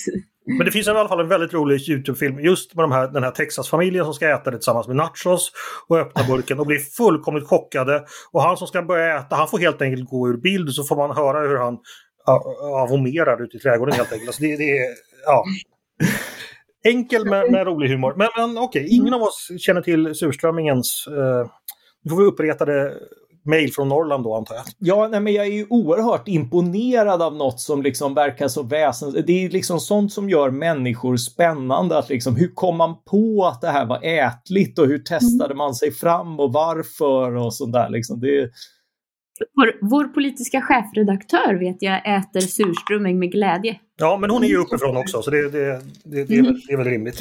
Men 0.46 0.64
det 0.64 0.70
finns 0.70 0.86
i 0.86 0.90
alla 0.90 1.08
fall 1.08 1.20
en 1.20 1.28
väldigt 1.28 1.54
rolig 1.54 1.88
YouTube-film 1.88 2.40
just 2.40 2.74
med 2.74 2.84
de 2.84 2.92
här, 2.92 3.08
den 3.08 3.22
här 3.22 3.30
Texas-familjen 3.30 4.04
som 4.04 4.14
ska 4.14 4.30
äta 4.30 4.50
det 4.50 4.56
tillsammans 4.56 4.86
med 4.86 4.96
nachos 4.96 5.52
och 5.88 5.98
öppna 5.98 6.24
burken 6.24 6.60
och 6.60 6.66
blir 6.66 6.78
fullkomligt 6.78 7.48
chockade. 7.48 8.04
Och 8.32 8.42
han 8.42 8.56
som 8.56 8.66
ska 8.66 8.82
börja 8.82 9.18
äta, 9.18 9.36
han 9.36 9.48
får 9.48 9.58
helt 9.58 9.82
enkelt 9.82 10.10
gå 10.10 10.28
ur 10.28 10.36
bild 10.36 10.70
så 10.70 10.84
får 10.84 10.96
man 10.96 11.16
höra 11.16 11.48
hur 11.48 11.56
han 11.56 11.78
avomerar 12.82 13.44
ute 13.44 13.56
i 13.56 13.60
trädgården 13.60 13.94
helt 13.94 14.12
enkelt. 14.12 14.28
Alltså 14.28 14.42
det, 14.42 14.56
det 14.56 14.78
är, 14.78 14.86
ja. 15.24 15.44
Enkel 16.84 17.24
med, 17.24 17.50
med 17.50 17.66
rolig 17.66 17.88
humor. 17.88 18.14
Men, 18.16 18.28
men 18.36 18.58
okej, 18.58 18.84
okay, 18.84 18.96
ingen 18.96 19.14
av 19.14 19.22
oss 19.22 19.48
känner 19.58 19.82
till 19.82 20.14
surströmmingens... 20.14 21.06
Eh, 21.08 21.50
nu 22.02 22.10
får 22.10 22.16
vi 22.16 22.24
uppretade 22.24 22.92
mejl 23.44 23.72
från 23.72 23.88
Norrland 23.88 24.24
då 24.24 24.36
antar 24.36 24.54
jag. 24.54 24.64
Ja, 24.78 25.08
nej, 25.08 25.20
men 25.20 25.32
jag 25.32 25.46
är 25.46 25.50
ju 25.50 25.66
oerhört 25.70 26.28
imponerad 26.28 27.22
av 27.22 27.36
något 27.36 27.60
som 27.60 27.82
liksom 27.82 28.14
verkar 28.14 28.48
så 28.48 28.62
väsentligt. 28.62 29.26
Det 29.26 29.44
är 29.44 29.50
liksom 29.50 29.80
sånt 29.80 30.12
som 30.12 30.30
gör 30.30 30.50
människor 30.50 31.16
spännande. 31.16 31.98
Att 31.98 32.08
liksom, 32.08 32.36
hur 32.36 32.54
kom 32.54 32.76
man 32.76 32.94
på 33.10 33.50
att 33.52 33.60
det 33.60 33.68
här 33.68 33.86
var 33.86 34.04
ätligt 34.04 34.78
och 34.78 34.86
hur 34.86 34.98
testade 34.98 35.54
man 35.54 35.74
sig 35.74 35.92
fram 35.92 36.40
och 36.40 36.52
varför 36.52 37.36
och 37.36 37.54
sånt 37.54 37.72
där. 37.72 37.88
Liksom. 37.90 38.20
Det, 38.20 38.50
vår, 39.54 39.88
vår, 39.90 40.04
politiska 40.04 40.60
chefredaktör 40.60 41.54
vet 41.54 41.82
jag 41.82 42.18
äter 42.18 42.40
surströmming 42.40 43.18
med 43.18 43.32
glädje. 43.32 43.76
Ja, 44.00 44.18
men 44.18 44.30
hon 44.30 44.44
är 44.44 44.48
ju 44.48 44.56
uppifrån 44.56 44.96
också 44.96 45.22
så 45.22 45.30
det, 45.30 45.50
det, 45.50 45.80
det, 46.04 46.24
det, 46.24 46.34
är, 46.34 46.42
väl, 46.42 46.60
det 46.66 46.72
är 46.72 46.76
väl 46.76 46.86
rimligt. 46.86 47.18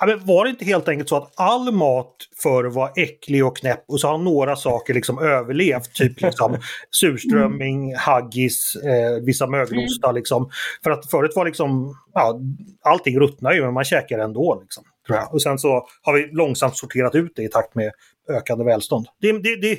Ja, 0.00 0.06
men 0.06 0.26
var 0.26 0.44
det 0.44 0.50
inte 0.50 0.64
helt 0.64 0.88
enkelt 0.88 1.08
så 1.08 1.16
att 1.16 1.32
all 1.36 1.72
mat 1.72 2.14
förr 2.42 2.64
var 2.64 2.92
äcklig 2.96 3.46
och 3.46 3.56
knäpp 3.56 3.84
och 3.88 4.00
så 4.00 4.08
har 4.08 4.18
några 4.18 4.56
saker 4.56 4.94
liksom 4.94 5.18
överlevt? 5.18 5.94
Typ 5.94 6.20
liksom 6.20 6.56
surströmming, 6.90 7.94
haggis, 7.96 8.76
eh, 8.76 9.24
vissa 9.24 9.46
mögelostar 9.46 10.12
liksom. 10.12 10.50
För 10.84 10.90
att 10.90 11.10
förut 11.10 11.32
var 11.34 11.44
liksom, 11.44 11.98
ja, 12.12 12.40
allting 12.82 13.20
ruttnar 13.20 13.52
ju 13.52 13.62
men 13.62 13.74
man 13.74 13.84
käkar 13.84 14.18
ändå 14.18 14.60
liksom. 14.62 14.84
Tror 15.06 15.18
jag. 15.18 15.34
Och 15.34 15.42
sen 15.42 15.58
så 15.58 15.86
har 16.02 16.14
vi 16.14 16.28
långsamt 16.32 16.76
sorterat 16.76 17.14
ut 17.14 17.32
det 17.36 17.42
i 17.42 17.48
takt 17.48 17.74
med 17.74 17.92
ökande 18.30 18.64
välstånd. 18.64 19.06
Det, 19.20 19.32
det, 19.32 19.56
det 19.56 19.78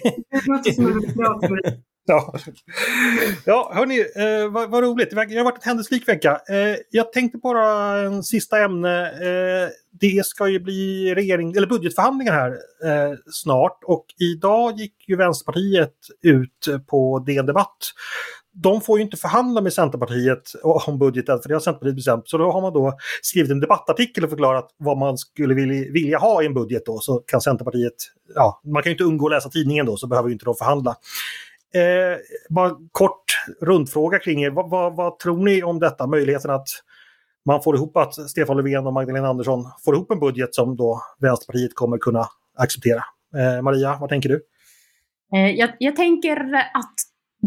ja. 2.05 2.33
ja, 3.45 3.71
hörni, 3.75 3.99
eh, 3.99 4.51
vad, 4.51 4.69
vad, 4.69 4.83
roligt. 4.83 5.09
Det 5.09 5.15
har 5.15 5.43
varit 5.43 5.55
en 5.55 5.69
händelserik 5.69 6.07
vecka. 6.07 6.41
Eh, 6.49 6.77
jag 6.89 7.13
tänkte 7.13 7.37
bara 7.37 7.97
en 7.99 8.23
sista 8.23 8.59
ämne. 8.59 9.09
Eh, 9.09 9.69
det 9.91 10.25
ska 10.25 10.47
ju 10.47 10.59
bli 10.59 11.15
regering, 11.15 11.55
eller 11.55 11.67
budgetförhandlingar 11.67 12.33
här 12.33 12.51
eh, 12.85 13.17
snart 13.31 13.79
och 13.85 14.05
idag 14.19 14.79
gick 14.79 15.09
ju 15.09 15.15
Vänsterpartiet 15.15 15.95
ut 16.21 16.67
på 16.87 17.19
DN 17.19 17.45
Debatt 17.45 17.77
de 18.57 18.81
får 18.81 18.97
ju 18.97 19.03
inte 19.03 19.17
förhandla 19.17 19.61
med 19.61 19.73
Centerpartiet 19.73 20.51
om 20.63 20.99
budgeten, 20.99 21.39
för 21.41 21.49
det 21.49 21.55
har 21.55 21.59
Centerpartiet 21.59 21.95
bestämt. 21.95 22.29
Så 22.29 22.37
då 22.37 22.51
har 22.51 22.61
man 22.61 22.73
då 22.73 22.97
skrivit 23.21 23.51
en 23.51 23.59
debattartikel 23.59 24.23
och 24.23 24.29
förklarat 24.29 24.67
vad 24.77 24.97
man 24.97 25.17
skulle 25.17 25.53
vilja 25.91 26.17
ha 26.17 26.43
i 26.43 26.45
en 26.45 26.53
budget 26.53 26.85
då. 26.85 26.99
Så 26.99 27.17
kan 27.17 27.41
Centerpartiet, 27.41 27.93
ja, 28.35 28.61
man 28.63 28.83
kan 28.83 28.89
ju 28.89 28.93
inte 28.93 29.03
undgå 29.03 29.25
att 29.25 29.31
läsa 29.31 29.49
tidningen 29.49 29.85
då, 29.85 29.97
så 29.97 30.07
behöver 30.07 30.29
ju 30.29 30.33
inte 30.33 30.45
de 30.45 30.55
förhandla. 30.55 30.95
Eh, 31.75 32.17
bara 32.49 32.71
kort 32.91 33.23
rundfråga 33.61 34.19
kring 34.19 34.43
er. 34.43 34.51
Vad, 34.51 34.69
vad, 34.69 34.95
vad, 34.95 35.19
tror 35.19 35.45
ni 35.45 35.63
om 35.63 35.79
detta? 35.79 36.07
Möjligheten 36.07 36.51
att 36.51 36.67
man 37.45 37.63
får 37.63 37.75
ihop 37.75 37.97
att 37.97 38.13
Stefan 38.13 38.57
Löfven 38.57 38.87
och 38.87 38.93
Magdalena 38.93 39.27
Andersson 39.27 39.65
får 39.85 39.95
ihop 39.95 40.11
en 40.11 40.19
budget 40.19 40.55
som 40.55 40.75
då 40.75 41.01
Vänsterpartiet 41.19 41.75
kommer 41.75 41.97
kunna 41.97 42.25
acceptera. 42.57 43.03
Eh, 43.37 43.61
Maria, 43.61 43.97
vad 43.99 44.09
tänker 44.09 44.29
du? 44.29 44.41
Eh, 45.35 45.49
jag, 45.49 45.69
jag 45.79 45.95
tänker 45.95 46.53
att 46.53 46.95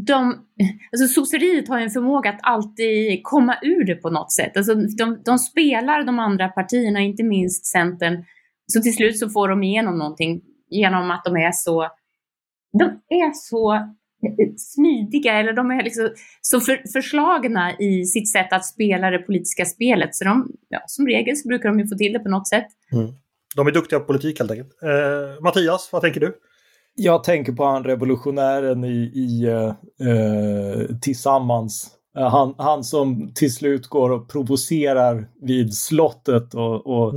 de, 0.06 0.46
alltså 0.92 1.08
sosseriet 1.08 1.68
har 1.68 1.78
en 1.78 1.90
förmåga 1.90 2.30
att 2.30 2.40
alltid 2.42 3.20
komma 3.22 3.56
ur 3.62 3.84
det 3.84 3.94
på 3.94 4.10
något 4.10 4.32
sätt. 4.32 4.56
Alltså 4.56 4.74
de, 4.74 5.22
de 5.24 5.38
spelar 5.38 6.04
de 6.04 6.18
andra 6.18 6.48
partierna, 6.48 7.00
inte 7.00 7.22
minst 7.22 7.66
Centern, 7.66 8.24
så 8.66 8.80
till 8.80 8.94
slut 8.94 9.18
så 9.18 9.28
får 9.28 9.48
de 9.48 9.62
igenom 9.62 9.98
någonting 9.98 10.42
genom 10.70 11.10
att 11.10 11.24
de 11.24 11.36
är 11.36 11.52
så, 11.52 11.88
de 12.78 12.84
är 13.08 13.32
så 13.34 13.94
smidiga 14.56 15.32
eller 15.32 15.52
de 15.52 15.70
är 15.70 15.82
liksom 15.82 16.10
så 16.40 16.60
för, 16.60 16.82
förslagna 16.92 17.78
i 17.78 18.04
sitt 18.04 18.32
sätt 18.32 18.52
att 18.52 18.64
spela 18.64 19.10
det 19.10 19.18
politiska 19.18 19.64
spelet. 19.64 20.14
Så 20.14 20.24
de, 20.24 20.52
ja, 20.68 20.80
som 20.86 21.06
regel 21.06 21.36
så 21.36 21.48
brukar 21.48 21.68
de 21.68 21.80
ju 21.80 21.86
få 21.86 21.96
till 21.96 22.12
det 22.12 22.18
på 22.18 22.28
något 22.28 22.48
sätt. 22.48 22.66
Mm. 22.92 23.12
De 23.56 23.66
är 23.66 23.70
duktiga 23.70 24.00
på 24.00 24.06
politik 24.06 24.38
helt 24.38 24.50
enkelt. 24.50 24.82
Eh, 24.82 25.42
Mattias, 25.42 25.88
vad 25.92 26.02
tänker 26.02 26.20
du? 26.20 26.34
Jag 26.94 27.24
tänker 27.24 27.52
på 27.52 27.64
han 27.64 27.84
revolutionären 27.84 28.84
i, 28.84 29.10
i 29.14 29.46
uh, 29.46 30.98
Tillsammans. 31.00 31.90
Uh, 32.18 32.28
han, 32.28 32.54
han 32.58 32.84
som 32.84 33.32
till 33.34 33.54
slut 33.54 33.86
går 33.86 34.10
och 34.10 34.30
provocerar 34.30 35.28
vid 35.42 35.74
slottet 35.74 36.54
och, 36.54 36.86
och 36.86 37.14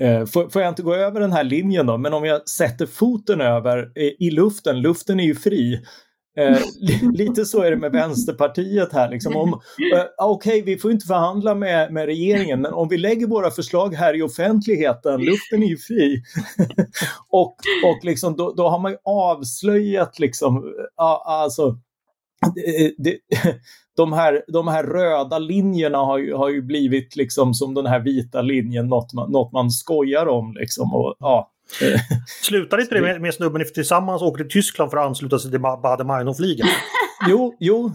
mm. 0.00 0.26
får, 0.26 0.48
får, 0.48 0.62
jag 0.62 0.68
inte 0.68 0.82
gå 0.82 0.94
över 0.94 1.20
den 1.20 1.32
här 1.32 1.44
linjen 1.44 1.86
då, 1.86 1.98
men 1.98 2.14
om 2.14 2.24
jag 2.24 2.48
sätter 2.48 2.86
foten 2.86 3.40
över 3.40 3.98
i 3.98 4.30
luften, 4.30 4.80
luften 4.80 5.20
är 5.20 5.24
ju 5.24 5.34
fri, 5.34 5.84
Eh, 6.40 6.58
lite 7.12 7.44
så 7.44 7.62
är 7.62 7.70
det 7.70 7.76
med 7.76 7.92
Vänsterpartiet 7.92 8.92
här. 8.92 9.10
Liksom. 9.10 9.36
Om, 9.36 9.48
eh, 9.94 10.00
ah, 10.18 10.26
Okej, 10.26 10.60
okay, 10.60 10.74
vi 10.74 10.80
får 10.80 10.92
inte 10.92 11.06
förhandla 11.06 11.54
med, 11.54 11.92
med 11.92 12.06
regeringen, 12.06 12.60
men 12.60 12.72
om 12.72 12.88
vi 12.88 12.96
lägger 12.96 13.26
våra 13.26 13.50
förslag 13.50 13.94
här 13.94 14.16
i 14.16 14.22
offentligheten, 14.22 15.20
luften 15.20 15.62
är 15.62 15.66
ju 15.66 15.76
fri. 15.76 16.22
och 17.28 17.56
och 17.84 18.04
liksom, 18.04 18.36
då, 18.36 18.52
då 18.52 18.68
har 18.68 18.78
man 18.78 18.92
ju 18.92 18.98
avslöjat 19.04 20.18
liksom, 20.18 20.56
eh, 20.56 21.04
ah, 21.04 21.42
alltså, 21.42 21.76
det, 22.54 22.94
det, 22.98 23.18
de, 23.96 24.12
här, 24.12 24.44
de 24.48 24.68
här 24.68 24.84
röda 24.84 25.38
linjerna 25.38 25.98
har 25.98 26.18
ju, 26.18 26.34
har 26.34 26.48
ju 26.48 26.62
blivit 26.62 27.16
liksom 27.16 27.54
som 27.54 27.74
den 27.74 27.86
här 27.86 28.00
vita 28.00 28.42
linjen, 28.42 28.88
något 28.88 29.12
man, 29.12 29.32
något 29.32 29.52
man 29.52 29.70
skojar 29.70 30.26
om. 30.26 30.54
Liksom, 30.60 30.94
och, 30.94 31.16
ja, 31.18 31.50
Slutade 32.42 32.82
inte 32.82 32.94
det 32.94 33.00
med, 33.00 33.20
med 33.20 33.34
snubben 33.34 33.64
tillsammans 33.74 34.22
åker 34.22 34.44
till 34.44 34.52
Tyskland 34.52 34.90
för 34.90 34.98
att 34.98 35.06
ansluta 35.06 35.38
sig 35.38 35.50
till 35.50 35.60
Baader-Meinhof-ligan? 35.60 36.66
jo, 37.28 37.56
jo 37.60 37.92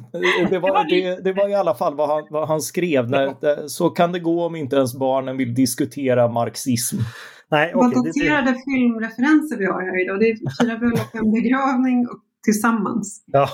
det, 0.49 0.59
var, 0.59 0.89
det, 0.89 1.23
det 1.23 1.33
var 1.33 1.49
i 1.49 1.53
alla 1.53 1.75
fall 1.75 1.95
vad 1.95 2.09
han, 2.09 2.27
vad 2.29 2.47
han 2.47 2.61
skrev. 2.61 3.09
När, 3.09 3.67
så 3.67 3.89
kan 3.89 4.11
det 4.11 4.19
gå 4.19 4.45
om 4.45 4.55
inte 4.55 4.75
ens 4.75 4.95
barnen 4.95 5.37
vill 5.37 5.53
diskutera 5.53 6.27
marxism. 6.27 6.97
Nej, 7.51 7.75
okay, 7.75 7.91
Vad 7.93 8.05
daterade 8.05 8.51
det, 8.51 8.57
filmreferenser 8.65 9.57
vi 9.57 9.65
har 9.65 9.81
här 9.81 10.03
idag. 10.03 10.19
Det 10.19 10.29
är 10.29 10.63
fyra 10.63 10.77
bröllop, 10.77 11.13
en 11.13 11.31
begravning 11.31 12.07
och 12.07 12.19
tillsammans. 12.45 13.23
Ja, 13.25 13.49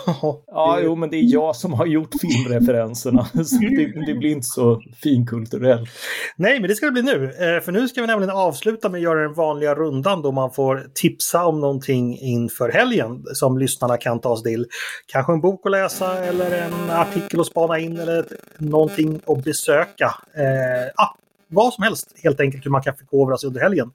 ja 0.47 0.79
jo, 0.83 0.95
men 0.95 1.09
det 1.09 1.17
är 1.17 1.33
jag 1.33 1.55
som 1.55 1.73
har 1.73 1.85
gjort 1.85 2.09
filmreferenserna. 2.21 3.25
så 3.45 3.55
det, 3.55 4.05
det, 4.05 4.13
blir 4.13 4.31
inte 4.31 4.47
så 4.47 4.81
finkulturellt. 5.03 5.89
Nej, 6.35 6.59
men 6.59 6.69
det 6.69 6.75
ska 6.75 6.85
det 6.85 6.91
bli 6.91 7.01
nu. 7.01 7.25
Eh, 7.25 7.61
för 7.61 7.71
nu 7.71 7.87
ska 7.87 8.01
vi 8.01 8.07
nämligen 8.07 8.35
avsluta 8.35 8.89
med 8.89 8.97
att 8.97 9.03
göra 9.03 9.21
den 9.21 9.33
vanliga 9.33 9.75
rundan 9.75 10.21
då 10.21 10.31
man 10.31 10.51
får 10.51 10.87
tipsa 10.93 11.45
om 11.45 11.59
någonting 11.59 12.17
inför 12.17 12.69
helgen 12.69 13.23
som 13.33 13.57
lyssnarna 13.57 13.97
kan 13.97 14.19
ta 14.19 14.37
sig 14.37 14.43
till. 14.43 14.65
Kanske 15.05 15.33
en 15.33 15.41
bok 15.41 15.61
att 15.65 15.71
läsa 15.71 16.25
eller 16.25 16.51
en 16.61 16.89
artikel 16.89 17.39
att 17.39 17.47
spana 17.47 17.79
in 17.79 17.99
eller 17.99 18.25
någonting 18.57 19.21
att 19.27 19.43
besöka. 19.43 20.15
Eh, 20.35 20.91
ah, 20.95 21.15
vad 21.47 21.73
som 21.73 21.83
helst 21.83 22.13
helt 22.23 22.39
enkelt 22.39 22.65
hur 22.65 22.71
man 22.71 22.81
kan 22.81 22.95
förkovra 22.95 23.37
sig 23.37 23.47
under 23.47 23.61
helgen. 23.61 23.91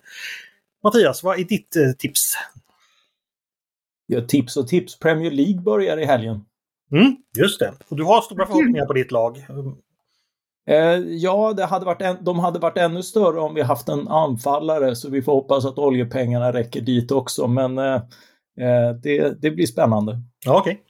Mattias, 0.84 1.22
vad 1.22 1.40
är 1.40 1.44
ditt 1.44 1.76
eh, 1.76 1.92
tips? 1.98 2.34
Ja, 4.06 4.20
tips 4.20 4.56
och 4.56 4.68
tips. 4.68 4.98
Premier 4.98 5.30
League 5.30 5.60
börjar 5.60 5.96
i 5.96 6.04
helgen. 6.04 6.44
Mm, 6.92 7.16
just 7.38 7.60
det. 7.60 7.72
Och 7.88 7.96
du 7.96 8.04
har 8.04 8.20
stora 8.20 8.46
förhoppningar 8.46 8.86
på 8.86 8.92
ditt 8.92 9.12
lag. 9.12 9.46
Eh, 10.68 10.98
ja, 11.08 11.52
det 11.52 11.64
hade 11.64 11.86
varit 11.86 12.02
en, 12.02 12.16
de 12.24 12.38
hade 12.38 12.58
varit 12.58 12.78
ännu 12.78 13.02
större 13.02 13.40
om 13.40 13.54
vi 13.54 13.62
haft 13.62 13.88
en 13.88 14.08
anfallare 14.08 14.96
så 14.96 15.10
vi 15.10 15.22
får 15.22 15.32
hoppas 15.32 15.64
att 15.64 15.78
oljepengarna 15.78 16.52
räcker 16.52 16.80
dit 16.80 17.10
också. 17.10 17.46
Men 17.46 17.78
eh, 17.78 17.94
eh 17.94 18.94
det, 19.02 19.42
det, 19.42 19.50
blir 19.50 19.66
spännande. 19.66 20.20
Ja, 20.44 20.58
Okej. 20.58 20.84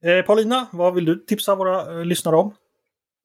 Okay. 0.00 0.18
Eh, 0.18 0.24
Paulina, 0.24 0.66
vad 0.72 0.94
vill 0.94 1.04
du 1.04 1.24
tipsa 1.26 1.54
våra 1.54 2.00
eh, 2.00 2.04
lyssnare 2.04 2.36
om? 2.36 2.52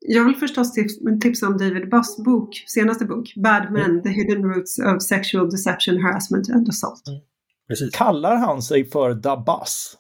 Jag 0.08 0.26
vill 0.26 0.36
förstås 0.36 0.74
tips, 0.74 0.94
tipsa 1.22 1.48
om 1.48 1.58
David 1.58 1.90
Buss 1.90 2.18
bok, 2.18 2.64
senaste 2.68 3.06
bok, 3.06 3.34
Bad 3.36 3.68
Men, 3.72 3.92
mm. 3.92 4.04
The 4.04 4.10
Hidden 4.10 4.44
Roots 4.44 4.80
of 4.80 5.04
Sexual 5.04 5.50
Deception, 5.50 6.02
Harassment 6.02 6.50
and 6.50 6.70
Assault. 6.70 7.08
Mm. 7.08 7.20
Precis. 7.68 7.96
Kallar 7.96 8.36
han 8.36 8.62
sig 8.62 8.86
för 8.86 9.14
Dabas? 9.14 9.98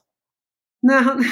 Nej, 0.81 1.03
han... 1.03 1.23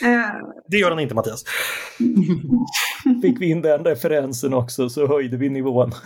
det 0.68 0.76
gör 0.76 0.90
han 0.90 1.00
inte 1.00 1.14
Mattias. 1.14 1.44
Fick 3.22 3.40
vi 3.40 3.50
in 3.50 3.62
den 3.62 3.84
referensen 3.84 4.54
också 4.54 4.88
så 4.88 5.06
höjde 5.06 5.36
vi 5.36 5.48
nivån. 5.48 5.90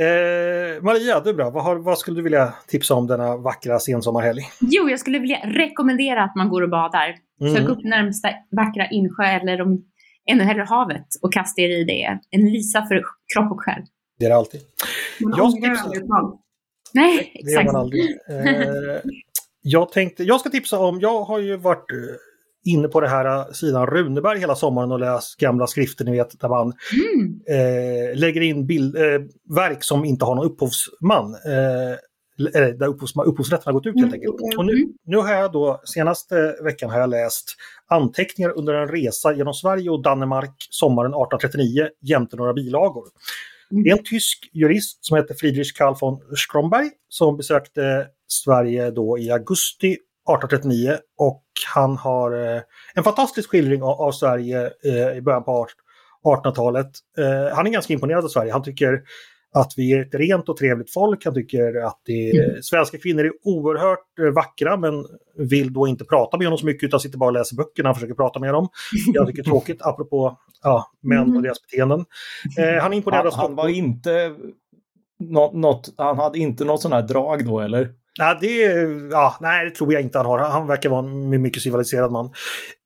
Eh, 0.00 0.82
Maria, 0.82 1.20
du 1.20 1.34
bra. 1.34 1.50
Vad, 1.50 1.64
har, 1.64 1.76
vad, 1.76 1.98
skulle 1.98 2.16
du 2.16 2.22
vilja 2.22 2.54
tipsa 2.66 2.94
om 2.94 3.06
denna 3.06 3.36
vackra 3.36 3.78
sensommarhelg? 3.78 4.40
Jo, 4.60 4.90
jag 4.90 5.00
skulle 5.00 5.18
vilja 5.18 5.38
rekommendera 5.44 6.24
att 6.24 6.36
man 6.36 6.48
går 6.48 6.62
och 6.62 6.70
badar. 6.70 7.14
Mm. 7.40 7.54
Sök 7.54 7.68
upp 7.68 7.84
närmsta 7.84 8.28
vackra 8.56 8.88
insjö 8.90 9.24
eller 9.24 9.60
om, 9.60 9.84
ännu 10.30 10.44
hellre 10.44 10.62
havet 10.62 11.06
och 11.22 11.32
kasta 11.32 11.60
er 11.62 11.68
i 11.68 11.84
det. 11.84 12.18
En 12.30 12.50
lisa 12.50 12.86
för 12.86 13.02
kropp 13.34 13.52
och 13.52 13.60
själ. 13.60 13.82
Det 14.18 14.24
är 14.24 14.28
det 14.28 14.36
alltid. 14.36 14.60
jag 15.18 15.52
ska 15.52 15.60
tipsa, 15.60 15.90
Nej, 16.94 17.32
exakt. 17.34 17.44
Det 17.44 17.52
gör 17.52 17.64
man 17.64 17.76
aldrig. 17.76 18.18
Eh, 18.30 19.00
jag 19.62 19.92
tänkte, 19.92 20.24
jag 20.24 20.40
ska 20.40 20.50
tipsa 20.50 20.78
om, 20.78 21.00
jag 21.00 21.22
har 21.22 21.38
ju 21.38 21.56
varit 21.56 21.92
eh, 21.92 21.98
inne 22.72 22.88
på 22.88 23.00
det 23.00 23.08
här 23.08 23.26
eh, 23.26 23.52
sidan 23.52 23.86
Runeberg 23.86 24.38
hela 24.38 24.54
sommaren 24.54 24.92
och 24.92 25.00
läst 25.00 25.36
gamla 25.36 25.66
skrifter, 25.66 26.04
ni 26.04 26.12
vet, 26.12 26.40
där 26.40 26.48
man 26.48 26.72
mm. 26.92 27.40
eh, 27.48 28.18
lägger 28.18 28.40
in 28.40 28.66
bild, 28.66 28.96
eh, 28.96 29.20
verk 29.54 29.84
som 29.84 30.04
inte 30.04 30.24
har 30.24 30.34
någon 30.34 30.46
upphovsman. 30.46 31.34
Eh, 31.34 31.98
där 32.78 32.86
upphovs, 32.86 33.12
upphovsrätten 33.26 33.62
har 33.64 33.72
gått 33.72 33.86
ut 33.86 34.00
helt 34.00 34.14
enkelt. 34.14 34.56
Och 34.56 34.66
nu, 34.66 34.92
nu 35.04 35.16
har 35.16 35.32
jag 35.32 35.52
då, 35.52 35.80
senaste 35.84 36.56
veckan 36.64 36.90
har 36.90 37.00
jag 37.00 37.10
läst 37.10 37.56
anteckningar 37.86 38.58
under 38.58 38.74
en 38.74 38.88
resa 38.88 39.34
genom 39.34 39.54
Sverige 39.54 39.90
och 39.90 40.02
Danmark 40.02 40.66
sommaren 40.70 41.10
1839 41.10 41.88
jämte 42.00 42.36
några 42.36 42.52
bilagor. 42.52 43.04
Mm. 43.72 43.84
Det 43.84 43.90
är 43.90 43.98
en 43.98 44.04
tysk 44.04 44.50
jurist 44.52 45.04
som 45.04 45.16
heter 45.16 45.34
Friedrich 45.34 45.72
Karl 45.72 45.94
von 46.00 46.36
Stromberg 46.36 46.90
som 47.08 47.36
besökte 47.36 48.06
Sverige 48.28 48.90
då 48.90 49.18
i 49.18 49.30
augusti 49.30 49.92
1839 49.92 50.96
och 51.18 51.44
han 51.74 51.96
har 51.96 52.54
eh, 52.56 52.62
en 52.94 53.04
fantastisk 53.04 53.50
skildring 53.50 53.82
av, 53.82 54.12
Sverige 54.12 54.70
eh, 54.84 55.16
i 55.16 55.20
början 55.20 55.44
på 55.44 55.66
1800-talet. 56.24 56.90
Eh, 57.18 57.56
han 57.56 57.66
är 57.66 57.70
ganska 57.70 57.92
imponerad 57.92 58.24
av 58.24 58.28
Sverige. 58.28 58.52
Han 58.52 58.62
tycker 58.62 59.02
att 59.54 59.72
vi 59.76 59.92
är 59.92 60.00
ett 60.00 60.14
rent 60.14 60.48
och 60.48 60.56
trevligt 60.56 60.92
folk. 60.92 61.24
Han 61.24 61.34
tycker 61.34 61.86
att 61.86 62.00
det, 62.04 62.30
mm. 62.30 62.62
svenska 62.62 62.98
kvinnor 62.98 63.24
är 63.24 63.32
oerhört 63.44 64.18
eh, 64.20 64.34
vackra 64.34 64.76
men 64.76 65.04
vill 65.36 65.72
då 65.72 65.86
inte 65.86 66.04
prata 66.04 66.36
med 66.36 66.46
honom 66.46 66.58
så 66.58 66.66
mycket 66.66 66.86
utan 66.86 67.00
sitter 67.00 67.18
bara 67.18 67.26
och 67.26 67.32
läser 67.32 67.56
böcker 67.56 67.82
när 67.82 67.88
han 67.88 67.94
försöker 67.94 68.14
prata 68.14 68.40
med 68.40 68.54
dem. 68.54 68.68
Jag 69.14 69.26
tycker 69.26 69.42
det 69.42 69.48
är 69.48 69.50
tråkigt 69.50 69.82
apropå 69.82 70.38
ja, 70.62 70.86
män 71.02 71.20
och 71.20 71.28
mm. 71.28 71.42
deras 71.42 71.62
beteenden. 71.62 72.04
Eh, 72.58 72.82
han 72.82 72.92
imponerade 72.92 73.30
han, 73.30 73.40
han 73.40 73.54
var 73.54 73.68
inte 73.68 74.34
något, 75.18 75.54
något, 75.54 75.94
han 75.96 76.18
hade 76.18 76.38
inte 76.38 76.64
något 76.64 76.82
sånt 76.82 76.94
här 76.94 77.02
drag 77.02 77.46
då 77.46 77.60
eller? 77.60 77.88
Ja, 78.18 78.38
det, 78.40 78.56
ja, 79.10 79.36
nej, 79.40 79.64
det 79.64 79.70
tror 79.70 79.92
jag 79.92 80.02
inte 80.02 80.18
han 80.18 80.26
har. 80.26 80.38
Han 80.38 80.66
verkar 80.66 80.90
vara 80.90 81.06
en 81.06 81.42
mycket 81.42 81.62
civiliserad 81.62 82.12
man. 82.12 82.24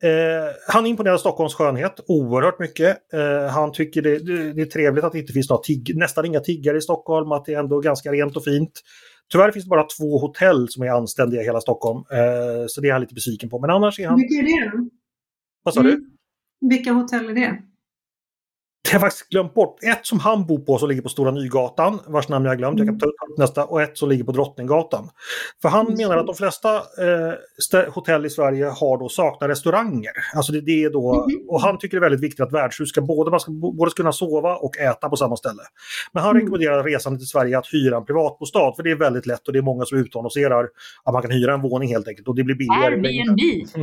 Eh, 0.03 0.51
han 0.69 0.87
imponerar 0.87 1.17
Stockholms 1.17 1.55
skönhet 1.55 2.01
oerhört 2.07 2.59
mycket. 2.59 3.13
Eh, 3.13 3.47
han 3.47 3.73
tycker 3.73 4.03
det, 4.03 4.19
det, 4.19 4.53
det, 4.53 4.63
är 4.63 4.67
trevligt 4.67 5.05
att 5.05 5.13
det 5.13 5.19
inte 5.19 5.33
finns 5.33 5.51
några 5.51 5.63
tigg, 5.63 5.97
nästan 5.97 6.25
inga 6.25 6.41
tiggare 6.41 6.77
i 6.77 6.81
Stockholm, 6.81 7.33
att 7.33 7.45
det 7.45 7.55
är 7.55 7.59
ändå 7.59 7.81
ganska 7.81 8.13
rent 8.13 8.37
och 8.37 8.45
fint. 8.45 8.73
Tyvärr 9.33 9.51
finns 9.51 9.65
det 9.65 9.69
bara 9.69 9.87
två 9.99 10.19
hotell 10.19 10.69
som 10.69 10.83
är 10.83 10.89
anständiga 10.89 11.43
i 11.43 11.45
hela 11.45 11.61
Stockholm, 11.61 11.99
eh, 12.11 12.65
så 12.69 12.81
det 12.81 12.89
är 12.89 12.93
han 12.93 13.01
lite 13.01 13.15
besviken 13.15 13.51
på. 13.51 13.61
Men 13.61 13.71
annars 13.71 14.01
är 14.01 14.07
han... 14.07 14.17
Vilka 14.17 14.35
är 14.35 14.43
det? 14.43 14.89
Vad 15.63 15.75
sa 15.75 15.81
mm. 15.81 15.93
du? 15.93 16.11
Vilka 16.69 16.93
hotell 16.93 17.31
är 17.31 17.35
det? 17.35 17.59
Jag 18.85 18.93
har 18.93 19.01
faktiskt 19.01 19.29
glömt 19.29 19.55
bort. 19.55 19.79
Ett 19.83 20.07
som 20.07 20.21
han 20.21 20.47
bor 20.47 20.59
på 20.59 20.79
som 20.79 20.89
ligger 20.89 21.03
på 21.03 21.09
Stora 21.09 21.31
Nygatan, 21.31 21.99
vars 22.07 22.29
namn 22.29 22.47
jag 22.47 22.59
glömt, 22.59 22.79
jag 22.79 22.89
kan 22.89 22.99
ta 22.99 23.07
upp 23.07 23.39
nästa, 23.39 23.65
och 23.65 23.83
ett 23.83 23.99
som 23.99 24.09
ligger 24.09 24.25
på 24.25 24.33
Drottninggatan. 24.33 25.09
För 25.63 25.69
han 25.69 25.95
menar 25.95 26.17
att 26.17 26.27
de 26.27 26.35
flesta 26.35 26.75
eh, 26.77 27.93
hotell 27.93 28.27
i 28.27 28.31
Sverige 28.31 28.65
har 28.67 28.99
då 28.99 29.09
saknar 29.09 29.49
restauranger. 29.49 30.13
Alltså 30.35 30.53
det, 30.53 30.61
det 30.61 30.85
är 30.85 30.91
då, 30.91 31.25
mm. 31.25 31.49
och 31.49 31.61
han 31.61 31.79
tycker 31.79 31.97
det 31.97 31.99
är 31.99 32.11
väldigt 32.11 32.25
viktigt 32.25 32.41
att 32.41 32.53
värdshus 32.53 32.89
ska 32.89 33.01
både, 33.01 33.31
man 33.31 33.41
ska 33.41 33.53
både 33.53 33.91
kunna 33.91 34.13
sova 34.13 34.57
och 34.57 34.79
äta 34.79 35.09
på 35.09 35.17
samma 35.17 35.37
ställe. 35.37 35.63
Men 36.13 36.23
han 36.23 36.31
mm. 36.31 36.43
rekommenderar 36.43 36.85
resande 36.85 37.19
till 37.19 37.29
Sverige 37.29 37.59
att 37.59 37.67
hyra 37.73 37.97
en 37.97 38.05
privatbostad, 38.05 38.73
för 38.77 38.83
det 38.83 38.91
är 38.91 38.97
väldigt 38.97 39.27
lätt 39.27 39.47
och 39.47 39.53
det 39.53 39.59
är 39.59 39.63
många 39.63 39.85
som 39.85 39.99
utannonserar 39.99 40.69
att 41.05 41.13
man 41.13 41.23
kan 41.23 41.31
hyra 41.31 41.55
en 41.55 41.63
våning 41.63 41.89
helt 41.89 42.09
enkelt 42.09 42.29
och 42.29 42.35
det 42.35 42.45
blir 42.45 42.57
billigare. 42.57 42.95
Airbnb! 42.95 43.41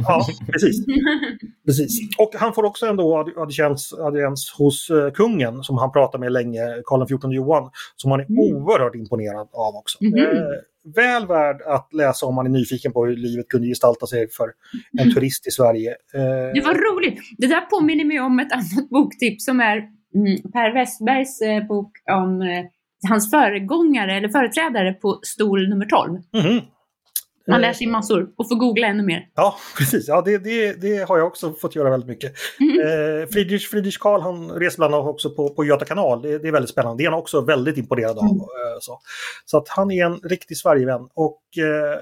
Ja, 0.07 0.25
precis. 0.51 0.85
precis. 1.65 1.99
Och 2.17 2.31
han 2.35 2.53
får 2.53 2.63
också 2.63 2.85
ändå 2.85 3.33
audiens, 3.37 3.93
audiens 3.93 4.55
hos 4.57 4.88
kungen 5.13 5.63
som 5.63 5.77
han 5.77 5.91
pratar 5.91 6.19
med 6.19 6.31
länge, 6.31 6.61
Karl 6.85 7.05
XIV 7.05 7.33
Johan, 7.33 7.71
som 7.95 8.11
han 8.11 8.19
är 8.19 8.25
mm. 8.25 8.39
oerhört 8.39 8.95
imponerad 8.95 9.47
av 9.53 9.75
också. 9.75 10.03
Mm. 10.03 10.43
Väl 10.95 11.27
värd 11.27 11.61
att 11.61 11.93
läsa 11.93 12.25
om 12.25 12.35
man 12.35 12.45
är 12.45 12.49
nyfiken 12.49 12.91
på 12.93 13.05
hur 13.05 13.15
livet 13.15 13.47
kunde 13.47 13.67
gestalta 13.67 14.05
sig 14.05 14.29
för 14.29 14.49
en 14.91 14.99
mm. 14.99 15.13
turist 15.13 15.47
i 15.47 15.51
Sverige. 15.51 15.91
Eh, 15.91 16.53
det 16.53 16.61
var 16.61 16.73
roligt! 16.73 17.19
Det 17.37 17.47
där 17.47 17.61
påminner 17.61 18.05
mig 18.05 18.19
om 18.19 18.39
ett 18.39 18.51
annat 18.51 18.89
boktips 18.89 19.45
som 19.45 19.59
är 19.59 19.77
mm, 20.15 20.51
Per 20.53 20.73
Westbergs 20.73 21.41
eh, 21.41 21.67
bok 21.67 21.91
om 22.11 22.43
hans 23.09 23.31
föregångare 23.31 24.17
eller 24.17 24.29
företrädare 24.29 24.93
på 24.93 25.19
stol 25.23 25.69
nummer 25.69 25.85
12. 25.85 26.19
Mm. 26.33 26.61
Man 27.49 27.61
lär 27.61 27.73
sig 27.73 27.87
massor 27.87 28.29
och 28.37 28.47
får 28.49 28.55
googla 28.55 28.87
ännu 28.87 29.03
mer. 29.03 29.27
Ja, 29.35 29.55
precis. 29.77 30.07
Ja, 30.07 30.21
det, 30.21 30.37
det, 30.37 30.81
det 30.81 31.09
har 31.09 31.17
jag 31.17 31.27
också 31.27 31.53
fått 31.53 31.75
göra 31.75 31.89
väldigt 31.89 32.09
mycket. 32.09 32.33
Mm. 32.59 32.79
Eh, 32.79 33.27
Friedrich, 33.27 33.69
Friedrich 33.69 33.97
Karl 33.97 34.21
han 34.21 34.51
reser 34.51 34.77
bland 34.77 34.95
annat 34.95 35.07
också 35.07 35.29
på, 35.29 35.49
på 35.49 35.65
Göta 35.65 35.85
kanal. 35.85 36.21
Det, 36.21 36.37
det, 36.37 36.47
är 36.47 36.51
väldigt 36.51 36.69
spännande. 36.69 37.03
Det 37.03 37.05
är 37.05 37.11
han 37.11 37.19
också 37.19 37.41
väldigt 37.41 37.77
imponerad 37.77 38.17
av. 38.17 38.23
Mm. 38.23 38.35
Eh, 38.35 38.77
så. 38.81 38.99
så 39.45 39.57
att 39.57 39.69
han 39.69 39.91
är 39.91 40.05
en 40.05 40.19
riktig 40.23 40.57
Sverigevän. 40.57 41.07
Och 41.13 41.41
eh, 41.57 41.99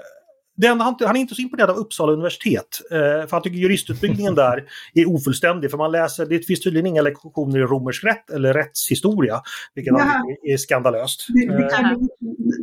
den, 0.58 0.80
han, 0.80 0.96
han, 1.00 1.16
är 1.16 1.20
inte 1.20 1.36
så 1.36 1.42
imponerad 1.42 1.70
av 1.70 1.76
Uppsala 1.78 2.12
universitet. 2.14 2.82
Eh, 2.92 2.98
för 2.98 3.32
han 3.32 3.42
tycker 3.42 3.58
juristutbildningen 3.58 4.36
där 4.44 4.64
är 4.94 5.10
ofullständig. 5.10 5.72
För 5.72 5.78
man 5.78 5.92
läser, 5.92 6.26
det 6.26 6.40
finns 6.40 6.62
tydligen 6.62 6.86
inga 6.86 7.02
lektioner 7.02 7.60
i 7.60 7.62
romersk 7.62 8.04
rätt 8.04 8.30
eller 8.30 8.54
rättshistoria. 8.54 9.42
Vilket 9.76 9.94
ja. 9.98 10.04
han 10.04 10.28
tycker 10.28 10.54
är 10.54 10.58
skandalöst. 10.58 11.26
Det, 11.28 11.58
det, 11.58 11.70
kan, 11.70 11.86
eh. 11.86 11.98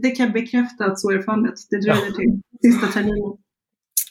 det 0.02 0.10
kan 0.10 0.32
bekräfta 0.32 0.84
att 0.84 1.00
så 1.00 1.10
är 1.10 1.22
fallet. 1.22 1.54
Det 1.70 1.80
dröjer 1.80 2.06
ja. 2.08 2.14
till 2.16 2.40
sista 2.62 2.86
terminen. 2.86 3.38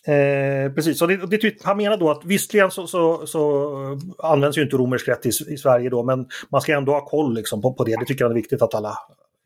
Eh, 0.07 0.73
precis, 0.73 1.01
och 1.01 1.07
det, 1.07 1.41
det, 1.41 1.63
han 1.63 1.77
menar 1.77 1.97
då 1.97 2.11
att 2.11 2.25
visserligen 2.25 2.71
så, 2.71 2.87
så, 2.87 3.27
så 3.27 3.99
används 4.17 4.57
ju 4.57 4.61
inte 4.61 4.77
romersk 4.77 5.07
rätt 5.07 5.25
i, 5.25 5.29
i, 5.29 5.57
Sverige 5.57 5.89
då, 5.89 6.03
men 6.03 6.25
man 6.51 6.61
ska 6.61 6.77
ändå 6.77 6.91
ha 6.91 7.05
koll 7.05 7.35
liksom 7.35 7.61
på, 7.61 7.73
på 7.73 7.83
det. 7.83 7.95
Det 7.99 8.05
tycker 8.05 8.25
han 8.25 8.31
är 8.31 8.35
viktigt 8.35 8.61
att 8.61 8.75
alla 8.75 8.97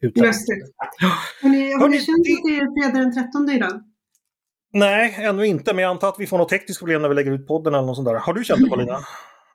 uttalar. 0.02 0.28
Just 0.28 0.48
det. 0.48 1.08
Hörrni, 1.42 1.74
har 1.74 1.90
ni 1.90 2.00
känt 2.00 2.18
att 2.18 2.44
det 2.44 2.58
är 2.58 2.92
fredag 2.92 3.04
den 3.04 3.14
13 3.14 3.50
idag? 3.50 3.82
Nej, 4.74 5.16
ännu 5.20 5.46
inte. 5.46 5.74
Men 5.74 5.84
jag 5.84 5.90
antar 5.90 6.10
att 6.10 6.20
vi 6.20 6.28
får 6.28 6.38
något 6.38 6.50
tekniskt 6.50 6.80
problem 6.80 7.02
när 7.02 7.10
vi 7.10 7.16
lägger 7.16 7.32
ut 7.32 7.48
podden 7.48 7.74
eller 7.74 7.86
något 7.86 7.96
sånt 7.96 8.08
där. 8.08 8.16
Har 8.16 8.34
du 8.34 8.44
känt 8.44 8.64
det 8.64 8.70
Paulina? 8.70 9.00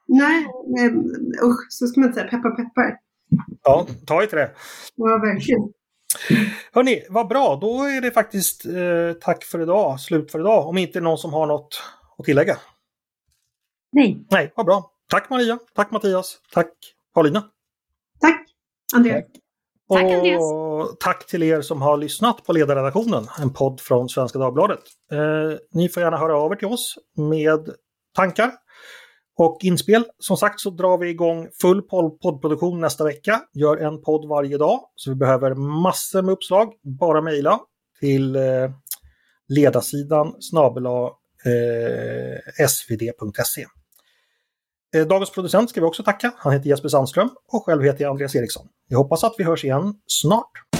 Nej, 0.07 0.45
eh, 0.79 0.93
usch, 1.45 1.65
så 1.69 1.87
ska 1.87 1.99
man 1.99 2.09
inte 2.09 2.19
säga. 2.19 2.31
Peppar 2.31 2.49
peppar. 2.49 2.97
Ja, 3.63 3.87
ta 4.05 4.23
i 4.23 4.27
till 4.27 4.37
det. 4.37 4.51
Ja, 4.95 5.17
verkligen. 5.17 5.61
Hörni, 6.71 7.03
vad 7.09 7.27
bra. 7.27 7.57
Då 7.61 7.83
är 7.83 8.01
det 8.01 8.11
faktiskt 8.11 8.65
eh, 8.65 9.13
tack 9.21 9.43
för 9.43 9.61
idag, 9.61 9.99
slut 9.99 10.31
för 10.31 10.39
idag. 10.39 10.67
Om 10.67 10.77
inte 10.77 11.01
någon 11.01 11.17
som 11.17 11.33
har 11.33 11.47
något 11.47 11.83
att 12.17 12.25
tillägga. 12.25 12.57
Nej. 13.91 14.25
Nej, 14.31 14.53
vad 14.55 14.65
bra. 14.65 14.91
Tack 15.09 15.29
Maria, 15.29 15.59
tack 15.75 15.91
Mattias, 15.91 16.37
tack 16.53 16.71
Paulina. 17.13 17.43
Tack 18.19 18.45
Andreas. 18.95 19.23
Tack. 19.23 19.42
Tack 19.89 20.11
Andreas! 20.11 20.41
Och 20.41 20.99
tack 20.99 21.27
till 21.27 21.43
er 21.43 21.61
som 21.61 21.81
har 21.81 21.97
lyssnat 21.97 22.43
på 22.43 22.53
Ledarredaktionen, 22.53 23.27
en 23.41 23.53
podd 23.53 23.81
från 23.81 24.09
Svenska 24.09 24.39
Dagbladet. 24.39 24.79
Eh, 25.11 25.57
ni 25.73 25.89
får 25.89 26.03
gärna 26.03 26.17
höra 26.17 26.37
av 26.37 26.51
er 26.51 26.55
till 26.55 26.67
oss 26.67 26.97
med 27.17 27.69
tankar 28.15 28.51
och 29.37 29.57
inspel. 29.63 30.05
Som 30.19 30.37
sagt 30.37 30.59
så 30.59 30.69
drar 30.69 30.97
vi 30.97 31.09
igång 31.09 31.47
full 31.61 31.81
poddproduktion 31.81 32.81
nästa 32.81 33.03
vecka. 33.03 33.41
Gör 33.53 33.77
en 33.77 34.01
podd 34.01 34.27
varje 34.29 34.57
dag. 34.57 34.79
Så 34.95 35.09
vi 35.09 35.15
behöver 35.15 35.55
massor 35.55 36.21
med 36.21 36.33
uppslag. 36.33 36.73
Bara 36.99 37.21
mejla 37.21 37.59
till 37.99 38.35
eh, 38.35 38.71
ledarsidan 39.47 40.35
snabel 40.39 40.85
eh, 40.85 42.67
svd.se. 42.67 43.65
Eh, 44.93 45.07
dagens 45.07 45.31
producent 45.31 45.69
ska 45.69 45.79
vi 45.79 45.85
också 45.85 46.03
tacka. 46.03 46.33
Han 46.37 46.53
heter 46.53 46.69
Jesper 46.69 46.89
Sandström 46.89 47.29
och 47.51 47.65
själv 47.65 47.83
heter 47.83 48.01
jag 48.01 48.11
Andreas 48.11 48.35
Eriksson. 48.35 48.67
Jag 48.87 48.97
hoppas 48.97 49.23
att 49.23 49.35
vi 49.37 49.43
hörs 49.43 49.63
igen 49.63 49.93
snart. 50.07 50.72